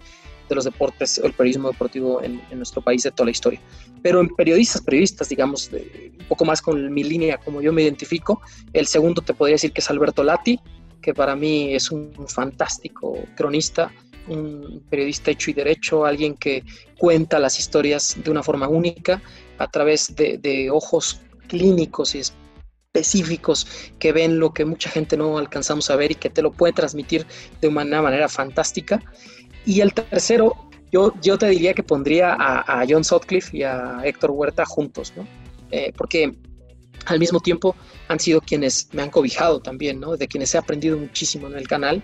de 0.49 0.55
los 0.55 0.65
deportes 0.65 1.19
o 1.19 1.25
el 1.25 1.33
periodismo 1.33 1.71
deportivo 1.71 2.21
en, 2.21 2.41
nuestro 2.53 2.81
país 2.81 3.03
de 3.03 3.11
toda 3.11 3.25
la 3.25 3.31
historia. 3.31 3.59
Pero 4.01 4.19
en 4.19 4.29
periodistas, 4.29 4.81
periodistas, 4.81 5.29
digamos, 5.29 5.71
un 5.71 6.25
poco 6.27 6.45
más 6.45 6.61
con 6.61 6.93
mi 6.93 7.03
línea, 7.03 7.37
como 7.37 7.61
yo 7.61 7.71
me 7.71 7.83
identifico, 7.83 8.41
el 8.73 8.87
segundo 8.87 9.21
te 9.21 9.33
podría 9.33 9.55
decir 9.55 9.71
que 9.71 9.81
es 9.81 9.89
Alberto 9.89 10.23
Lati, 10.23 10.59
que 11.01 11.13
para 11.13 11.35
mí 11.35 11.73
es 11.73 11.91
un 11.91 12.13
fantástico 12.27 13.17
cronista, 13.35 13.91
un 14.27 14.83
periodista 14.89 15.31
hecho 15.31 15.51
y 15.51 15.53
derecho, 15.53 16.05
alguien 16.05 16.35
que 16.35 16.63
cuenta 16.97 17.39
las 17.39 17.59
historias 17.59 18.15
de 18.23 18.31
una 18.31 18.43
forma 18.43 18.67
única 18.67 19.21
a 19.57 19.67
través 19.67 20.15
de, 20.15 20.69
ojos 20.71 21.21
clínicos 21.47 22.15
y 22.15 22.19
específicos 22.19 23.67
que 23.99 24.11
ven 24.11 24.39
lo 24.39 24.53
que 24.53 24.65
mucha 24.65 24.89
gente 24.89 25.17
no 25.17 25.37
alcanzamos 25.37 25.89
a 25.89 25.95
ver 25.95 26.11
y 26.11 26.15
que 26.15 26.29
te 26.29 26.41
lo 26.41 26.51
puede 26.51 26.73
transmitir 26.73 27.25
de 27.61 27.67
una 27.67 28.01
manera 28.01 28.29
fantástica. 28.29 29.03
Y 29.65 29.81
el 29.81 29.93
tercero, 29.93 30.55
yo, 30.91 31.13
yo 31.21 31.37
te 31.37 31.47
diría 31.47 31.73
que 31.73 31.83
pondría 31.83 32.35
a, 32.37 32.85
John 32.87 33.03
Sutcliffe 33.03 33.57
y 33.57 33.63
a 33.63 34.01
Héctor 34.03 34.31
Huerta 34.31 34.65
juntos, 34.65 35.13
¿no? 35.15 35.27
Eh, 35.71 35.91
porque 35.97 36.35
al 37.05 37.19
mismo 37.19 37.39
tiempo 37.39 37.75
han 38.07 38.19
sido 38.19 38.41
quienes 38.41 38.89
me 38.93 39.01
han 39.01 39.09
cobijado 39.09 39.59
también, 39.59 39.99
¿no? 39.99 40.15
De 40.15 40.27
quienes 40.27 40.53
he 40.53 40.57
aprendido 40.57 40.97
muchísimo 40.97 41.47
en 41.47 41.55
el 41.55 41.67
canal. 41.67 42.03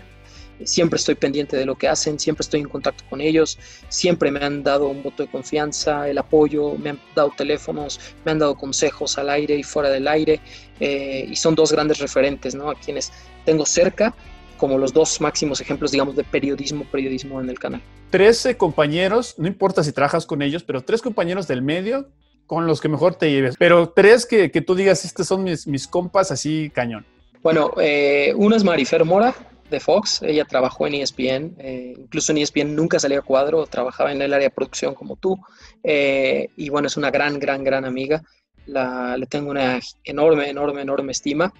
Siempre 0.63 0.97
estoy 0.97 1.15
pendiente 1.15 1.57
de 1.57 1.65
lo 1.65 1.75
que 1.75 1.87
hacen, 1.87 2.19
siempre 2.19 2.41
estoy 2.41 2.61
en 2.61 2.69
contacto 2.69 3.03
con 3.09 3.21
ellos, 3.21 3.57
siempre 3.89 4.31
me 4.31 4.43
han 4.43 4.63
dado 4.63 4.87
un 4.87 5.03
voto 5.03 5.23
de 5.23 5.29
confianza, 5.29 6.09
el 6.09 6.17
apoyo, 6.17 6.75
me 6.75 6.91
han 6.91 6.99
dado 7.15 7.33
teléfonos, 7.35 7.99
me 8.25 8.31
han 8.31 8.39
dado 8.39 8.55
consejos 8.55 9.17
al 9.17 9.29
aire 9.29 9.55
y 9.55 9.63
fuera 9.63 9.89
del 9.89 10.07
aire, 10.07 10.39
eh, 10.79 11.27
y 11.29 11.35
son 11.35 11.55
dos 11.55 11.71
grandes 11.71 11.99
referentes, 11.99 12.55
¿no? 12.55 12.69
A 12.69 12.75
quienes 12.75 13.11
tengo 13.45 13.65
cerca 13.65 14.13
como 14.57 14.77
los 14.77 14.93
dos 14.93 15.21
máximos 15.21 15.61
ejemplos, 15.61 15.91
digamos, 15.91 16.15
de 16.15 16.23
periodismo, 16.23 16.85
periodismo 16.91 17.41
en 17.41 17.49
el 17.49 17.57
canal. 17.57 17.81
Trece 18.09 18.57
compañeros, 18.57 19.35
no 19.37 19.47
importa 19.47 19.83
si 19.83 19.93
trabajas 19.93 20.25
con 20.25 20.41
ellos, 20.41 20.63
pero 20.63 20.81
tres 20.81 21.01
compañeros 21.01 21.47
del 21.47 21.61
medio 21.61 22.09
con 22.45 22.67
los 22.67 22.81
que 22.81 22.89
mejor 22.89 23.15
te 23.15 23.31
lleves. 23.31 23.55
Pero 23.57 23.89
tres 23.89 24.25
que, 24.25 24.51
que 24.51 24.61
tú 24.61 24.75
digas, 24.75 25.05
estos 25.05 25.27
son 25.27 25.43
mis, 25.43 25.65
mis 25.65 25.87
compas 25.87 26.31
así 26.31 26.71
cañón. 26.73 27.05
Bueno, 27.41 27.71
eh, 27.79 28.33
uno 28.35 28.55
es 28.55 28.63
Marifer 28.63 29.05
Mora, 29.05 29.33
de 29.69 29.79
Fox, 29.79 30.21
ella 30.21 30.45
trabajó 30.45 30.87
en 30.87 30.95
ESPN, 30.95 31.55
eh, 31.59 31.93
incluso 31.97 32.31
en 32.31 32.39
ESPN 32.39 32.75
nunca 32.75 32.99
salió 32.99 33.19
a 33.19 33.23
cuadro, 33.23 33.65
trabajaba 33.67 34.11
en 34.11 34.21
el 34.21 34.33
área 34.33 34.47
de 34.47 34.53
producción 34.53 34.95
como 34.95 35.15
tú, 35.15 35.37
eh, 35.83 36.47
y 36.57 36.69
bueno, 36.69 36.87
es 36.87 36.97
una 36.97 37.11
gran, 37.11 37.39
gran, 37.39 37.63
gran 37.63 37.85
amiga, 37.85 38.23
la, 38.65 39.17
le 39.17 39.25
tengo 39.25 39.49
una 39.51 39.79
enorme, 40.03 40.49
enorme, 40.49 40.81
enorme 40.81 41.11
estima. 41.11 41.53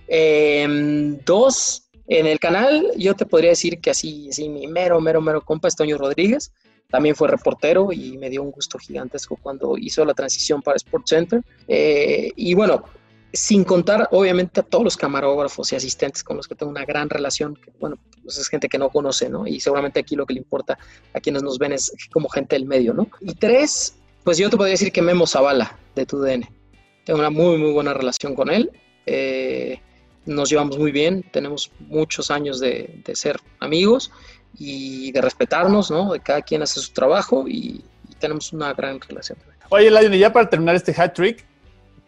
dos, 1.25 1.89
en 2.07 2.25
el 2.25 2.39
canal 2.39 2.91
yo 2.97 3.15
te 3.15 3.25
podría 3.25 3.51
decir 3.51 3.79
que 3.79 3.91
así, 3.91 4.29
así 4.29 4.49
mi 4.49 4.67
mero, 4.67 4.99
mero, 4.99 5.21
mero 5.21 5.41
compa 5.41 5.67
es 5.67 5.75
Rodríguez. 5.77 6.51
También 6.89 7.15
fue 7.15 7.27
reportero 7.27 7.93
y 7.93 8.17
me 8.17 8.31
dio 8.31 8.41
un 8.41 8.49
gusto 8.49 8.79
gigantesco 8.79 9.37
cuando 9.39 9.77
hizo 9.77 10.03
la 10.05 10.15
transición 10.15 10.63
para 10.63 10.79
SportsCenter. 10.79 11.43
Eh, 11.67 12.31
y 12.35 12.55
bueno, 12.55 12.83
sin 13.31 13.63
contar 13.63 14.07
obviamente 14.11 14.59
a 14.59 14.63
todos 14.63 14.83
los 14.83 14.97
camarógrafos 14.97 15.71
y 15.71 15.75
asistentes 15.75 16.23
con 16.23 16.37
los 16.37 16.47
que 16.47 16.55
tengo 16.55 16.71
una 16.71 16.85
gran 16.85 17.09
relación, 17.09 17.55
que, 17.55 17.71
bueno, 17.79 17.97
pues 18.23 18.37
es 18.37 18.47
gente 18.47 18.69
que 18.69 18.77
no 18.77 18.89
conoce, 18.89 19.29
¿no? 19.29 19.47
Y 19.47 19.59
seguramente 19.59 19.99
aquí 19.99 20.15
lo 20.15 20.25
que 20.25 20.33
le 20.33 20.39
importa 20.39 20.77
a 21.13 21.19
quienes 21.19 21.43
nos 21.43 21.57
ven 21.59 21.73
es 21.73 21.91
como 22.11 22.29
gente 22.29 22.55
del 22.55 22.65
medio, 22.65 22.93
¿no? 22.93 23.07
Y 23.21 23.35
tres, 23.35 23.95
pues 24.23 24.37
yo 24.37 24.49
te 24.49 24.57
podría 24.57 24.73
decir 24.73 24.91
que 24.91 25.01
Memo 25.01 25.27
Zavala 25.27 25.77
de 25.95 26.05
TUDN. 26.05 26.47
Tengo 27.03 27.19
una 27.19 27.29
muy, 27.29 27.57
muy 27.57 27.71
buena 27.71 27.93
relación 27.93 28.35
con 28.35 28.49
él. 28.49 28.71
Eh, 29.05 29.79
nos 30.25 30.49
llevamos 30.49 30.77
muy 30.77 30.91
bien, 30.91 31.23
tenemos 31.31 31.71
muchos 31.79 32.29
años 32.29 32.59
de, 32.59 33.01
ser 33.13 33.37
amigos 33.59 34.11
y 34.57 35.11
de 35.11 35.21
respetarnos, 35.21 35.89
¿no? 35.89 36.13
De 36.13 36.19
cada 36.19 36.41
quien 36.41 36.61
hace 36.61 36.79
su 36.79 36.91
trabajo 36.93 37.45
y, 37.47 37.83
tenemos 38.19 38.51
una 38.51 38.73
gran 38.73 38.99
relación. 38.99 39.37
Oye, 39.69 39.89
Lion, 39.89 40.11
ya 40.11 40.33
para 40.33 40.49
terminar 40.49 40.75
este 40.75 40.93
hat 41.01 41.13
trick, 41.13 41.45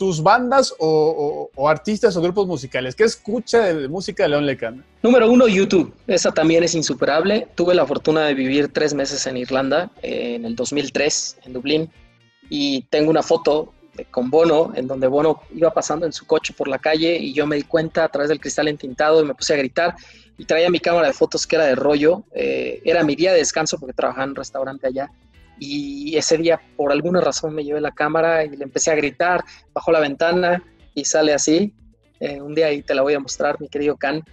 tus 0.02 0.24
bandas 0.24 0.74
o, 0.80 1.52
artistas 1.68 2.18
o 2.18 2.22
grupos 2.24 2.48
musicales, 2.48 2.96
¿qué 2.96 3.04
escucha 3.04 3.66
de, 3.66 3.88
música 3.88 4.24
de 4.24 4.30
León 4.30 4.48
Lecana? 4.48 4.84
Número 5.04 5.30
uno, 5.30 5.48
YouTube. 5.48 5.94
Esa 6.08 6.32
también 6.32 6.64
es 6.64 6.74
insuperable. 6.74 7.48
Tuve 7.54 7.76
la 7.76 7.86
fortuna 7.86 8.26
de 8.26 8.34
vivir 8.34 8.74
tres 8.74 8.96
meses 8.96 9.28
en 9.28 9.38
Irlanda, 9.38 9.92
eh, 10.02 10.34
en 10.34 10.46
el 10.46 10.56
2003, 10.56 11.38
en 11.46 11.54
Dublín, 11.54 11.92
y 12.50 12.82
tengo 12.90 13.12
una 13.12 13.22
foto 13.22 13.74
con 14.10 14.32
Bono, 14.32 14.72
en 14.74 14.88
donde 14.88 15.06
Bono 15.06 15.44
iba 15.54 15.72
pasando 15.72 16.08
en 16.08 16.14
su 16.14 16.26
coche 16.26 16.52
por 16.58 16.68
la 16.68 16.80
calle 16.80 17.20
y 17.20 17.32
yo 17.34 17.46
me 17.46 17.58
di 17.58 17.62
cuenta 17.62 18.04
a 18.04 18.10
través 18.10 18.30
del 18.30 18.40
cristal 18.40 18.70
entintado 18.70 19.22
y 19.22 19.26
me 19.28 19.36
puse 19.36 19.54
a 19.54 19.58
gritar 19.58 19.94
y 20.36 20.46
traía 20.46 20.72
mi 20.72 20.80
cámara 20.80 21.06
de 21.06 21.14
fotos 21.14 21.46
que 21.46 21.58
era 21.58 21.66
de 21.66 21.76
rollo. 21.76 22.24
Eh, 22.34 22.82
era 22.86 23.04
mi 23.04 23.16
día 23.16 23.34
de 23.34 23.38
descanso 23.38 23.78
porque 23.78 23.94
trabajaba 23.94 24.24
en 24.24 24.30
un 24.32 24.36
restaurante 24.38 24.88
allá 24.88 25.12
y 25.64 26.18
ese 26.18 26.40
día 26.40 26.60
por 26.76 26.92
alguna 26.92 27.22
razón 27.22 27.54
me 27.54 27.64
llevé 27.64 27.80
la 27.82 27.92
cámara 27.92 28.44
y 28.44 28.50
le 28.50 28.64
empecé 28.64 28.90
a 28.90 28.96
gritar 28.96 29.44
bajo 29.74 29.92
la 29.92 30.00
ventana 30.00 30.64
y 30.96 31.06
sale 31.06 31.36
así. 31.36 31.72
Eh, 32.20 32.42
un 32.42 32.56
día 32.56 32.66
ahí 32.66 32.82
te 32.82 32.96
la 32.96 33.04
voy 33.04 33.14
a 33.14 33.20
mostrar, 33.20 33.62
mi 33.62 33.70
querido 33.70 33.96
Can. 33.96 34.24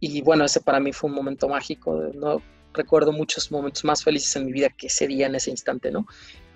Y 0.00 0.20
bueno, 0.22 0.44
ese 0.44 0.60
para 0.60 0.80
mí 0.80 0.92
fue 0.92 1.08
un 1.08 1.14
momento 1.14 1.48
mágico. 1.48 2.02
No, 2.14 2.42
recuerdo 2.72 3.12
muchos 3.12 3.52
momentos 3.52 3.84
más 3.84 4.02
felices 4.02 4.34
en 4.34 4.46
mi 4.46 4.52
vida 4.52 4.68
que 4.68 4.88
ese 4.88 5.06
día, 5.06 5.26
en 5.26 5.36
ese 5.36 5.50
instante, 5.50 5.92
¿no? 5.92 6.08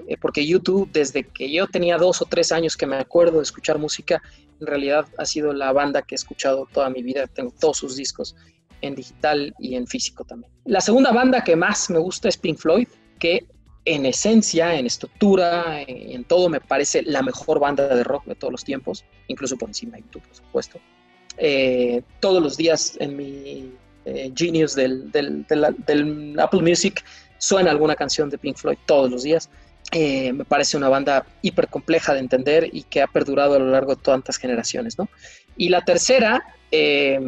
Eh, 0.08 0.16
porque 0.20 0.44
YouTube, 0.44 0.90
desde 0.92 1.22
que 1.22 1.52
yo 1.52 1.68
tenía 1.68 1.96
dos 1.96 2.20
o 2.20 2.24
tres 2.24 2.50
años 2.50 2.76
que 2.76 2.86
me 2.86 2.96
acuerdo 2.96 3.36
de 3.36 3.44
escuchar 3.44 3.78
música, 3.78 4.20
en 4.60 4.66
realidad 4.66 5.06
ha 5.16 5.26
sido 5.26 5.52
la 5.52 5.72
banda 5.72 6.02
que 6.02 6.16
he 6.16 6.16
escuchado 6.16 6.66
toda 6.72 6.90
mi 6.90 7.04
vida. 7.04 7.28
Tengo 7.28 7.52
todos 7.60 7.78
sus 7.78 7.94
discos 7.94 8.34
en 8.80 8.96
digital 8.96 9.54
y 9.60 9.76
en 9.76 9.86
físico 9.86 10.24
también. 10.24 10.52
La 10.64 10.80
segunda 10.80 11.12
banda 11.12 11.44
que 11.44 11.54
más 11.54 11.88
me 11.88 11.98
gusta 11.98 12.28
es 12.28 12.36
Pink 12.36 12.58
Floyd, 12.58 12.88
que 13.20 13.46
en 13.84 14.04
esencia, 14.06 14.74
en 14.74 14.86
estructura, 14.86 15.80
en, 15.82 16.12
en 16.12 16.24
todo 16.24 16.48
me 16.48 16.60
parece 16.60 17.02
la 17.02 17.22
mejor 17.22 17.58
banda 17.58 17.88
de 17.88 18.04
rock 18.04 18.26
de 18.26 18.34
todos 18.34 18.52
los 18.52 18.64
tiempos, 18.64 19.04
incluso 19.28 19.56
por 19.56 19.68
encima 19.68 19.96
de 19.96 20.02
YouTube, 20.02 20.22
por 20.26 20.36
supuesto. 20.36 20.78
eh, 21.38 22.02
todos 22.20 22.42
los 22.42 22.56
días 22.56 22.96
en 22.98 23.16
mi 23.16 23.72
eh, 24.04 24.32
Genius 24.34 24.74
del, 24.74 25.10
del, 25.12 25.46
del, 25.46 26.36
Apple 26.38 26.62
Music 26.62 27.04
suena 27.38 27.70
alguna 27.70 27.94
canción 27.94 28.28
de 28.28 28.38
Pink 28.38 28.56
Floyd 28.56 28.78
todos 28.86 29.10
los 29.10 29.22
días. 29.22 29.48
Eh, 29.92 30.32
me 30.32 30.44
parece 30.44 30.76
una 30.76 30.88
banda 30.88 31.24
hiper 31.40 31.68
compleja 31.68 32.12
de 32.12 32.20
entender 32.20 32.68
y 32.72 32.82
que 32.82 33.00
ha 33.00 33.06
perdurado 33.06 33.54
a 33.54 33.58
lo 33.58 33.70
largo 33.70 33.94
de 33.94 34.02
tantas 34.02 34.36
generaciones, 34.36 34.98
¿no? 34.98 35.08
Y 35.56 35.70
la 35.70 35.84
tercera, 35.84 36.44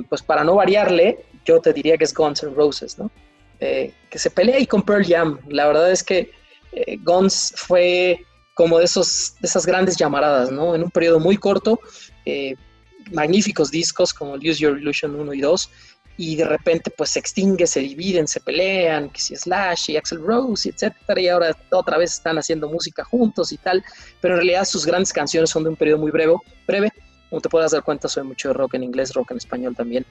pues 0.08 0.22
para 0.22 0.44
no 0.44 0.56
variarle, 0.56 1.24
yo 1.44 1.60
te 1.60 1.72
diría 1.72 1.96
que 1.96 2.04
es 2.04 2.12
Guns 2.14 2.42
N' 2.42 2.54
Roses, 2.54 2.98
¿no? 2.98 3.10
que 3.58 4.18
se 4.18 4.30
pelea 4.30 4.56
ahí 4.56 4.66
con 4.66 4.82
Pearl 4.82 5.04
Jam. 5.04 5.38
La 5.48 5.66
verdad 5.66 5.90
es 5.90 6.02
que 6.02 6.30
Guns 7.02 7.52
fue 7.56 8.24
como 8.54 8.78
de, 8.78 8.84
esos, 8.84 9.36
esas 9.42 9.64
grandes 9.64 9.96
llamaradas, 9.96 10.50
¿no? 10.50 10.74
En 10.74 10.82
un 10.82 10.90
periodo 10.90 11.18
muy 11.18 11.36
corto, 11.36 11.80
eh, 12.26 12.54
magníficos 13.10 13.70
discos 13.70 14.12
como 14.12 14.34
Use 14.34 14.56
Your 14.60 14.78
Illusion 14.78 15.14
1 15.14 15.32
y 15.32 15.40
2, 15.40 15.70
y 16.18 16.36
de 16.36 16.44
repente 16.44 16.90
pues 16.90 17.08
se 17.08 17.18
extingue, 17.18 17.66
se 17.66 17.80
dividen, 17.80 18.28
se 18.28 18.40
pelean, 18.40 19.08
que 19.08 19.18
si 19.18 19.34
Slash 19.34 19.90
y 19.90 19.96
Axel 19.96 20.20
Rose, 20.20 20.68
etcétera, 20.68 21.18
y 21.18 21.28
ahora 21.28 21.56
otra 21.70 21.96
vez 21.96 22.12
están 22.12 22.36
haciendo 22.36 22.68
música 22.68 23.02
juntos 23.02 23.52
y 23.52 23.56
tal, 23.56 23.82
pero 24.20 24.34
en 24.34 24.40
realidad 24.40 24.66
sus 24.66 24.84
grandes 24.84 25.14
canciones 25.14 25.48
son 25.48 25.62
de 25.62 25.70
un 25.70 25.76
periodo 25.76 25.98
muy 25.98 26.10
breve, 26.10 26.34
breve, 26.66 26.92
como 27.30 27.40
te 27.40 27.48
puedas 27.48 27.70
dar 27.70 27.82
cuenta 27.82 28.08
soy 28.08 28.24
mucho 28.24 28.48
de 28.48 28.54
rock 28.54 28.74
en 28.74 28.82
inglés, 28.82 29.14
rock 29.14 29.30
en 29.30 29.38
español 29.38 29.74
también, 29.74 30.04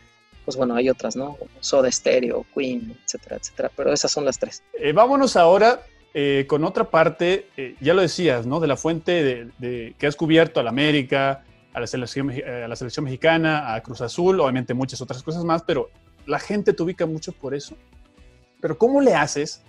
pues 0.44 0.58
bueno, 0.58 0.74
hay 0.74 0.90
otras, 0.90 1.16
¿no? 1.16 1.38
Soda 1.60 1.92
Stereo, 1.92 2.44
Queen, 2.56 2.98
etcétera, 3.06 3.36
etcétera, 3.36 3.72
pero 3.76 3.94
esas 3.94 4.12
son 4.12 4.26
las 4.26 4.40
tres. 4.40 4.64
Eh, 4.74 4.92
vámonos 4.92 5.36
ahora 5.36 5.84
eh, 6.14 6.46
con 6.48 6.64
otra 6.64 6.86
parte, 6.90 7.48
eh, 7.56 7.76
ya 7.80 7.94
lo 7.94 8.02
decías, 8.02 8.46
¿no? 8.46 8.60
De 8.60 8.68
la 8.68 8.78
fuente 8.78 9.48
que 9.60 10.08
has 10.08 10.16
cubierto 10.16 10.60
a 10.60 10.64
la 10.64 10.70
América, 10.70 11.44
a 11.74 11.80
la, 11.80 11.88
selección, 11.88 12.32
a 12.32 12.68
la 12.68 12.76
selección 12.76 13.06
mexicana, 13.06 13.74
a 13.74 13.82
Cruz 13.82 14.02
Azul, 14.02 14.40
obviamente 14.40 14.74
muchas 14.74 15.02
otras 15.02 15.22
cosas 15.22 15.44
más, 15.44 15.64
pero 15.64 15.90
la 16.26 16.40
gente 16.40 16.74
te 16.74 16.84
ubica 16.84 17.06
mucho 17.06 17.32
por 17.32 17.54
eso. 17.54 17.76
Pero 18.62 18.78
¿cómo 18.78 19.02
le 19.02 19.16
haces? 19.16 19.62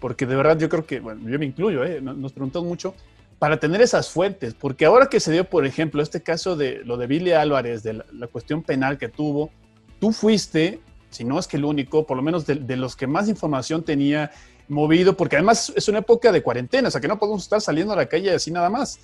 Porque 0.00 0.26
de 0.26 0.36
verdad 0.36 0.58
yo 0.58 0.68
creo 0.68 0.86
que, 0.86 1.00
bueno, 1.00 1.28
yo 1.28 1.38
me 1.38 1.46
incluyo, 1.46 1.84
¿eh? 1.84 2.00
nos 2.00 2.32
preguntamos 2.32 2.68
mucho, 2.68 2.94
para 3.38 3.58
tener 3.58 3.80
esas 3.80 4.10
fuentes, 4.10 4.54
porque 4.54 4.84
ahora 4.84 5.06
que 5.06 5.18
se 5.18 5.32
dio, 5.32 5.44
por 5.44 5.64
ejemplo, 5.64 6.02
este 6.02 6.22
caso 6.22 6.56
de 6.56 6.82
lo 6.84 6.96
de 6.96 7.06
Billy 7.06 7.32
Álvarez, 7.32 7.82
de 7.82 7.94
la, 7.94 8.26
cuestión 8.26 8.62
penal 8.62 8.98
que 8.98 9.08
tuvo, 9.08 9.50
tú 9.98 10.12
fuiste, 10.12 10.80
si 11.10 11.24
no 11.24 11.38
es 11.38 11.46
que 11.48 11.56
el 11.56 11.64
único, 11.64 12.06
por 12.06 12.16
lo 12.16 12.22
menos 12.22 12.46
de 12.46 12.76
los 12.76 12.96
que 12.96 13.06
más 13.06 13.28
información 13.28 13.82
tenía 13.82 14.30
movido, 14.70 15.16
porque 15.16 15.36
además 15.36 15.72
es 15.76 15.88
una 15.88 15.98
época 15.98 16.32
de 16.32 16.42
cuarentena, 16.42 16.88
o 16.88 16.90
sea 16.90 17.00
que 17.00 17.08
no 17.08 17.18
podemos 17.18 17.42
estar 17.42 17.60
saliendo 17.60 17.92
a 17.92 17.96
la 17.96 18.06
calle 18.06 18.30
así 18.30 18.50
nada 18.50 18.70
más. 18.70 19.00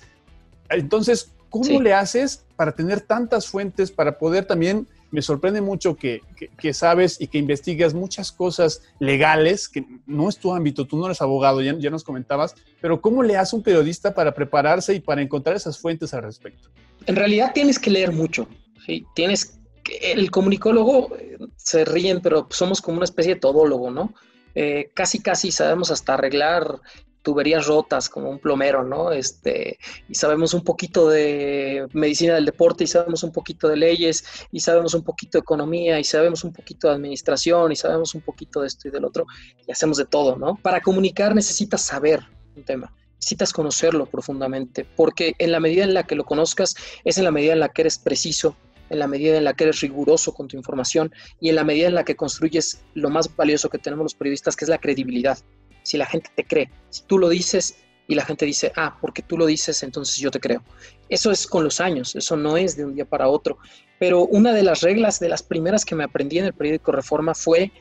Entonces, 0.69 1.31
¿cómo 1.49 1.81
le 1.81 1.93
haces 1.93 2.43
para 2.55 2.71
tener 2.71 3.01
tantas 3.01 3.47
fuentes, 3.47 3.91
para 3.91 4.17
poder 4.17 4.45
también, 4.45 4.87
me 5.11 5.21
sorprende 5.21 5.61
mucho 5.61 5.95
que, 5.95 6.21
que, 6.57 6.73
sabes 6.73 7.21
y 7.21 7.27
que 7.27 7.37
investigas 7.37 7.93
muchas 7.93 8.31
cosas 8.31 8.81
legales, 8.99 9.69
que 9.69 9.85
no 10.05 10.27
es 10.27 10.37
tu 10.37 10.53
ámbito, 10.53 10.85
tú 10.85 10.97
no 10.97 11.05
eres 11.05 11.21
abogado, 11.21 11.61
ya, 11.61 11.75
ya 11.77 11.89
nos 11.89 12.03
comentabas, 12.03 12.55
pero 12.81 12.99
¿cómo 12.99 13.23
le 13.23 13.37
hace 13.37 13.55
un 13.55 13.63
periodista 13.63 14.13
para 14.13 14.33
prepararse 14.33 14.93
y 14.93 14.99
para 14.99 15.21
encontrar 15.21 15.55
esas 15.55 15.77
fuentes 15.77 16.13
al 16.13 16.23
respecto? 16.23 16.69
En 17.05 17.15
realidad 17.15 17.51
tienes 17.53 17.79
que 17.79 17.89
leer 17.89 18.11
mucho, 18.11 18.49
¿sí? 18.85 19.05
Tienes 19.15 19.57
el 20.01 20.29
comunicólogo 20.31 21.15
eh, 21.17 21.37
se 21.55 21.85
ríen, 21.85 22.21
pero 22.21 22.47
somos 22.49 22.81
como 22.81 22.97
una 22.97 23.05
especie 23.05 23.35
de 23.35 23.39
todólogo, 23.39 23.91
¿no? 23.91 24.13
Eh, 24.59 24.89
casi 24.95 25.21
casi 25.21 25.51
sabemos 25.51 25.91
hasta 25.91 26.15
arreglar 26.15 26.81
tuberías 27.21 27.67
rotas 27.67 28.09
como 28.09 28.27
un 28.27 28.39
plomero, 28.39 28.83
¿no? 28.83 29.11
Este, 29.11 29.77
y 30.09 30.15
sabemos 30.15 30.55
un 30.55 30.63
poquito 30.63 31.09
de 31.09 31.87
medicina 31.93 32.33
del 32.33 32.45
deporte 32.45 32.83
y 32.83 32.87
sabemos 32.87 33.21
un 33.21 33.31
poquito 33.31 33.67
de 33.67 33.75
leyes 33.75 34.25
y 34.51 34.59
sabemos 34.59 34.95
un 34.95 35.03
poquito 35.03 35.37
de 35.37 35.41
economía 35.41 35.99
y 35.99 36.03
sabemos 36.03 36.43
un 36.43 36.53
poquito 36.53 36.87
de 36.87 36.95
administración 36.95 37.71
y 37.71 37.75
sabemos 37.75 38.15
un 38.15 38.21
poquito 38.21 38.61
de 38.61 38.67
esto 38.67 38.87
y 38.87 38.91
del 38.91 39.05
otro 39.05 39.27
y 39.67 39.71
hacemos 39.71 39.97
de 39.97 40.05
todo, 40.05 40.37
¿no? 40.37 40.55
Para 40.55 40.81
comunicar 40.81 41.35
necesitas 41.35 41.83
saber 41.83 42.23
un 42.55 42.63
tema. 42.63 42.91
Necesitas 43.19 43.53
conocerlo 43.53 44.07
profundamente, 44.07 44.87
porque 44.95 45.35
en 45.37 45.51
la 45.51 45.59
medida 45.59 45.83
en 45.83 45.93
la 45.93 46.03
que 46.03 46.15
lo 46.15 46.23
conozcas, 46.23 46.75
es 47.03 47.19
en 47.19 47.25
la 47.25 47.31
medida 47.31 47.53
en 47.53 47.59
la 47.59 47.69
que 47.69 47.83
eres 47.83 47.99
preciso, 47.99 48.55
en 48.89 48.99
la 48.99 49.07
medida 49.07 49.37
en 49.37 49.43
la 49.43 49.53
que 49.53 49.65
eres 49.65 49.81
riguroso 49.81 50.33
con 50.33 50.47
tu 50.47 50.57
información 50.57 51.13
y 51.39 51.49
en 51.49 51.55
la 51.55 51.63
medida 51.63 51.87
en 51.87 51.95
la 51.95 52.03
que 52.03 52.15
construyes 52.15 52.81
lo 52.93 53.09
más 53.09 53.35
valioso 53.35 53.69
que 53.69 53.77
tenemos 53.77 54.03
los 54.03 54.15
periodistas, 54.15 54.55
que 54.55 54.65
es 54.65 54.69
la 54.69 54.77
credibilidad. 54.79 55.37
Si 55.83 55.97
la 55.97 56.05
gente 56.05 56.29
te 56.35 56.43
cree, 56.43 56.69
si 56.89 57.03
tú 57.03 57.17
lo 57.17 57.29
dices 57.29 57.77
y 58.07 58.15
la 58.15 58.25
gente 58.25 58.45
dice, 58.45 58.71
ah, 58.75 58.97
porque 59.01 59.21
tú 59.21 59.37
lo 59.37 59.45
dices, 59.45 59.83
entonces 59.83 60.17
yo 60.17 60.31
te 60.31 60.39
creo. 60.39 60.63
Eso 61.09 61.31
es 61.31 61.45
con 61.45 61.63
los 61.63 61.79
años, 61.81 62.15
eso 62.15 62.37
no 62.37 62.57
es 62.57 62.77
de 62.77 62.85
un 62.85 62.95
día 62.95 63.05
para 63.05 63.27
otro. 63.27 63.57
Pero 63.99 64.25
una 64.25 64.53
de 64.53 64.63
las 64.63 64.81
reglas, 64.81 65.19
de 65.19 65.29
las 65.29 65.43
primeras 65.43 65.83
que 65.83 65.95
me 65.95 66.03
aprendí 66.03 66.39
en 66.39 66.45
el 66.45 66.53
periódico 66.53 66.91
Reforma 66.91 67.33
fue 67.33 67.71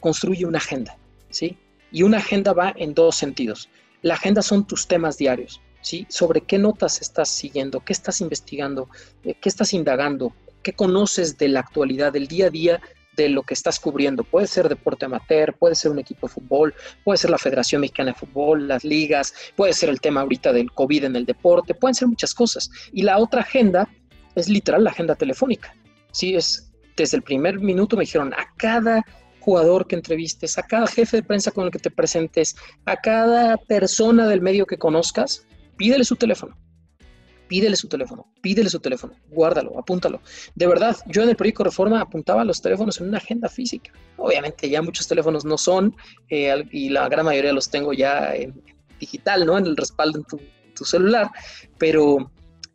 construye 0.00 0.44
una 0.44 0.58
agenda, 0.58 0.96
¿sí? 1.30 1.56
Y 1.90 2.02
una 2.02 2.18
agenda 2.18 2.52
va 2.52 2.74
en 2.76 2.94
dos 2.94 3.16
sentidos. 3.16 3.68
La 4.02 4.14
agenda 4.14 4.42
son 4.42 4.66
tus 4.66 4.86
temas 4.86 5.16
diarios, 5.16 5.60
¿sí? 5.80 6.06
Sobre 6.08 6.42
qué 6.42 6.58
notas 6.58 7.00
estás 7.00 7.28
siguiendo, 7.28 7.80
qué 7.80 7.92
estás 7.92 8.20
investigando, 8.20 8.88
eh, 9.24 9.34
qué 9.40 9.48
estás 9.48 9.72
indagando, 9.72 10.32
¿Qué 10.62 10.72
conoces 10.72 11.38
de 11.38 11.48
la 11.48 11.60
actualidad, 11.60 12.12
del 12.12 12.26
día 12.26 12.46
a 12.46 12.50
día 12.50 12.80
de 13.16 13.28
lo 13.28 13.42
que 13.42 13.54
estás 13.54 13.78
cubriendo? 13.80 14.24
Puede 14.24 14.46
ser 14.46 14.68
deporte 14.68 15.04
amateur, 15.04 15.54
puede 15.56 15.74
ser 15.74 15.90
un 15.90 15.98
equipo 15.98 16.26
de 16.26 16.34
fútbol, 16.34 16.74
puede 17.04 17.18
ser 17.18 17.30
la 17.30 17.38
Federación 17.38 17.80
Mexicana 17.80 18.12
de 18.12 18.18
Fútbol, 18.18 18.68
las 18.68 18.84
ligas, 18.84 19.34
puede 19.56 19.72
ser 19.72 19.88
el 19.88 20.00
tema 20.00 20.22
ahorita 20.22 20.52
del 20.52 20.72
COVID 20.72 21.04
en 21.04 21.16
el 21.16 21.26
deporte, 21.26 21.74
pueden 21.74 21.94
ser 21.94 22.08
muchas 22.08 22.34
cosas. 22.34 22.70
Y 22.92 23.02
la 23.02 23.18
otra 23.18 23.42
agenda 23.42 23.88
es 24.34 24.48
literal 24.48 24.84
la 24.84 24.90
agenda 24.90 25.14
telefónica. 25.14 25.74
Sí, 26.12 26.34
es 26.34 26.70
desde 26.96 27.16
el 27.16 27.22
primer 27.22 27.60
minuto 27.60 27.96
me 27.96 28.02
dijeron 28.02 28.34
a 28.34 28.52
cada 28.56 29.04
jugador 29.40 29.86
que 29.86 29.94
entrevistes, 29.94 30.58
a 30.58 30.62
cada 30.64 30.86
jefe 30.86 31.18
de 31.18 31.22
prensa 31.22 31.52
con 31.52 31.64
el 31.64 31.70
que 31.70 31.78
te 31.78 31.90
presentes, 31.90 32.56
a 32.84 32.96
cada 32.96 33.56
persona 33.56 34.26
del 34.26 34.42
medio 34.42 34.66
que 34.66 34.76
conozcas, 34.76 35.46
pídele 35.76 36.04
su 36.04 36.16
teléfono 36.16 36.56
pídele 37.48 37.76
su 37.76 37.88
teléfono, 37.88 38.26
pídele 38.40 38.70
su 38.70 38.78
teléfono, 38.78 39.14
guárdalo, 39.30 39.78
apúntalo. 39.78 40.20
De 40.54 40.66
verdad, 40.66 40.96
yo 41.06 41.22
en 41.22 41.30
el 41.30 41.36
proyecto 41.36 41.64
Reforma 41.64 42.00
apuntaba 42.00 42.44
los 42.44 42.62
teléfonos 42.62 43.00
en 43.00 43.08
una 43.08 43.18
agenda 43.18 43.48
física. 43.48 43.92
Obviamente 44.16 44.68
ya 44.68 44.82
muchos 44.82 45.08
teléfonos 45.08 45.44
no 45.44 45.58
son 45.58 45.96
eh, 46.30 46.64
y 46.70 46.90
la 46.90 47.08
gran 47.08 47.24
mayoría 47.24 47.52
los 47.52 47.70
tengo 47.70 47.92
ya 47.92 48.32
digital, 49.00 49.46
¿no? 49.46 49.58
En 49.58 49.66
el 49.66 49.76
respaldo 49.76 50.18
en 50.18 50.24
tu, 50.24 50.40
tu 50.74 50.84
celular, 50.84 51.30
pero 51.78 52.30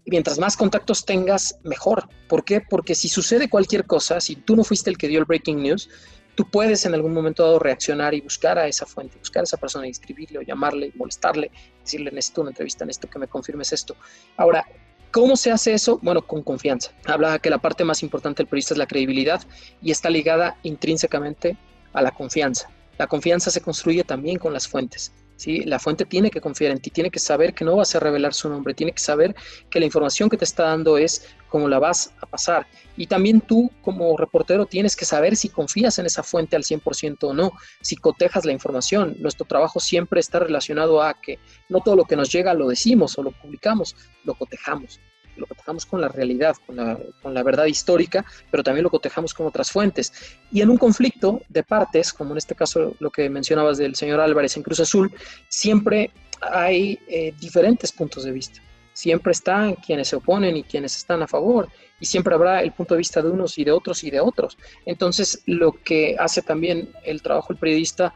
mientras 0.06 0.40
más 0.40 0.58
contactos 0.58 1.06
tengas, 1.06 1.58
mejor. 1.64 2.10
¿Por 2.28 2.44
qué? 2.44 2.62
Porque 2.62 2.96
si 2.96 3.10
sucede 3.10 3.50
cualquier 3.50 3.86
cosa, 3.86 4.20
si 4.20 4.36
tú 4.36 4.56
no 4.56 4.64
fuiste 4.64 4.90
el 4.90 4.98
que 4.98 5.08
dio 5.08 5.20
el 5.20 5.26
breaking 5.26 5.62
news, 5.62 5.90
tú 6.36 6.50
puedes 6.50 6.86
en 6.86 6.94
algún 6.94 7.14
momento 7.14 7.44
dado 7.44 7.60
reaccionar 7.60 8.14
y 8.14 8.22
buscar 8.22 8.58
a 8.58 8.68
esa 8.68 8.86
fuente, 8.86 9.18
buscar 9.18 9.42
a 9.42 9.44
esa 9.44 9.58
persona 9.58 9.88
y 9.88 9.92
escribirle 9.92 10.40
o 10.40 10.42
llamarle, 10.42 10.92
molestarle, 10.96 11.52
decirle, 11.82 12.12
necesito 12.12 12.42
una 12.42 12.52
entrevista, 12.52 12.86
necesito 12.86 13.10
que 13.10 13.20
me 13.20 13.28
confirmes 13.28 13.72
esto. 13.74 13.96
Ahora, 14.38 14.66
¿cómo 15.12 15.36
se 15.36 15.52
hace 15.52 15.74
eso? 15.74 16.00
Bueno, 16.02 16.22
con 16.22 16.44
confianza. 16.44 16.92
Hablaba 17.06 17.40
que 17.40 17.50
la 17.50 17.60
parte 17.60 17.84
más 17.84 18.04
importante 18.04 18.44
del 18.44 18.48
periodista 18.48 18.74
es 18.74 18.78
la 18.78 18.88
credibilidad 18.88 19.42
y 19.82 19.92
está 19.92 20.10
ligada 20.10 20.58
intrínsecamente 20.64 21.58
a 21.94 22.02
la 22.02 22.12
confianza. 22.12 22.70
La 22.98 23.08
confianza 23.08 23.52
se 23.52 23.62
construye 23.62 24.04
también 24.04 24.38
con 24.38 24.54
las 24.54 24.68
fuentes. 24.68 25.12
¿Sí? 25.36 25.64
La 25.66 25.80
fuente 25.80 26.06
tiene 26.06 26.30
que 26.30 26.42
confiar 26.42 26.72
en 26.72 26.80
ti, 26.80 26.90
tiene 26.90 27.10
que 27.10 27.20
saber 27.20 27.54
que 27.54 27.66
no 27.66 27.76
vas 27.76 27.96
a 27.96 28.00
revelar 28.00 28.34
su 28.34 28.50
nombre, 28.50 28.74
tiene 28.74 28.92
que 28.92 29.02
saber 29.02 29.36
que 29.70 29.80
la 29.80 29.86
información 29.86 30.30
que 30.30 30.38
te 30.38 30.46
está 30.46 30.64
dando 30.64 30.98
es 30.98 31.28
como 31.50 31.68
la 31.68 31.80
vas 31.80 32.14
a 32.22 32.26
pasar. 32.26 32.68
Y 32.98 33.08
también 33.08 33.42
tú 33.42 33.72
como 33.82 34.18
reportero 34.18 34.66
tienes 34.66 34.96
que 34.96 35.06
saber 35.06 35.36
si 35.36 35.50
confías 35.50 36.00
en 36.00 36.06
esa 36.06 36.24
fuente 36.24 36.56
al 36.56 36.64
100% 36.64 37.18
o 37.22 37.34
no, 37.34 37.52
si 37.82 37.96
cotejas 37.96 38.46
la 38.46 38.52
información. 38.52 39.16
Nuestro 39.20 39.46
trabajo 39.46 39.80
siempre 39.80 40.20
está 40.20 40.40
relacionado 40.40 41.02
a 41.02 41.14
que 41.14 41.40
no 41.70 41.82
todo 41.82 41.96
lo 41.96 42.06
que 42.06 42.16
nos 42.16 42.32
llega 42.32 42.54
lo 42.54 42.68
decimos 42.68 43.18
o 43.18 43.24
lo 43.24 43.32
publicamos, 43.32 43.96
lo 44.24 44.34
cotejamos 44.36 45.00
lo 45.36 45.48
cotejamos 45.48 45.86
con 45.86 46.02
la 46.02 46.08
realidad, 46.08 46.56
con 46.66 46.76
la, 46.76 47.44
verdad 47.44 47.66
histórica, 47.66 48.26
pero 48.52 48.64
también 48.64 48.84
lo 48.84 48.90
cotejamos 48.90 49.34
con 49.34 49.48
otras 49.48 49.72
fuentes. 49.72 50.14
Y 50.52 50.62
en 50.62 50.70
un 50.70 50.78
conflicto 50.78 51.42
de 51.50 51.64
partes, 51.64 52.14
como 52.14 52.32
en 52.32 52.38
este 52.38 52.56
caso 52.56 52.96
lo 53.00 53.10
que 53.10 53.30
mencionabas 53.30 53.78
del 53.78 53.96
señor 53.96 54.20
Álvarez 54.20 54.58
en 54.58 54.64
Cruz 54.64 54.80
Azul, 54.80 55.14
siempre 55.48 56.12
hay 56.42 57.00
eh, 57.08 57.34
diferentes 57.40 57.92
puntos 57.92 58.24
de 58.24 58.32
vista. 58.32 58.62
Siempre 58.94 59.32
están 59.32 59.76
quienes 59.76 60.10
se 60.10 60.18
oponen 60.18 60.56
y 60.56 60.64
quienes 60.64 60.96
están 60.96 61.24
a 61.24 61.28
favor, 61.28 61.68
y 62.00 62.06
siempre 62.06 62.36
habrá 62.36 62.62
el 62.62 62.74
punto 62.74 62.94
de 62.94 63.00
vista 63.00 63.22
de 63.22 63.30
unos 63.30 63.58
y 63.58 63.64
de 63.64 63.72
otros 63.72 64.04
y 64.04 64.12
de 64.12 64.20
otros. 64.20 64.58
Entonces, 64.86 65.42
lo 65.46 65.72
que 65.72 66.16
hace 66.20 66.42
también 66.42 66.92
el 67.04 67.22
trabajo 67.22 67.54
del 67.54 67.58
periodista 67.58 68.14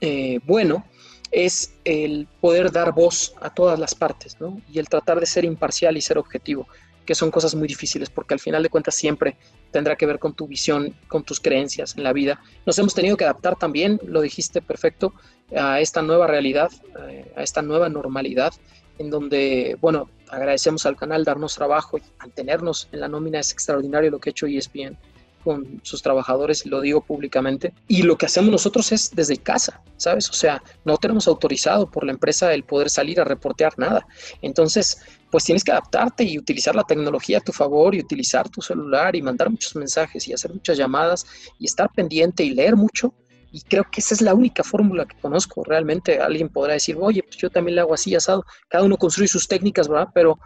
eh, 0.00 0.38
bueno 0.44 0.84
es 1.30 1.74
el 1.84 2.26
poder 2.40 2.72
dar 2.72 2.92
voz 2.92 3.34
a 3.40 3.50
todas 3.52 3.78
las 3.78 3.94
partes, 3.94 4.40
¿no? 4.40 4.60
Y 4.70 4.78
el 4.78 4.88
tratar 4.88 5.20
de 5.20 5.26
ser 5.26 5.44
imparcial 5.44 5.96
y 5.96 6.00
ser 6.00 6.18
objetivo, 6.18 6.66
que 7.06 7.14
son 7.14 7.30
cosas 7.30 7.54
muy 7.54 7.68
difíciles, 7.68 8.10
porque 8.10 8.34
al 8.34 8.40
final 8.40 8.62
de 8.62 8.68
cuentas 8.68 8.94
siempre 8.94 9.36
tendrá 9.70 9.96
que 9.96 10.06
ver 10.06 10.18
con 10.18 10.34
tu 10.34 10.46
visión, 10.46 10.94
con 11.08 11.22
tus 11.22 11.40
creencias 11.40 11.96
en 11.96 12.02
la 12.02 12.12
vida. 12.12 12.40
Nos 12.66 12.78
hemos 12.78 12.94
tenido 12.94 13.16
que 13.16 13.24
adaptar 13.24 13.56
también, 13.56 14.00
lo 14.04 14.20
dijiste 14.20 14.60
perfecto, 14.60 15.14
a 15.56 15.80
esta 15.80 16.02
nueva 16.02 16.26
realidad, 16.26 16.70
eh, 17.08 17.32
a 17.36 17.42
esta 17.42 17.62
nueva 17.62 17.88
normalidad, 17.88 18.52
en 18.98 19.10
donde, 19.10 19.78
bueno, 19.80 20.10
agradecemos 20.28 20.84
al 20.86 20.96
canal 20.96 21.24
darnos 21.24 21.54
trabajo 21.54 21.98
y 21.98 22.02
mantenernos 22.18 22.88
en 22.92 23.00
la 23.00 23.08
nómina. 23.08 23.40
Es 23.40 23.52
extraordinario 23.52 24.10
lo 24.10 24.18
que 24.18 24.30
ha 24.30 24.32
hecho 24.32 24.46
ESPN 24.46 24.98
con 25.44 25.80
sus 25.82 26.02
trabajadores, 26.02 26.66
lo 26.66 26.80
digo 26.80 27.00
públicamente. 27.00 27.72
Y 27.88 28.02
lo 28.02 28.16
que 28.16 28.26
hacemos 28.26 28.50
nosotros 28.50 28.92
es 28.92 29.10
desde 29.14 29.36
casa, 29.36 29.82
¿sabes? 29.96 30.28
O 30.30 30.32
sea, 30.32 30.62
no 30.84 30.96
tenemos 30.96 31.28
autorizado 31.28 31.90
por 31.90 32.04
la 32.04 32.12
empresa 32.12 32.52
el 32.52 32.64
poder 32.64 32.90
salir 32.90 33.20
a 33.20 33.24
reportear 33.24 33.78
nada. 33.78 34.06
Entonces, 34.42 35.02
pues 35.30 35.44
tienes 35.44 35.64
que 35.64 35.72
adaptarte 35.72 36.24
y 36.24 36.38
utilizar 36.38 36.74
la 36.74 36.84
tecnología 36.84 37.38
a 37.38 37.40
tu 37.40 37.52
favor 37.52 37.94
y 37.94 38.00
utilizar 38.00 38.48
tu 38.48 38.60
celular 38.60 39.14
y 39.16 39.22
mandar 39.22 39.50
muchos 39.50 39.76
mensajes 39.76 40.26
y 40.28 40.32
hacer 40.32 40.52
muchas 40.52 40.76
llamadas 40.76 41.26
y 41.58 41.66
estar 41.66 41.90
pendiente 41.92 42.42
y 42.42 42.50
leer 42.50 42.76
mucho 42.76 43.14
y 43.52 43.62
creo 43.62 43.84
que 43.90 44.00
esa 44.00 44.14
es 44.14 44.20
la 44.20 44.34
única 44.34 44.62
fórmula 44.62 45.06
que 45.06 45.16
conozco. 45.18 45.64
Realmente 45.64 46.20
alguien 46.20 46.48
podrá 46.48 46.74
decir, 46.74 46.96
oye, 46.98 47.22
pues 47.22 47.36
yo 47.36 47.50
también 47.50 47.74
le 47.74 47.80
hago 47.80 47.94
así 47.94 48.14
asado. 48.14 48.44
Cada 48.68 48.84
uno 48.84 48.96
construye 48.96 49.28
sus 49.28 49.48
técnicas, 49.48 49.88
¿verdad? 49.88 50.08
Pero 50.14 50.38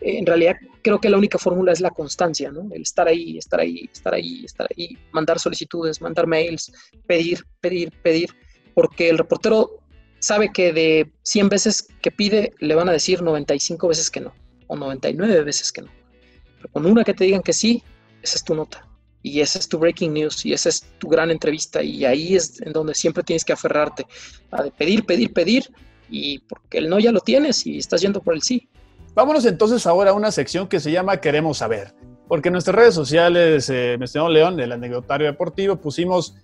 eh, 0.00 0.18
en 0.18 0.26
realidad 0.26 0.56
creo 0.82 1.00
que 1.00 1.10
la 1.10 1.18
única 1.18 1.38
fórmula 1.38 1.72
es 1.72 1.80
la 1.80 1.90
constancia, 1.90 2.52
¿no? 2.52 2.68
El 2.72 2.82
estar 2.82 3.08
ahí, 3.08 3.36
estar 3.36 3.60
ahí, 3.60 3.88
estar 3.92 4.14
ahí, 4.14 4.44
estar 4.44 4.68
ahí, 4.76 4.96
mandar 5.10 5.38
solicitudes, 5.40 6.00
mandar 6.00 6.26
mails, 6.26 6.72
pedir, 7.06 7.44
pedir, 7.60 7.92
pedir. 8.02 8.30
Porque 8.74 9.08
el 9.08 9.18
reportero 9.18 9.80
sabe 10.20 10.52
que 10.52 10.72
de 10.72 11.12
100 11.22 11.48
veces 11.48 11.88
que 12.00 12.12
pide, 12.12 12.54
le 12.60 12.74
van 12.76 12.88
a 12.88 12.92
decir 12.92 13.22
95 13.22 13.88
veces 13.88 14.10
que 14.10 14.20
no, 14.20 14.32
o 14.68 14.76
99 14.76 15.42
veces 15.42 15.72
que 15.72 15.82
no. 15.82 15.90
Pero 16.56 16.68
con 16.72 16.86
una 16.86 17.02
que 17.02 17.12
te 17.12 17.24
digan 17.24 17.42
que 17.42 17.52
sí, 17.52 17.82
esa 18.22 18.36
es 18.36 18.44
tu 18.44 18.54
nota 18.54 18.91
y 19.22 19.40
ese 19.40 19.58
es 19.58 19.68
tu 19.68 19.78
breaking 19.78 20.12
news 20.12 20.44
y 20.44 20.52
esa 20.52 20.68
es 20.68 20.84
tu 20.98 21.08
gran 21.08 21.30
entrevista 21.30 21.82
y 21.82 22.04
ahí 22.04 22.34
es 22.34 22.60
en 22.62 22.72
donde 22.72 22.94
siempre 22.94 23.22
tienes 23.22 23.44
que 23.44 23.52
aferrarte 23.52 24.06
a 24.50 24.64
pedir, 24.64 25.04
pedir, 25.04 25.32
pedir 25.32 25.70
y 26.10 26.40
porque 26.40 26.78
el 26.78 26.88
no 26.88 26.98
ya 26.98 27.12
lo 27.12 27.20
tienes 27.20 27.66
y 27.66 27.78
estás 27.78 28.00
yendo 28.02 28.20
por 28.20 28.34
el 28.34 28.42
sí. 28.42 28.68
Vámonos 29.14 29.44
entonces 29.44 29.86
ahora 29.86 30.10
a 30.10 30.14
una 30.14 30.30
sección 30.30 30.68
que 30.68 30.80
se 30.80 30.90
llama 30.90 31.18
Queremos 31.18 31.58
saber, 31.58 31.94
porque 32.28 32.48
en 32.48 32.52
nuestras 32.52 32.74
redes 32.74 32.94
sociales, 32.94 33.68
eh, 33.70 33.96
me 33.98 34.06
León, 34.30 34.58
el 34.58 34.72
anecdotario 34.72 35.26
deportivo, 35.26 35.76
pusimos, 35.76 36.34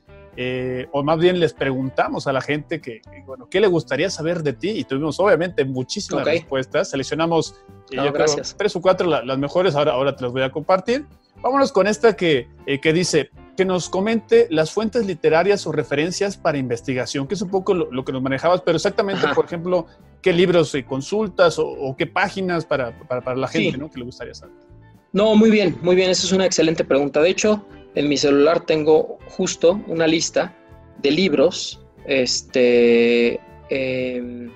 eh, 0.41 0.87
o 0.93 1.03
más 1.03 1.19
bien 1.19 1.41
les 1.41 1.53
preguntamos 1.53 2.29
a 2.29 2.33
la 2.33 2.41
gente 2.41 2.81
que, 2.81 3.03
bueno, 3.27 3.49
qué 3.51 3.61
le 3.61 3.67
gustaría 3.67 4.09
saber 4.09 4.45
de 4.45 4.53
ti 4.53 4.71
y 4.71 4.85
tuvimos 4.85 5.19
obviamente 5.19 5.65
muchísimas 5.65 6.25
respuestas, 6.25 6.91
seleccionamos 6.91 7.57
eh, 7.91 8.13
tres 8.57 8.77
o 8.77 8.81
cuatro 8.81 9.09
las 9.09 9.39
mejores, 9.39 9.75
ahora, 9.75 9.95
ahora 9.95 10.15
te 10.15 10.23
las 10.23 10.33
voy 10.33 10.43
a 10.43 10.53
compartir. 10.53 11.07
Vámonos 11.43 11.73
con 11.73 11.89
esta 11.89 12.15
que, 12.15 12.47
eh, 12.67 12.81
que 12.81 12.93
dice 12.93 13.31
que 13.57 13.65
nos 13.65 13.89
comente 13.89 14.47
las 14.51 14.71
fuentes 14.71 15.05
literarias 15.05 15.67
o 15.67 15.73
referencias 15.73 16.37
para 16.37 16.57
investigación, 16.57 17.27
que 17.27 17.35
es 17.35 17.43
un 17.43 17.51
poco 17.51 17.75
lo, 17.75 18.05
que 18.05 18.13
nos 18.13 18.23
manejabas, 18.23 18.61
pero 18.61 18.77
exactamente, 18.77 19.27
por 19.35 19.45
ejemplo, 19.45 19.87
qué 20.23 20.33
libros 20.33 20.73
eh, 20.77 20.85
consultas 20.85 21.59
o, 21.59 21.97
qué 21.99 22.07
páginas 22.07 22.65
para, 22.65 22.97
para, 23.09 23.35
la 23.35 23.49
gente 23.49 23.77
¿no? 23.77 23.91
que 23.91 23.99
le 23.99 24.05
gustaría 24.05 24.35
saber. 24.35 24.55
No, 25.13 25.35
muy 25.35 25.51
bien, 25.51 25.77
muy 25.83 25.97
bien, 25.97 26.11
esa 26.11 26.27
es 26.27 26.33
una 26.33 26.47
excelente 26.47 26.85
pregunta. 26.85 27.21
De 27.21 27.31
hecho, 27.31 27.67
en 27.99 28.09
mi 28.09 28.17
celular 28.17 28.65
tengo 28.65 29.19
justo 29.27 29.81
una 29.89 30.07
lista 30.07 30.55
de 31.03 31.11
libros 31.11 31.81
este, 32.07 33.41
eh, 33.71 34.49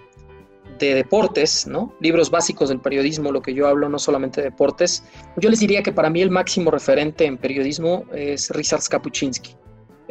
de 0.78 0.95
deportes, 0.95 1.66
¿no? 1.66 1.93
Libros 1.99 2.30
básicos 2.30 2.68
del 2.68 2.78
periodismo, 2.78 3.32
lo 3.32 3.43
que 3.43 3.53
yo 3.53 3.66
hablo, 3.66 3.88
no 3.88 3.99
solamente 3.99 4.40
de 4.40 4.51
deportes. 4.51 5.03
Yo 5.36 5.51
les 5.51 5.59
diría 5.59 5.82
que 5.82 5.90
para 5.90 6.09
mí 6.09 6.22
el 6.22 6.30
máximo 6.30 6.70
referente 6.70 7.24
en 7.24 7.36
periodismo 7.36 8.05
es 8.14 8.49
Ryszard 8.51 8.84
Kapuczynski, 8.88 9.57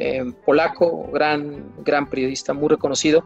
eh, 0.02 0.34
polaco, 0.46 1.10
gran, 1.14 1.64
gran 1.84 2.10
periodista, 2.10 2.54
muy 2.54 2.70
reconocido. 2.70 3.24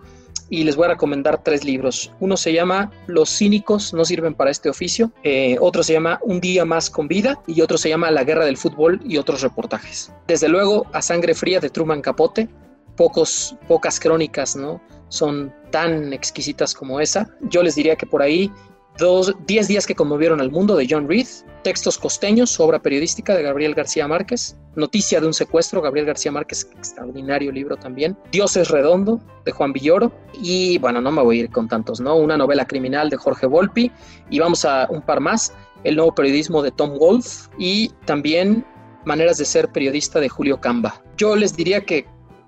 Y 0.49 0.63
les 0.63 0.75
voy 0.75 0.85
a 0.85 0.89
recomendar 0.89 1.41
tres 1.41 1.63
libros. 1.63 2.11
Uno 2.19 2.37
se 2.37 2.53
llama 2.53 2.91
Los 3.07 3.29
cínicos 3.35 3.93
no 3.93 4.05
sirven 4.05 4.35
para 4.35 4.51
este 4.51 4.69
oficio, 4.69 5.11
eh, 5.23 5.57
otro 5.59 5.81
se 5.81 5.93
llama 5.93 6.19
Un 6.21 6.39
día 6.39 6.65
más 6.65 6.89
con 6.89 7.07
vida 7.07 7.41
y 7.47 7.61
otro 7.61 7.79
se 7.79 7.89
llama 7.89 8.11
La 8.11 8.23
guerra 8.23 8.45
del 8.45 8.57
fútbol 8.57 9.01
y 9.03 9.17
otros 9.17 9.41
reportajes. 9.41 10.11
Desde 10.27 10.47
luego, 10.47 10.85
A 10.93 11.01
sangre 11.01 11.33
fría 11.33 11.59
de 11.59 11.71
Truman 11.71 12.01
Capote, 12.01 12.47
pocos, 12.95 13.55
pocas 13.67 13.99
crónicas, 13.99 14.55
¿no? 14.55 14.79
son 15.09 15.53
tan 15.71 16.13
exquisitas 16.13 16.73
como 16.73 16.99
esa. 16.99 17.29
Yo 17.41 17.63
les 17.63 17.75
diría 17.75 17.95
que 17.95 18.05
por 18.05 18.21
ahí, 18.21 18.51
dos, 18.97 19.35
Diez 19.47 19.67
días 19.67 19.85
que 19.85 19.95
conmovieron 19.95 20.41
al 20.41 20.51
mundo 20.51 20.75
de 20.75 20.87
John 20.89 21.07
Reed, 21.07 21.27
Textos 21.63 21.97
costeños, 21.97 22.59
obra 22.59 22.79
periodística 22.79 23.35
de 23.35 23.43
Gabriel 23.43 23.73
García 23.73 24.07
Márquez, 24.07 24.55
Noticia 24.75 25.21
de 25.21 25.27
un 25.27 25.33
secuestro, 25.33 25.81
Gabriel 25.81 26.05
García 26.05 26.31
Márquez, 26.31 26.69
extraordinario 26.77 27.51
libro 27.51 27.77
también, 27.77 28.17
Dios 28.31 28.57
es 28.57 28.69
redondo, 28.69 29.21
de 29.45 29.51
Juan 29.51 29.73
Villoro, 29.73 30.11
y 30.41 30.77
bueno, 30.79 31.01
no 31.01 31.11
me 31.11 31.23
voy 31.23 31.39
a 31.39 31.43
ir 31.43 31.49
con 31.49 31.67
tantos, 31.67 31.99
¿no? 31.99 32.15
Una 32.15 32.37
novela 32.37 32.65
criminal 32.65 33.09
de 33.09 33.17
Jorge 33.17 33.47
Volpi, 33.47 33.91
y 34.29 34.39
vamos 34.39 34.65
a 34.65 34.87
un 34.89 35.01
par 35.01 35.19
más, 35.19 35.53
El 35.83 35.95
nuevo 35.95 36.13
periodismo 36.13 36.61
de 36.61 36.71
Tom 36.71 36.97
Wolfe, 36.97 37.49
y 37.57 37.89
también 38.05 38.65
Maneras 39.05 39.37
de 39.37 39.45
ser 39.45 39.71
periodista 39.71 40.19
de 40.19 40.29
Julio 40.29 40.59
Camba. 40.59 40.99
Yo 41.15 41.35
les 41.35 41.55
diría 41.55 41.85
que 41.85 42.07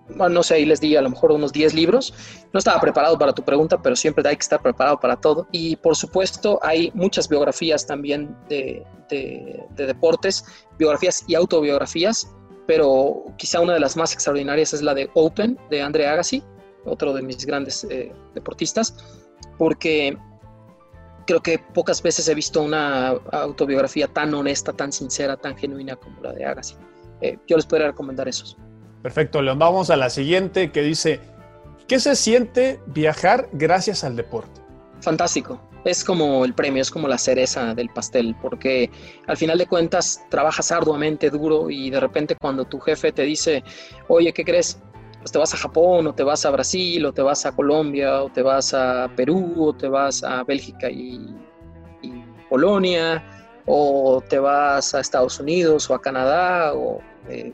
no 0.10 0.44
sé, 0.44 0.56
ahí 0.56 0.66
les 0.66 0.80
di 0.80 0.96
a 0.96 1.02
lo 1.02 1.10
mejor 1.10 1.32
unos 1.32 1.52
10 1.52 1.74
libros. 1.74 2.14
No 2.54 2.60
estaba 2.60 2.80
preparado 2.80 3.18
para 3.18 3.34
tu 3.34 3.44
pregunta, 3.44 3.82
pero 3.82 3.96
siempre 3.96 4.28
hay 4.28 4.36
que 4.36 4.42
estar 4.42 4.62
preparado 4.62 5.00
para 5.00 5.16
todo. 5.20 5.48
Y 5.52 5.76
por 5.78 5.96
supuesto 5.96 6.60
hay 6.64 6.92
muchas 6.94 7.28
biografías 7.28 7.86
también 7.86 8.36
de, 8.50 8.86
deportes, 9.76 10.46
biografías 10.78 11.24
y 11.28 11.36
autobiografías, 11.36 12.34
pero 12.66 13.26
quizá 13.38 13.62
una 13.62 13.74
de 13.74 13.80
las 13.80 13.96
más 13.96 14.14
extraordinarias 14.14 14.74
es 14.74 14.82
la 14.82 14.94
de 14.94 15.10
Open, 15.14 15.58
de 15.70 15.82
Andre 15.82 16.08
Agassi, 16.08 16.44
otro 16.86 17.14
de 17.14 17.22
mis 17.22 17.46
grandes 17.46 17.86
eh, 17.90 18.12
deportistas, 18.34 18.96
porque 19.58 20.18
creo 21.26 21.42
que 21.42 21.60
pocas 21.60 22.02
veces 22.02 22.28
he 22.30 22.34
visto 22.34 22.62
una 22.62 23.10
autobiografía 23.32 24.08
tan 24.08 24.34
honesta, 24.34 24.74
tan 24.74 24.92
sincera, 24.92 25.36
tan 25.38 25.58
genuina 25.58 25.96
como 25.96 26.22
la 26.22 26.34
de 26.34 26.46
Agassi. 26.46 26.76
Eh, 27.22 27.38
yo 27.48 27.56
les 27.56 27.66
podría 27.66 27.88
recomendar 27.88 28.28
esos. 28.28 28.58
Perfecto, 29.08 29.42
León. 29.42 29.58
Vamos 29.58 29.90
a 29.90 29.96
la 29.96 30.10
siguiente 30.10 30.70
que 30.70 30.82
dice, 30.82 31.22
¿qué 31.88 31.98
se 31.98 32.14
siente 32.14 32.82
viajar 32.88 33.48
gracias 33.54 34.04
al 34.04 34.18
deporte? 34.18 34.60
Fantástico. 35.00 35.62
Es 35.86 36.04
como 36.04 36.44
el 36.44 36.54
premio, 36.54 36.82
es 36.82 36.92
como 36.92 37.08
la 37.08 37.18
cereza 37.18 37.74
del 37.74 37.88
pastel, 37.88 38.36
porque 38.42 38.92
al 39.28 39.38
final 39.38 39.60
de 39.60 39.66
cuentas 39.66 40.26
trabajas 40.30 40.74
arduamente, 40.74 41.30
duro, 41.30 41.70
y 41.70 41.90
de 41.90 42.02
repente 42.02 42.36
cuando 42.36 42.66
tu 42.66 42.82
jefe 42.82 43.14
te 43.14 43.22
dice, 43.22 43.64
oye, 44.10 44.34
¿qué 44.34 44.44
crees? 44.44 44.78
Pues 45.20 45.32
te 45.32 45.38
vas 45.38 45.54
a 45.54 45.58
Japón, 45.58 46.06
o 46.08 46.14
te 46.14 46.24
vas 46.24 46.46
a 46.46 46.50
Brasil, 46.50 47.06
o 47.06 47.14
te 47.14 47.22
vas 47.22 47.46
a 47.46 47.56
Colombia, 47.56 48.24
o 48.24 48.30
te 48.30 48.42
vas 48.42 48.74
a 48.74 49.10
Perú, 49.16 49.68
o 49.68 49.74
te 49.74 49.88
vas 49.88 50.22
a 50.22 50.44
Bélgica 50.44 50.90
y, 50.92 51.34
Polonia, 52.50 53.24
o 53.66 54.22
te 54.28 54.38
vas 54.38 54.94
a 54.94 55.00
Estados 55.00 55.40
Unidos, 55.40 55.90
o 55.90 55.94
a 55.94 56.02
Canadá, 56.02 56.74
o 56.74 57.00
eh, 57.30 57.54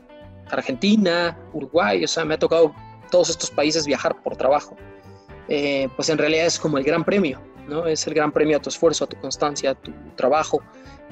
Argentina, 0.49 1.37
Uruguay, 1.53 2.03
o 2.03 2.07
sea, 2.07 2.25
me 2.25 2.35
ha 2.35 2.39
tocado 2.39 2.73
todos 3.11 3.29
estos 3.29 3.51
países 3.51 3.85
viajar 3.85 4.21
por 4.21 4.35
trabajo. 4.35 4.75
Eh, 5.47 5.89
pues 5.95 6.09
en 6.09 6.17
realidad 6.17 6.45
es 6.45 6.59
como 6.59 6.77
el 6.77 6.83
gran 6.83 7.03
premio, 7.03 7.41
¿no? 7.67 7.85
Es 7.85 8.07
el 8.07 8.13
gran 8.13 8.31
premio 8.31 8.57
a 8.57 8.61
tu 8.61 8.69
esfuerzo, 8.69 9.05
a 9.05 9.07
tu 9.07 9.17
constancia, 9.17 9.71
a 9.71 9.75
tu 9.75 9.91
trabajo 10.15 10.61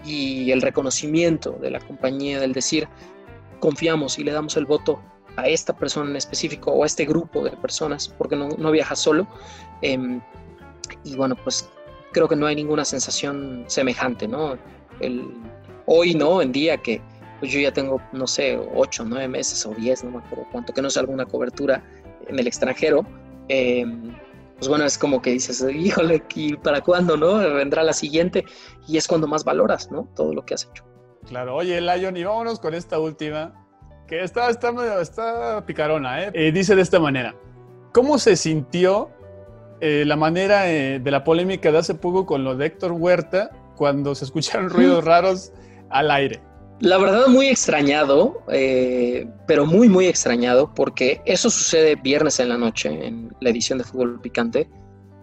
y 0.05 0.51
el 0.51 0.61
reconocimiento 0.61 1.51
de 1.61 1.71
la 1.71 1.79
compañía, 1.79 2.39
del 2.39 2.53
decir, 2.53 2.87
confiamos 3.59 4.17
y 4.17 4.23
le 4.23 4.31
damos 4.31 4.57
el 4.57 4.65
voto 4.65 5.01
a 5.37 5.47
esta 5.47 5.73
persona 5.75 6.09
en 6.09 6.15
específico 6.15 6.71
o 6.71 6.83
a 6.83 6.85
este 6.85 7.05
grupo 7.05 7.43
de 7.43 7.51
personas, 7.51 8.07
porque 8.07 8.35
no, 8.35 8.49
no 8.57 8.71
viajas 8.71 8.99
solo. 8.99 9.27
Em, 9.81 10.21
y 11.03 11.15
bueno, 11.15 11.35
pues 11.35 11.69
creo 12.11 12.27
que 12.27 12.35
no 12.35 12.47
hay 12.47 12.55
ninguna 12.55 12.85
sensación 12.85 13.63
semejante, 13.67 14.27
¿no? 14.27 14.57
Hoy, 15.85 16.13
¿no? 16.13 16.41
En 16.41 16.51
día 16.51 16.77
que 16.77 17.01
pues 17.41 17.51
yo 17.51 17.59
ya 17.59 17.73
tengo, 17.73 17.99
no 18.13 18.27
sé, 18.27 18.57
ocho, 18.75 19.03
nueve 19.03 19.27
meses 19.27 19.65
o 19.65 19.71
diez, 19.71 20.03
no 20.03 20.11
me 20.11 20.17
acuerdo 20.19 20.45
cuánto, 20.51 20.73
que 20.73 20.81
no 20.81 20.89
es 20.89 20.95
alguna 20.95 21.25
cobertura 21.25 21.83
en 22.27 22.37
el 22.37 22.45
extranjero, 22.45 23.03
em, 23.47 24.15
pues 24.57 24.69
bueno, 24.69 24.85
es 24.85 24.95
como 24.95 25.23
que 25.23 25.31
dices, 25.31 25.65
híjole, 25.73 26.23
¿y 26.35 26.55
para 26.55 26.81
cuándo, 26.81 27.17
no? 27.17 27.37
Vendrá 27.39 27.81
la 27.81 27.93
siguiente 27.93 28.45
y 28.87 28.97
es 28.97 29.07
cuando 29.07 29.27
más 29.27 29.43
valoras, 29.43 29.91
¿no? 29.91 30.07
Todo 30.15 30.35
lo 30.35 30.45
que 30.45 30.53
has 30.53 30.69
hecho. 30.69 30.85
Claro, 31.27 31.55
oye, 31.55 31.81
Lion, 31.81 32.15
y 32.15 32.23
vámonos 32.23 32.59
con 32.59 32.75
esta 32.75 32.99
última, 32.99 33.65
que 34.07 34.21
está, 34.21 34.51
está, 34.51 35.01
está 35.01 35.65
picarona, 35.65 36.25
¿eh? 36.25 36.31
¿eh? 36.35 36.51
Dice 36.51 36.75
de 36.75 36.83
esta 36.83 36.99
manera, 36.99 37.33
¿cómo 37.91 38.19
se 38.19 38.35
sintió 38.35 39.09
eh, 39.79 40.03
la 40.05 40.15
manera 40.15 40.71
eh, 40.71 40.99
de 40.99 41.09
la 41.09 41.23
polémica 41.23 41.71
de 41.71 41.79
hace 41.79 41.95
poco 41.95 42.27
con 42.27 42.43
lo 42.43 42.55
de 42.55 42.67
Héctor 42.67 42.91
Huerta 42.91 43.49
cuando 43.77 44.13
se 44.13 44.25
escucharon 44.25 44.69
ruidos 44.69 45.03
raros 45.05 45.51
al 45.89 46.11
aire? 46.11 46.50
La 46.81 46.97
verdad, 46.97 47.27
muy 47.27 47.47
extrañado, 47.47 48.41
eh, 48.49 49.29
pero 49.45 49.67
muy, 49.67 49.87
muy 49.87 50.07
extrañado, 50.07 50.73
porque 50.73 51.21
eso 51.25 51.51
sucede 51.51 51.95
viernes 51.95 52.39
en 52.39 52.49
la 52.49 52.57
noche 52.57 52.89
en 52.89 53.31
la 53.39 53.51
edición 53.51 53.77
de 53.77 53.83
Fútbol 53.83 54.19
Picante. 54.19 54.67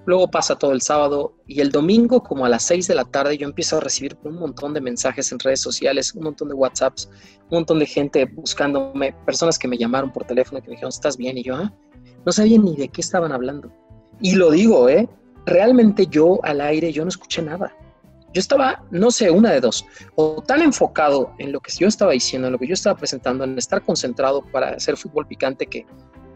Luego 0.06 0.30
pasa 0.30 0.56
todo 0.56 0.72
el 0.72 0.80
sábado 0.80 1.34
y 1.48 1.60
el 1.60 1.72
domingo, 1.72 2.22
como 2.22 2.46
a 2.46 2.48
las 2.48 2.62
6 2.62 2.86
de 2.86 2.94
la 2.94 3.04
tarde, 3.04 3.36
yo 3.36 3.46
empiezo 3.46 3.76
a 3.76 3.80
recibir 3.80 4.16
un 4.22 4.36
montón 4.36 4.72
de 4.72 4.80
mensajes 4.80 5.32
en 5.32 5.40
redes 5.40 5.60
sociales, 5.60 6.14
un 6.14 6.22
montón 6.22 6.48
de 6.48 6.54
WhatsApps, 6.54 7.10
un 7.50 7.58
montón 7.58 7.80
de 7.80 7.86
gente 7.86 8.24
buscándome, 8.24 9.12
personas 9.26 9.58
que 9.58 9.66
me 9.66 9.76
llamaron 9.76 10.12
por 10.12 10.24
teléfono 10.24 10.62
que 10.62 10.68
me 10.68 10.74
dijeron, 10.76 10.90
¿estás 10.90 11.16
bien? 11.16 11.36
Y 11.38 11.42
yo, 11.42 11.56
ah, 11.56 11.74
no 12.24 12.30
sabía 12.30 12.58
ni 12.58 12.76
de 12.76 12.88
qué 12.88 13.00
estaban 13.00 13.32
hablando. 13.32 13.70
Y 14.20 14.36
lo 14.36 14.52
digo, 14.52 14.88
¿eh? 14.88 15.08
realmente 15.48 16.06
yo 16.06 16.38
al 16.44 16.60
aire, 16.60 16.92
yo 16.92 17.02
no 17.02 17.08
escuché 17.08 17.42
nada. 17.42 17.74
Yo 18.34 18.40
estaba, 18.40 18.84
no 18.90 19.10
sé, 19.10 19.30
una 19.30 19.52
de 19.52 19.60
dos, 19.60 19.86
o 20.14 20.42
tan 20.42 20.60
enfocado 20.60 21.32
en 21.38 21.50
lo 21.50 21.60
que 21.60 21.72
yo 21.72 21.88
estaba 21.88 22.12
diciendo, 22.12 22.48
en 22.48 22.52
lo 22.52 22.58
que 22.58 22.66
yo 22.66 22.74
estaba 22.74 22.96
presentando, 22.96 23.44
en 23.44 23.56
estar 23.56 23.82
concentrado 23.82 24.42
para 24.42 24.70
hacer 24.70 24.96
fútbol 24.96 25.26
picante, 25.26 25.66
que 25.66 25.86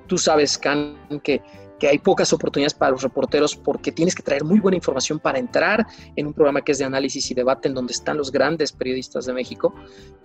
tú 0.07 0.17
sabes, 0.17 0.57
Can, 0.57 0.97
que, 1.23 1.43
que 1.79 1.89
hay 1.89 1.99
pocas 1.99 2.33
oportunidades 2.33 2.73
para 2.73 2.93
los 2.93 3.03
reporteros 3.03 3.57
porque 3.57 3.93
tienes 3.93 4.15
que 4.15 4.23
traer 4.23 4.43
muy 4.43 4.59
buena 4.59 4.77
información 4.77 5.19
para 5.19 5.39
entrar 5.39 5.87
en 6.17 6.27
un 6.27 6.33
programa 6.33 6.63
que 6.63 6.73
es 6.73 6.79
de 6.79 6.87
análisis 6.87 7.31
y 7.31 7.35
debate 7.35 7.69
en 7.69 7.75
donde 7.75 7.93
están 7.93 8.17
los 8.17 8.33
grandes 8.33 8.73
periodistas 8.73 9.27
de 9.27 9.35
México. 9.35 9.75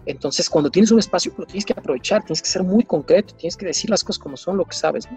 Entonces, 0.05 0.49
cuando 0.49 0.69
tienes 0.69 0.91
un 0.91 0.99
espacio, 0.99 1.33
lo 1.37 1.45
tienes 1.45 1.65
que 1.65 1.73
aprovechar, 1.73 2.23
tienes 2.23 2.41
que 2.41 2.47
ser 2.47 2.63
muy 2.63 2.83
concreto, 2.83 3.35
tienes 3.35 3.57
que 3.57 3.65
decir 3.65 3.89
las 3.89 4.05
cosas 4.05 4.19
como 4.19 4.37
son, 4.37 4.55
lo 4.55 4.63
que 4.65 4.75
sabes. 4.75 5.07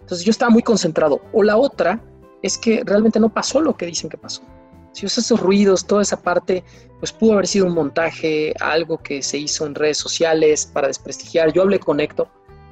Entonces, 0.00 0.24
yo 0.24 0.30
estaba 0.30 0.50
muy 0.50 0.62
concentrado. 0.62 1.20
O 1.32 1.42
la 1.42 1.56
otra 1.56 2.00
es 2.40 2.56
que 2.56 2.82
realmente 2.84 3.18
no 3.18 3.34
pasó 3.34 3.60
lo 3.60 3.76
que 3.76 3.86
dicen 3.86 4.08
que 4.08 4.16
pasó 4.16 4.42
si 4.96 5.04
esos 5.04 5.38
ruidos, 5.38 5.86
toda 5.86 6.00
esa 6.00 6.22
parte, 6.22 6.64
pues 6.98 7.12
pudo 7.12 7.34
haber 7.34 7.46
sido 7.46 7.66
un 7.66 7.74
montaje, 7.74 8.54
algo 8.60 8.96
que 9.02 9.22
se 9.22 9.36
hizo 9.36 9.66
en 9.66 9.74
redes 9.74 9.98
sociales 9.98 10.64
para 10.72 10.88
desprestigiar. 10.88 11.52
Yo 11.52 11.62
hablé 11.62 11.78
con 11.78 12.00
Héctor 12.00 12.28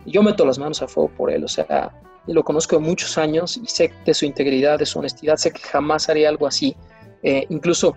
y 0.07 0.13
yo 0.13 0.23
meto 0.23 0.47
las 0.47 0.59
manos 0.59 0.81
a 0.81 0.89
fuego 0.89 1.11
por 1.11 1.31
él, 1.31 1.45
o 1.45 1.49
sea, 1.49 1.93
lo 2.27 2.43
conozco 2.43 2.77
de 2.77 2.83
muchos 2.83 3.19
años 3.19 3.59
y 3.63 3.67
sé 3.67 3.93
de 4.07 4.15
su 4.15 4.25
integridad, 4.25 4.79
de 4.79 4.87
su 4.87 4.99
honestidad, 4.99 5.37
sé 5.37 5.53
que 5.53 5.61
jamás 5.61 6.09
haría 6.09 6.31
algo 6.31 6.47
así. 6.47 6.75
Eh, 7.23 7.45
incluso 7.51 7.95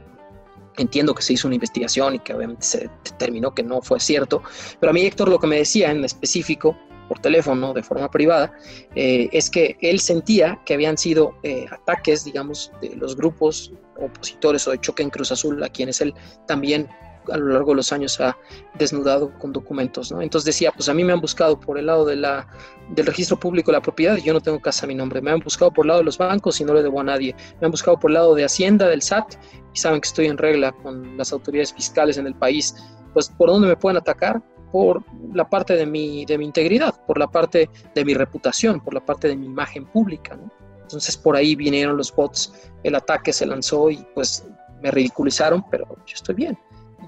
entiendo 0.76 1.16
que 1.16 1.22
se 1.22 1.34
hizo 1.34 1.48
una 1.48 1.56
investigación 1.56 2.16
y 2.16 2.20
que 2.20 2.34
obviamente 2.34 2.66
se 2.66 2.90
determinó 3.06 3.54
que 3.54 3.64
no 3.64 3.82
fue 3.82 4.00
cierto, 4.02 4.44
pero 4.80 4.90
a 4.90 4.94
mí 4.94 5.06
Héctor 5.06 5.30
lo 5.30 5.40
que 5.40 5.48
me 5.48 5.58
decía 5.58 5.90
en 5.90 6.04
específico 6.04 6.78
por 7.08 7.20
teléfono 7.20 7.74
de 7.74 7.84
forma 7.84 8.10
privada, 8.10 8.52
eh, 8.96 9.30
es 9.32 9.50
que 9.50 9.78
él 9.82 10.00
sentía 10.00 10.60
que 10.66 10.74
habían 10.74 10.98
sido 10.98 11.36
eh, 11.44 11.66
ataques, 11.72 12.26
digamos, 12.26 12.72
de 12.82 12.96
los 12.96 13.16
grupos 13.16 13.72
opositores 13.98 14.68
o 14.68 14.72
de 14.72 14.80
choque 14.80 15.04
en 15.04 15.10
Cruz 15.10 15.32
Azul, 15.32 15.64
a 15.64 15.70
quienes 15.70 16.02
él 16.02 16.14
también 16.48 16.88
a 17.32 17.38
lo 17.38 17.54
largo 17.54 17.72
de 17.72 17.78
los 17.78 17.92
años 17.92 18.20
ha 18.20 18.38
desnudado 18.76 19.38
con 19.40 19.52
documentos, 19.52 20.12
¿no? 20.12 20.22
Entonces 20.22 20.46
decía, 20.46 20.72
pues 20.72 20.90
a 20.90 20.94
mí 20.94 21.04
me 21.04 21.14
han 21.14 21.22
buscado 21.22 21.60
por 21.60 21.78
el 21.78 21.88
lado 21.88 22.06
de 22.06 22.16
la, 22.16 22.48
del 22.90 23.06
registro 23.06 23.40
público 23.40 23.72
de 23.72 23.78
la 23.78 23.82
propiedad 23.82 24.18
y 24.18 24.22
yo 24.22 24.34
no 24.34 24.42
tengo 24.42 24.60
casa 24.60 24.86
a 24.86 24.88
mi 24.88 24.96
nombre, 24.96 25.22
me 25.22 25.32
han 25.32 25.40
buscado 25.40 25.72
por 25.72 25.86
el 25.86 25.88
lado 25.88 26.00
de 26.00 26.06
los 26.06 26.18
bancos 26.18 26.60
y 26.62 26.64
no 26.64 26.74
le 26.74 26.84
debo 26.84 27.02
a 27.02 27.04
nadie, 27.04 27.36
me 27.60 27.66
han 27.66 27.72
buscado 27.72 28.00
por 28.00 28.12
el 28.12 28.16
lado 28.16 28.36
de 28.36 28.46
Hacienda, 28.46 28.88
del 28.88 29.02
SAT 29.02 29.36
y 29.74 29.80
saben 29.80 30.02
que 30.02 30.08
estoy 30.08 30.28
en 30.28 30.38
regla 30.38 30.72
con 30.72 31.18
las 31.18 31.32
autoridades 31.34 31.74
fiscales 31.74 32.18
en 32.18 32.28
el 32.28 32.36
país, 32.36 32.76
pues 33.14 33.30
¿por 33.30 33.50
dónde 33.50 33.68
me 33.68 33.76
pueden 33.76 33.98
atacar? 33.98 34.42
Por 34.78 35.04
la 35.34 35.50
parte 35.50 35.74
de 35.74 35.88
mi, 35.88 36.24
de 36.26 36.38
mi 36.38 36.46
integridad, 36.46 36.94
por 37.08 37.18
la 37.18 37.26
parte 37.26 37.68
de 37.96 38.06
mi 38.06 38.14
reputación, 38.14 38.80
por 38.80 38.94
la 38.94 39.04
parte 39.04 39.28
de 39.28 39.36
mi 39.36 39.48
imagen 39.48 39.88
pública. 39.88 40.38
Entonces 40.84 41.18
por 41.18 41.36
ahí 41.36 41.56
vinieron 41.56 41.98
los 41.98 42.16
bots, 42.16 42.54
el 42.84 42.94
ataque 42.94 43.34
se 43.34 43.48
lanzó 43.48 43.90
y 43.90 44.06
pues 44.14 44.46
me 44.84 44.92
ridiculizaron, 44.92 45.66
pero 45.72 45.88
yo 45.88 46.14
estoy 46.14 46.36
bien. 46.36 46.60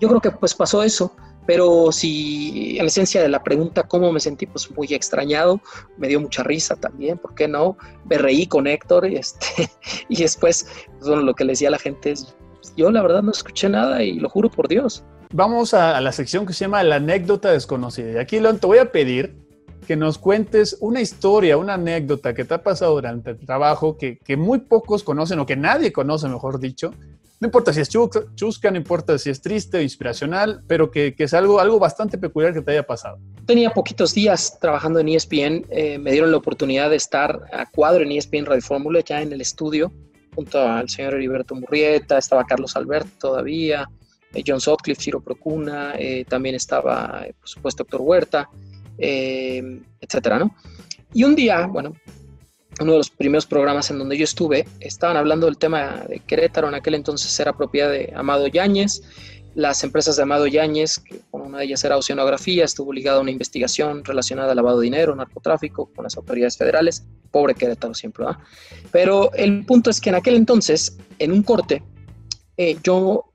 Yo 0.01 0.07
creo 0.07 0.19
que 0.19 0.31
pues 0.31 0.55
pasó 0.55 0.81
eso, 0.81 1.15
pero 1.45 1.91
si 1.91 2.79
en 2.79 2.87
esencia 2.87 3.21
de 3.21 3.29
la 3.29 3.43
pregunta 3.43 3.83
cómo 3.83 4.11
me 4.11 4.19
sentí, 4.19 4.47
pues 4.47 4.71
muy 4.71 4.87
extrañado, 4.91 5.61
me 5.95 6.07
dio 6.07 6.19
mucha 6.19 6.41
risa 6.41 6.75
también, 6.75 7.19
¿por 7.19 7.35
qué 7.35 7.47
no? 7.47 7.77
Me 8.09 8.17
reí 8.17 8.47
con 8.47 8.65
Héctor 8.65 9.05
y, 9.05 9.15
este, 9.17 9.69
y 10.07 10.23
después, 10.23 10.65
pues, 10.97 11.07
bueno, 11.07 11.21
lo 11.21 11.35
que 11.35 11.45
le 11.45 11.51
decía 11.51 11.67
a 11.67 11.71
la 11.73 11.77
gente 11.77 12.13
es, 12.13 12.35
yo 12.75 12.89
la 12.89 13.03
verdad 13.03 13.21
no 13.21 13.29
escuché 13.29 13.69
nada 13.69 14.01
y 14.01 14.13
lo 14.13 14.27
juro 14.27 14.49
por 14.49 14.67
Dios. 14.67 15.03
Vamos 15.31 15.75
a, 15.75 16.01
la 16.01 16.11
sección 16.11 16.47
que 16.47 16.53
se 16.53 16.65
llama 16.65 16.81
La 16.81 16.95
anécdota 16.95 17.51
desconocida. 17.51 18.13
Y 18.13 18.17
aquí, 18.17 18.39
León, 18.39 18.57
te 18.57 18.65
voy 18.65 18.79
a 18.79 18.91
pedir 18.91 19.35
que 19.85 19.95
nos 19.95 20.17
cuentes 20.17 20.75
una 20.79 21.01
historia, 21.01 21.55
una 21.55 21.75
anécdota 21.75 22.33
que 22.33 22.45
te 22.45 22.55
ha 22.55 22.63
pasado 22.63 22.95
durante 22.95 23.31
el 23.31 23.37
trabajo 23.37 23.95
que, 23.95 24.19
muy 24.37 24.59
pocos 24.59 25.03
conocen 25.03 25.37
o 25.37 25.45
que 25.45 25.55
nadie 25.55 25.93
conoce, 25.93 26.27
mejor 26.27 26.59
dicho. 26.59 26.95
No 27.39 27.45
importa 27.45 27.71
si 27.71 27.79
es 27.79 27.89
chusca, 27.89 28.71
no 28.71 28.77
importa 28.77 29.19
si 29.19 29.29
es 29.29 29.39
triste 29.39 29.77
o 29.77 29.81
inspiracional, 29.81 30.63
pero 30.67 30.89
que, 30.89 31.13
es 31.15 31.33
algo, 31.35 31.59
algo 31.59 31.77
bastante 31.77 32.17
peculiar 32.17 32.51
que 32.51 32.61
te 32.61 32.71
haya 32.71 32.87
pasado. 32.87 33.19
Tenía 33.45 33.69
poquitos 33.69 34.15
días 34.15 34.57
trabajando 34.59 34.99
en 34.99 35.09
ESPN. 35.09 35.65
Eh, 35.69 35.99
me 35.99 36.11
dieron 36.11 36.31
la 36.31 36.37
oportunidad 36.37 36.89
de 36.89 36.95
estar 36.95 37.39
a 37.53 37.67
cuadro 37.69 38.03
en 38.03 38.11
ESPN 38.13 38.47
Radio 38.47 38.63
Fórmula, 38.63 39.01
ya 39.01 39.21
en 39.21 39.31
el 39.31 39.41
estudio, 39.41 39.91
junto 40.33 40.59
al 40.59 40.89
señor 40.89 41.13
Heriberto 41.13 41.53
Murrieta, 41.53 42.17
estaba 42.17 42.45
Carlos 42.45 42.75
Alberto 42.75 43.11
todavía, 43.19 43.87
John 44.45 44.61
Sutcliffe, 44.61 45.01
Ciro 45.01 45.21
Procuna, 45.21 45.93
eh, 45.97 46.25
también 46.27 46.55
estaba, 46.55 47.23
eh, 47.25 47.33
por 47.39 47.49
supuesto, 47.49 47.83
Doctor 47.83 48.01
Huerta, 48.01 48.49
etcétera, 48.97 50.39
¿no? 50.39 50.53
Y 51.13 51.23
un 51.23 51.33
día, 51.33 51.67
bueno, 51.67 51.93
uno 52.81 52.91
de 52.91 52.97
los 52.97 53.09
primeros 53.09 53.45
programas 53.45 53.89
en 53.91 53.99
donde 53.99 54.17
yo 54.17 54.25
estuve, 54.25 54.67
estaban 54.79 55.17
hablando 55.17 55.45
del 55.45 55.57
tema 55.57 56.03
de 56.07 56.19
Querétaro, 56.19 56.67
en 56.67 56.75
aquel 56.75 56.95
entonces 56.95 57.39
era 57.39 57.53
propiedad 57.53 57.89
de 57.89 58.11
Amado 58.15 58.47
Yáñez, 58.47 59.01
las 59.55 59.83
empresas 59.83 60.17
de 60.17 60.23
Amado 60.23 60.47
Yáñez, 60.47 60.99
que 60.99 61.21
una 61.31 61.59
de 61.59 61.65
ellas 61.65 61.83
era 61.83 61.97
Oceanografía, 61.97 62.65
estuvo 62.65 62.93
ligada 62.93 63.17
a 63.17 63.21
una 63.21 63.31
investigación 63.31 64.03
relacionada 64.03 64.51
al 64.51 64.57
lavado 64.57 64.79
de 64.79 64.85
dinero, 64.85 65.15
narcotráfico, 65.15 65.89
con 65.95 66.03
las 66.03 66.15
autoridades 66.17 66.57
federales, 66.57 67.05
pobre 67.31 67.55
Querétaro 67.55 67.93
siempre, 67.93 68.25
¿verdad? 68.25 68.41
Pero 68.91 69.31
el 69.33 69.65
punto 69.65 69.89
es 69.89 69.99
que 69.99 70.09
en 70.09 70.15
aquel 70.15 70.35
entonces, 70.35 70.97
en 71.17 71.31
un 71.31 71.43
corte, 71.43 71.83
yo 72.83 73.28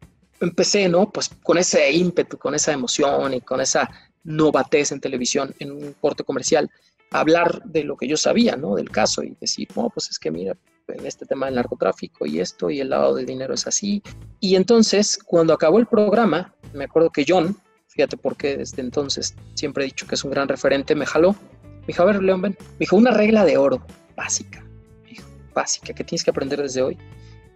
empecé, 0.44 0.88
¿no? 0.88 1.10
Pues 1.10 1.30
con 1.42 1.58
ese 1.58 1.90
ímpetu, 1.92 2.38
con 2.38 2.54
esa 2.54 2.72
emoción 2.72 3.34
y 3.34 3.40
con 3.40 3.60
esa 3.60 3.90
novatez 4.22 4.92
en 4.92 5.00
televisión, 5.00 5.54
en 5.58 5.72
un 5.72 5.92
corte 5.94 6.24
comercial, 6.24 6.70
a 7.10 7.20
hablar 7.20 7.62
de 7.64 7.84
lo 7.84 7.96
que 7.96 8.08
yo 8.08 8.16
sabía, 8.16 8.56
¿no? 8.56 8.74
Del 8.76 8.90
caso 8.90 9.22
y 9.22 9.36
decir, 9.40 9.68
no, 9.76 9.90
pues 9.90 10.10
es 10.10 10.18
que 10.18 10.30
mira, 10.30 10.56
en 10.88 11.06
este 11.06 11.26
tema 11.26 11.46
del 11.46 11.54
narcotráfico 11.54 12.26
y 12.26 12.40
esto 12.40 12.70
y 12.70 12.80
el 12.80 12.90
lavado 12.90 13.14
de 13.14 13.24
dinero 13.24 13.54
es 13.54 13.66
así. 13.66 14.02
Y 14.40 14.56
entonces, 14.56 15.18
cuando 15.24 15.52
acabó 15.52 15.78
el 15.78 15.86
programa, 15.86 16.54
me 16.72 16.84
acuerdo 16.84 17.10
que 17.10 17.24
John, 17.26 17.56
fíjate 17.88 18.16
porque 18.16 18.56
desde 18.56 18.82
entonces 18.82 19.34
siempre 19.54 19.84
he 19.84 19.86
dicho 19.86 20.06
que 20.06 20.14
es 20.14 20.24
un 20.24 20.30
gran 20.30 20.48
referente, 20.48 20.94
me 20.94 21.06
jaló. 21.06 21.32
Me 21.32 21.88
dijo, 21.88 22.02
a 22.02 22.06
ver, 22.06 22.22
León, 22.22 22.42
ven. 22.42 22.56
Me 22.58 22.78
dijo, 22.80 22.96
una 22.96 23.10
regla 23.10 23.44
de 23.44 23.56
oro 23.56 23.84
básica, 24.16 24.64
dijo, 25.08 25.28
básica, 25.54 25.92
que 25.92 26.04
tienes 26.04 26.24
que 26.24 26.30
aprender 26.30 26.60
desde 26.60 26.82
hoy, 26.82 26.98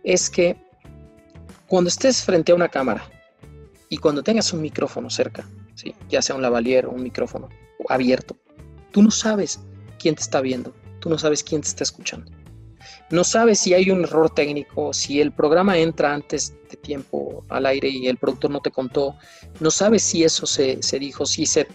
es 0.05 0.31
que 0.31 0.57
cuando 1.69 1.89
estés 1.89 2.25
frente 2.25 2.51
a 2.51 2.55
una 2.55 2.69
cámara 2.69 3.05
y 3.91 3.99
cuando 3.99 4.23
tengas 4.23 4.53
un 4.53 4.63
micrófono 4.63 5.11
cerca, 5.11 5.47
¿sí? 5.75 5.95
ya 6.09 6.23
sea 6.23 6.35
un 6.35 6.43
lavalier 6.43 6.87
o 6.87 6.91
un 6.91 7.03
micrófono 7.03 7.49
abierto, 7.89 8.37
tú 8.91 9.03
no 9.03 9.11
sabes 9.11 9.61
quién 9.99 10.15
te 10.15 10.23
está 10.23 10.41
viendo, 10.41 10.75
tú 10.99 11.11
no 11.11 11.19
sabes 11.19 11.45
quién 11.45 11.61
te 11.61 11.69
está 11.69 11.85
escuchando. 11.85 12.33
No 13.11 13.23
sabes 13.23 13.59
si 13.59 13.75
hay 13.75 13.91
un 13.91 14.05
error 14.05 14.31
técnico, 14.31 14.93
si 14.95 15.21
el 15.21 15.33
programa 15.33 15.79
entra 15.79 16.15
antes 16.15 16.55
de 16.71 16.77
tiempo 16.77 17.45
al 17.49 17.67
aire 17.67 17.89
y 17.89 18.07
el 18.07 18.17
productor 18.17 18.51
no 18.51 18.61
te 18.61 18.71
contó, 18.71 19.17
no 19.61 19.71
sabes 19.71 20.03
si 20.03 20.25
eso 20.25 20.47
se, 20.47 20.83
se 20.83 20.99
dijo, 20.99 21.27
si 21.27 21.45
se 21.45 21.67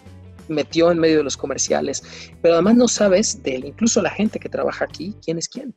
metió 0.48 0.92
en 0.92 1.00
medio 1.00 1.18
de 1.18 1.24
los 1.24 1.38
comerciales, 1.38 2.04
pero 2.42 2.56
además 2.56 2.76
no 2.76 2.88
sabes 2.88 3.44
de 3.44 3.56
incluso 3.56 4.02
la 4.02 4.10
gente 4.10 4.40
que 4.40 4.50
trabaja 4.50 4.86
aquí, 4.86 5.16
quién 5.24 5.38
es 5.38 5.48
quién 5.48 5.74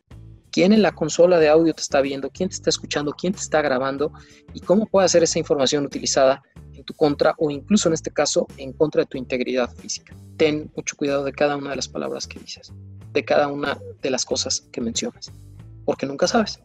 quién 0.57 0.73
en 0.73 0.81
la 0.81 0.93
consola 0.93 1.39
de 1.39 1.51
audio 1.51 1.75
te 1.75 1.83
está 1.83 2.01
viendo, 2.01 2.31
quién 2.31 2.49
te 2.49 2.55
está 2.55 2.71
escuchando, 2.71 3.13
quién 3.13 3.35
te 3.35 3.41
está 3.41 3.61
grabando 3.61 4.11
y 4.55 4.61
cómo 4.61 4.87
puede 4.87 5.07
ser 5.11 5.23
esa 5.23 5.39
información 5.39 5.85
utilizada 5.85 6.43
en 6.73 6.83
tu 6.83 6.95
contra 6.95 7.35
o 7.37 7.51
incluso 7.51 7.91
en 7.91 7.93
este 7.93 8.11
caso 8.11 8.47
en 8.57 8.73
contra 8.73 9.03
de 9.03 9.07
tu 9.07 9.19
integridad 9.19 9.71
física. 9.77 10.17
Ten 10.39 10.73
mucho 10.75 10.97
cuidado 10.97 11.25
de 11.25 11.33
cada 11.35 11.59
una 11.59 11.69
de 11.69 11.77
las 11.77 11.89
palabras 11.89 12.27
que 12.27 12.39
dices, 12.39 12.73
de 13.13 13.23
cada 13.23 13.49
una 13.49 13.79
de 14.01 14.09
las 14.09 14.25
cosas 14.25 14.63
que 14.73 14.81
mencionas, 14.81 15.31
porque 15.85 16.07
nunca 16.07 16.27
sabes. 16.27 16.59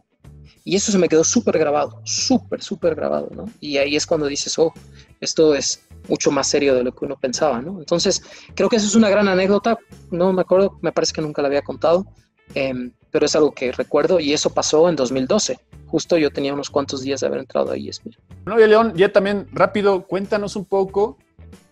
Y 0.64 0.74
eso 0.74 0.90
se 0.90 0.96
me 0.96 1.10
quedó 1.10 1.22
súper 1.22 1.58
grabado, 1.58 2.00
súper, 2.04 2.62
súper 2.62 2.94
grabado, 2.94 3.28
¿no? 3.36 3.44
Y 3.60 3.76
ahí 3.76 3.94
es 3.94 4.06
cuando 4.06 4.26
dices, 4.26 4.58
oh, 4.58 4.72
esto 5.20 5.54
es 5.54 5.82
mucho 6.08 6.30
más 6.30 6.46
serio 6.46 6.74
de 6.74 6.82
lo 6.82 6.94
que 6.94 7.04
uno 7.04 7.20
pensaba, 7.20 7.60
¿no? 7.60 7.78
Entonces, 7.78 8.22
creo 8.54 8.70
que 8.70 8.76
eso 8.76 8.86
es 8.86 8.94
una 8.94 9.10
gran 9.10 9.28
anécdota, 9.28 9.76
no 10.10 10.32
me 10.32 10.40
acuerdo, 10.40 10.78
me 10.80 10.92
parece 10.92 11.12
que 11.12 11.20
nunca 11.20 11.42
la 11.42 11.48
había 11.48 11.60
contado, 11.60 12.06
Em, 12.54 12.92
pero 13.12 13.26
es 13.26 13.36
algo 13.36 13.52
que 13.52 13.70
recuerdo 13.70 14.18
y 14.18 14.32
eso 14.32 14.50
pasó 14.50 14.88
en 14.88 14.96
2012. 14.96 15.60
Justo 15.86 16.16
yo 16.16 16.30
tenía 16.30 16.54
unos 16.54 16.70
cuantos 16.70 17.02
días 17.02 17.20
de 17.20 17.26
haber 17.26 17.40
entrado 17.40 17.70
a 17.70 17.76
ESPN. 17.76 18.16
No, 18.46 18.58
y 18.58 18.66
León, 18.66 18.94
ya 18.96 19.12
también 19.12 19.46
rápido, 19.52 20.06
cuéntanos 20.06 20.56
un 20.56 20.64
poco, 20.64 21.18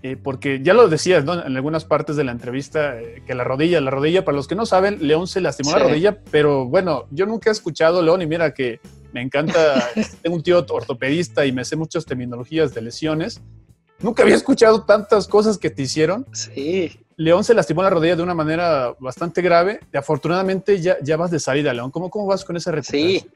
eh, 0.03 0.17
porque 0.23 0.61
ya 0.63 0.75
lo 0.75 0.87
decías 0.89 1.25
¿no? 1.25 1.45
en 1.45 1.57
algunas 1.57 1.87
partes 1.87 2.17
de 2.17 2.25
la 2.25 2.33
entrevista, 2.33 3.01
eh, 3.01 3.23
que 3.27 3.35
la 3.35 3.43
rodilla, 3.43 3.81
la 3.81 3.91
rodilla, 3.91 4.25
para 4.25 4.37
los 4.37 4.47
que 4.47 4.55
no 4.55 4.67
saben, 4.67 4.99
León 5.01 5.27
se 5.27 5.41
lastimó 5.41 5.73
la 5.73 5.79
rodilla, 5.79 6.21
pero 6.31 6.67
bueno, 6.67 7.07
yo 7.11 7.25
nunca 7.25 7.49
he 7.49 7.53
escuchado, 7.53 8.03
León, 8.03 8.21
y 8.21 8.27
mira 8.27 8.53
que 8.53 8.79
me 9.13 9.23
encanta, 9.23 9.89
tengo 10.23 10.37
un 10.37 10.43
tío 10.43 10.65
ortopedista 10.69 11.47
y 11.47 11.53
me 11.53 11.65
sé 11.65 11.77
muchas 11.77 12.05
terminologías 12.05 12.75
de 12.75 12.83
lesiones. 12.83 13.41
Nunca 14.01 14.23
había 14.23 14.35
escuchado 14.35 14.85
tantas 14.85 15.27
cosas 15.27 15.59
que 15.59 15.71
te 15.71 15.83
hicieron. 15.83 16.27
Sí. 16.33 17.01
León 17.21 17.45
se 17.45 17.53
lastimó 17.53 17.83
la 17.83 17.91
rodilla 17.91 18.17
de 18.17 18.23
una 18.23 18.35
manera 18.35 18.95
bastante 18.99 19.43
grave. 19.43 19.81
Afortunadamente 19.93 20.81
ya, 20.81 20.97
ya 21.03 21.17
vas 21.17 21.31
de 21.31 21.39
salida, 21.39 21.75
León. 21.75 21.91
¿Cómo, 21.91 22.09
cómo 22.09 22.27
vas 22.27 22.45
con 22.45 22.57
esa 22.57 22.71
recuperación? 22.71 23.21
Sí, 23.21 23.27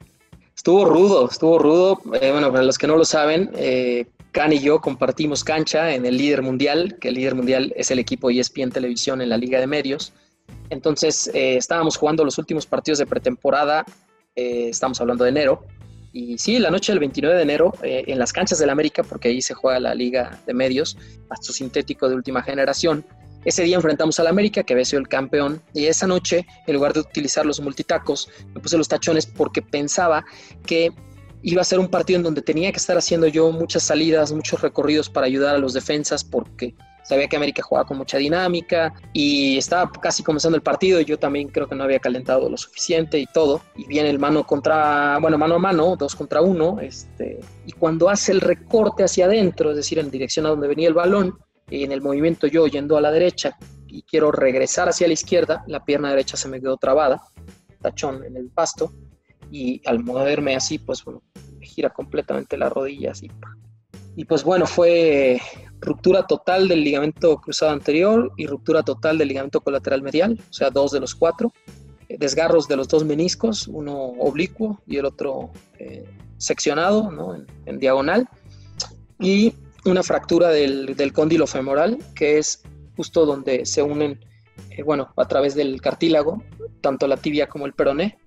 estuvo 0.56 0.86
rudo, 0.86 1.28
estuvo 1.28 1.58
rudo. 1.58 2.00
Eh, 2.20 2.32
bueno, 2.32 2.50
para 2.50 2.64
los 2.64 2.78
que 2.78 2.86
no 2.86 2.96
lo 2.96 3.04
saben, 3.04 3.50
eh, 3.54 4.06
Can 4.32 4.54
y 4.54 4.60
yo 4.60 4.80
compartimos 4.80 5.44
cancha 5.44 5.94
en 5.94 6.06
el 6.06 6.16
líder 6.16 6.40
mundial, 6.40 6.96
que 6.98 7.08
el 7.08 7.14
líder 7.14 7.34
mundial 7.34 7.74
es 7.76 7.90
el 7.90 7.98
equipo 7.98 8.30
ESPN 8.30 8.70
Televisión 8.70 9.20
en 9.20 9.28
la 9.28 9.36
Liga 9.36 9.60
de 9.60 9.66
Medios. 9.66 10.14
Entonces, 10.70 11.30
eh, 11.34 11.56
estábamos 11.56 11.98
jugando 11.98 12.24
los 12.24 12.38
últimos 12.38 12.64
partidos 12.64 12.98
de 13.00 13.06
pretemporada 13.06 13.84
eh, 14.34 14.68
estamos 14.70 15.00
hablando 15.00 15.24
de 15.24 15.30
enero, 15.30 15.64
y 16.12 16.38
sí, 16.38 16.58
la 16.58 16.70
noche 16.70 16.92
del 16.92 17.00
29 17.00 17.36
de 17.36 17.42
enero, 17.42 17.74
eh, 17.82 18.04
en 18.06 18.18
las 18.18 18.32
canchas 18.32 18.58
del 18.58 18.70
América, 18.70 19.02
porque 19.02 19.28
ahí 19.28 19.42
se 19.42 19.54
juega 19.54 19.80
la 19.80 19.94
Liga 19.94 20.40
de 20.46 20.54
Medios, 20.54 20.96
pasto 21.28 21.52
sintético 21.52 22.08
de 22.08 22.14
última 22.14 22.42
generación, 22.42 23.04
ese 23.44 23.62
día 23.62 23.76
enfrentamos 23.76 24.18
al 24.20 24.26
América, 24.26 24.62
que 24.62 24.72
había 24.72 24.84
sido 24.84 25.00
el 25.00 25.08
campeón, 25.08 25.62
y 25.72 25.86
esa 25.86 26.06
noche, 26.06 26.46
en 26.66 26.74
lugar 26.74 26.92
de 26.92 27.00
utilizar 27.00 27.44
los 27.46 27.60
multitacos, 27.60 28.28
me 28.54 28.60
puse 28.60 28.78
los 28.78 28.88
tachones 28.88 29.26
porque 29.26 29.62
pensaba 29.62 30.24
que 30.66 30.90
iba 31.42 31.60
a 31.60 31.64
ser 31.64 31.78
un 31.78 31.88
partido 31.88 32.18
en 32.18 32.22
donde 32.22 32.42
tenía 32.42 32.72
que 32.72 32.78
estar 32.78 32.96
haciendo 32.96 33.26
yo 33.26 33.52
muchas 33.52 33.82
salidas, 33.82 34.32
muchos 34.32 34.62
recorridos 34.62 35.10
para 35.10 35.26
ayudar 35.26 35.54
a 35.54 35.58
los 35.58 35.74
defensas, 35.74 36.24
porque 36.24 36.74
Sabía 37.04 37.28
que 37.28 37.36
América 37.36 37.62
jugaba 37.62 37.86
con 37.86 37.98
mucha 37.98 38.16
dinámica 38.16 38.94
y 39.12 39.58
estaba 39.58 39.92
casi 39.92 40.22
comenzando 40.22 40.56
el 40.56 40.62
partido 40.62 41.00
y 41.00 41.04
yo 41.04 41.18
también 41.18 41.48
creo 41.48 41.68
que 41.68 41.74
no 41.74 41.84
había 41.84 41.98
calentado 41.98 42.48
lo 42.48 42.56
suficiente 42.56 43.18
y 43.18 43.26
todo. 43.26 43.60
Y 43.76 43.86
viene 43.86 44.08
el 44.08 44.18
mano 44.18 44.44
contra, 44.44 45.18
bueno, 45.20 45.36
mano 45.36 45.56
a 45.56 45.58
mano, 45.58 45.96
dos 45.96 46.16
contra 46.16 46.40
uno. 46.40 46.80
Este, 46.80 47.40
y 47.66 47.72
cuando 47.72 48.08
hace 48.08 48.32
el 48.32 48.40
recorte 48.40 49.04
hacia 49.04 49.26
adentro, 49.26 49.70
es 49.70 49.76
decir, 49.76 49.98
en 49.98 50.10
dirección 50.10 50.46
a 50.46 50.48
donde 50.48 50.66
venía 50.66 50.88
el 50.88 50.94
balón, 50.94 51.38
en 51.82 51.92
el 51.92 52.00
movimiento 52.00 52.46
yo 52.46 52.66
yendo 52.66 52.96
a 52.96 53.00
la 53.00 53.10
derecha 53.10 53.56
y 53.88 54.02
quiero 54.02 54.30
regresar 54.30 54.88
hacia 54.88 55.06
la 55.06 55.14
izquierda, 55.14 55.64
la 55.66 55.84
pierna 55.84 56.10
derecha 56.10 56.36
se 56.36 56.48
me 56.48 56.60
quedó 56.60 56.76
trabada, 56.76 57.22
tachón 57.80 58.24
en 58.24 58.36
el 58.36 58.50
pasto. 58.50 58.92
Y 59.50 59.80
al 59.86 60.02
moverme 60.02 60.56
así, 60.56 60.78
pues 60.78 61.04
bueno, 61.04 61.22
gira 61.60 61.90
completamente 61.90 62.56
la 62.56 62.68
rodilla 62.68 63.12
así. 63.12 63.30
Y 64.16 64.24
pues 64.24 64.44
bueno, 64.44 64.66
fue 64.66 65.40
ruptura 65.80 66.26
total 66.26 66.68
del 66.68 66.82
ligamento 66.82 67.36
cruzado 67.36 67.72
anterior 67.72 68.32
y 68.36 68.46
ruptura 68.46 68.82
total 68.82 69.18
del 69.18 69.28
ligamento 69.28 69.60
colateral 69.60 70.02
medial, 70.02 70.40
o 70.48 70.52
sea, 70.52 70.70
dos 70.70 70.92
de 70.92 71.00
los 71.00 71.14
cuatro. 71.14 71.52
Eh, 72.08 72.16
desgarros 72.18 72.68
de 72.68 72.76
los 72.76 72.88
dos 72.88 73.04
meniscos, 73.04 73.66
uno 73.68 73.94
oblicuo 73.96 74.80
y 74.86 74.96
el 74.98 75.06
otro 75.06 75.50
eh, 75.78 76.04
seccionado, 76.36 77.10
¿no? 77.10 77.34
en, 77.66 77.78
diagonal. 77.78 78.28
Y 79.18 79.54
una 79.84 80.02
fractura 80.02 80.48
del, 80.48 80.96
del, 80.96 81.12
cóndilo 81.12 81.46
femoral, 81.46 81.98
que 82.14 82.38
es 82.38 82.62
justo 82.96 83.26
donde 83.26 83.66
se 83.66 83.82
unen, 83.82 84.20
eh, 84.70 84.82
bueno, 84.82 85.12
a 85.16 85.26
través 85.26 85.54
del 85.54 85.80
cartílago, 85.80 86.42
tanto 86.80 87.06
la 87.06 87.16
tibia 87.16 87.48
como 87.48 87.66
el 87.66 87.72
peroné, 87.74 88.18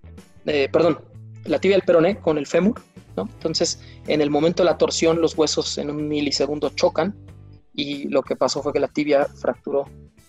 perdón, 0.71 0.99
la 1.45 1.59
tibia 1.59 1.75
y 1.75 1.79
el 1.79 1.85
peroné 1.85 2.19
con 2.19 2.37
el 2.37 2.47
fémur, 2.47 2.81
¿no? 3.15 3.23
Entonces, 3.23 3.81
en 4.07 4.21
el 4.21 4.29
momento 4.29 4.63
de 4.63 4.69
la 4.69 4.77
torsión, 4.77 5.21
los 5.21 5.37
huesos 5.37 5.77
en 5.77 5.89
un 5.89 6.07
milisegundo 6.07 6.69
chocan 6.69 7.15
y 7.73 8.07
lo 8.09 8.23
que 8.23 8.35
pasó 8.35 8.61
fue 8.61 8.73
que 8.73 8.79
la 8.79 8.87
tibia 8.87 9.25
fracturó 9.25 9.85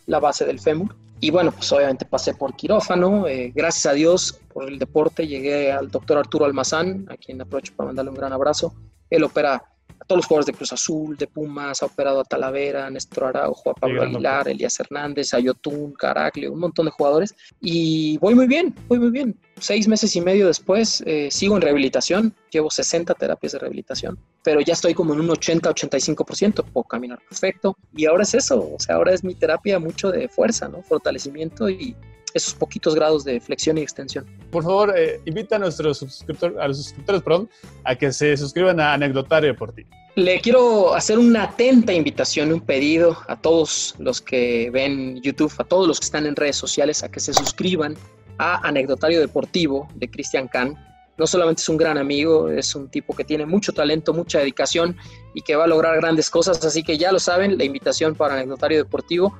la 0.07 0.21
base 0.21 0.45
del 0.45 0.61
fémur. 0.61 0.97
Y 1.21 1.31
bueno, 1.31 1.51
pues 1.51 1.73
obviamente 1.73 2.05
pasé 2.05 2.35
por 2.35 2.55
quirófano, 2.55 3.27
eh, 3.27 3.53
gracias 3.55 3.87
a 3.87 3.93
Dios 3.93 4.41
por 4.53 4.69
el 4.69 4.79
deporte 4.79 5.27
llegué 5.27 5.73
al 5.73 5.91
doctor 5.91 6.19
Arturo 6.19 6.45
Almazán, 6.45 7.07
a 7.11 7.17
quien 7.17 7.41
aprovecho 7.41 7.73
para 7.75 7.89
mandarle 7.89 8.11
un 8.11 8.17
gran 8.17 8.33
abrazo. 8.33 8.75
Él 9.11 9.25
opera 9.25 9.65
a 10.01 10.05
todos 10.05 10.19
los 10.19 10.27
jugadores 10.27 10.47
de 10.47 10.53
Cruz 10.53 10.73
Azul, 10.73 11.17
de 11.17 11.27
Pumas, 11.27 11.83
ha 11.83 11.87
operado 11.87 12.21
a 12.21 12.25
Talavera, 12.25 12.91
Néstor 12.91 13.25
Araujo, 13.25 13.71
a 13.71 13.75
Pablo 13.75 14.03
Aguilar, 14.03 14.49
Elías 14.49 14.79
Hernández, 14.81 15.35
a 15.35 15.39
Yotun, 15.39 15.93
Caraglio, 15.93 16.53
un 16.53 16.61
montón 16.61 16.87
de 16.87 16.93
jugadores. 16.93 17.35
Y 17.61 18.19
voy 18.19 18.35
muy 18.35 18.47
bien, 18.47 18.75
voy 18.89 18.99
muy 18.99 19.11
bien. 19.11 19.39
Seis 19.59 19.89
meses 19.89 20.15
y 20.15 20.21
medio 20.21 20.47
después 20.47 21.03
eh, 21.07 21.29
sigo 21.31 21.57
en 21.57 21.63
rehabilitación, 21.63 22.35
llevo 22.51 22.71
60 22.71 23.15
terapias 23.15 23.53
de 23.53 23.59
rehabilitación, 23.59 24.19
pero 24.45 24.61
ya 24.61 24.73
estoy 24.73 24.95
como 24.95 25.15
en 25.15 25.21
un 25.21 25.29
80-85%, 25.29 26.65
puedo 26.65 26.85
caminar 26.85 27.19
perfecto. 27.29 27.77
Y 27.95 28.07
ahora 28.07 28.23
es 28.23 28.35
eso, 28.35 28.73
o 28.75 28.79
sea, 28.79 28.97
ahora 28.97 29.13
es 29.13 29.25
mi 29.25 29.35
terapia 29.35 29.79
mucho 29.79 30.11
de 30.11 30.29
fuerza, 30.29 30.69
¿no? 30.69 30.83
Fortalecimiento 30.83 31.69
y 31.69 31.97
esos 32.35 32.55
poquitos 32.55 32.95
grados 32.95 33.25
de 33.25 33.41
flexión 33.41 33.79
y 33.79 33.83
extensión. 33.83 34.27
Por 34.51 34.63
favor, 34.63 34.95
eh, 34.97 35.21
invita 35.25 35.57
a 35.57 35.59
nuestros 35.59 35.99
suscriptores, 35.99 36.59
a 36.59 36.69
los 36.69 36.77
suscriptores, 36.79 37.23
perdón, 37.23 37.51
a 37.85 37.95
que 37.95 38.13
se 38.13 38.37
suscriban 38.37 38.81
a 38.81 38.95
Anecdotario 38.95 39.49
Deportivo. 39.49 39.89
Le 40.17 40.41
quiero 40.41 40.95
hacer 40.95 41.19
una 41.19 41.45
atenta 41.45 41.93
invitación, 41.93 42.53
un 42.53 42.61
pedido 42.61 43.17
a 43.29 43.37
todos 43.37 43.95
los 43.99 44.21
que 44.21 44.71
ven 44.71 45.21
YouTube, 45.23 45.53
a 45.59 45.65
todos 45.65 45.87
los 45.87 46.01
que 46.01 46.07
están 46.07 46.27
en 46.27 46.35
redes 46.35 46.57
sociales, 46.57 47.05
a 47.05 47.09
que 47.09 47.21
se 47.21 47.33
suscriban 47.33 47.97
a 48.39 48.67
Anecdotario 48.67 49.21
Deportivo 49.21 49.89
de 49.95 50.11
Cristian 50.11 50.49
Kahn. 50.49 50.77
No 51.19 51.27
solamente 51.27 51.63
es 51.63 51.69
un 51.69 51.77
gran 51.77 51.99
amigo, 51.99 52.49
es 52.49 52.75
un 52.75 52.89
tipo 52.89 53.15
que 53.15 53.25
tiene 53.25 53.45
mucho 53.47 53.73
talento, 53.73 54.13
mucha 54.13 54.39
dedicación 54.39 54.97
y 55.35 55.43
que 55.43 55.57
va 55.57 55.65
a 55.65 55.69
lograr 55.69 55.97
grandes 55.97 56.31
cosas. 56.31 56.65
Así 56.65 56.83
que 56.83 56.97
ya 56.97 57.11
lo 57.13 57.19
saben, 57.19 57.59
la 57.59 57.65
invitación 57.65 58.15
para 58.15 58.35
Anecdotario 58.35 58.79
Deportivo. 58.79 59.37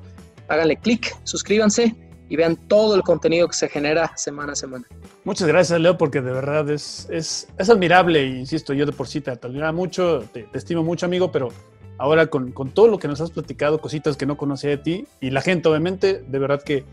Háganle 0.47 0.77
clic, 0.77 1.15
suscríbanse 1.23 1.95
y 2.29 2.35
vean 2.35 2.55
todo 2.55 2.95
el 2.95 3.01
contenido 3.01 3.47
que 3.47 3.55
se 3.55 3.67
genera 3.67 4.15
semana 4.15 4.53
a 4.53 4.55
semana. 4.55 4.85
Muchas 5.23 5.47
gracias, 5.47 5.79
Leo, 5.79 5.97
porque 5.97 6.21
de 6.21 6.31
verdad 6.31 6.69
es, 6.69 7.07
es, 7.09 7.47
es 7.57 7.69
admirable, 7.69 8.25
insisto, 8.25 8.73
yo 8.73 8.85
de 8.85 8.91
por 8.91 9.07
sí 9.07 9.19
te 9.19 9.31
admiro 9.31 9.71
mucho, 9.73 10.23
te, 10.31 10.47
estimo 10.53 10.83
mucho, 10.83 11.07
amigo, 11.07 11.31
pero 11.31 11.49
ahora 11.97 12.27
con, 12.27 12.51
con, 12.51 12.71
todo 12.71 12.87
lo 12.87 12.99
que 12.99 13.07
nos 13.07 13.19
has 13.19 13.31
platicado, 13.31 13.81
cositas 13.81 14.15
que 14.15 14.27
no 14.27 14.37
conocía 14.37 14.69
de 14.69 14.77
ti, 14.77 15.07
y 15.19 15.31
la 15.31 15.41
gente, 15.41 15.67
obviamente, 15.67 16.23
de 16.25 16.39
verdad 16.39 16.61
que, 16.61 16.85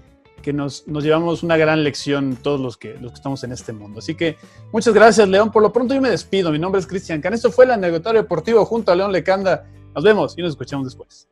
que 0.43 0.53
nos, 0.53 0.89
nos, 0.89 1.05
llevamos 1.05 1.43
una 1.43 1.57
gran 1.57 1.85
lección 1.85 2.37
todos 2.43 2.61
los 2.61 2.77
que, 2.77 2.95
los 2.95 3.13
que 3.13 3.17
estamos 3.17 3.45
en 3.45 3.53
este 3.53 3.73
mundo. 3.73 3.99
Así 3.99 4.15
que 4.15 4.37
muchas 4.73 4.95
gracias, 4.95 5.29
León. 5.29 5.51
Por 5.51 5.63
lo 5.63 5.73
pronto 5.73 5.95
yo 5.95 6.01
me 6.01 6.11
despido. 6.11 6.53
Mi 6.53 6.59
nombre 6.59 6.81
es 6.81 6.87
Cristian 6.87 7.21
Can. 7.21 7.35
Esto 7.35 7.51
fue 7.51 7.65
el 7.65 7.73
anecdotario 7.73 8.23
deportivo 8.23 8.65
junto 8.65 8.93
a 8.93 8.97
León 8.97 9.13
Lecanda. 9.13 9.67
Nos 9.95 10.05
vemos 10.05 10.35
y 10.37 10.43
nos 10.43 10.51
escuchamos 10.51 10.87
después. 10.87 11.29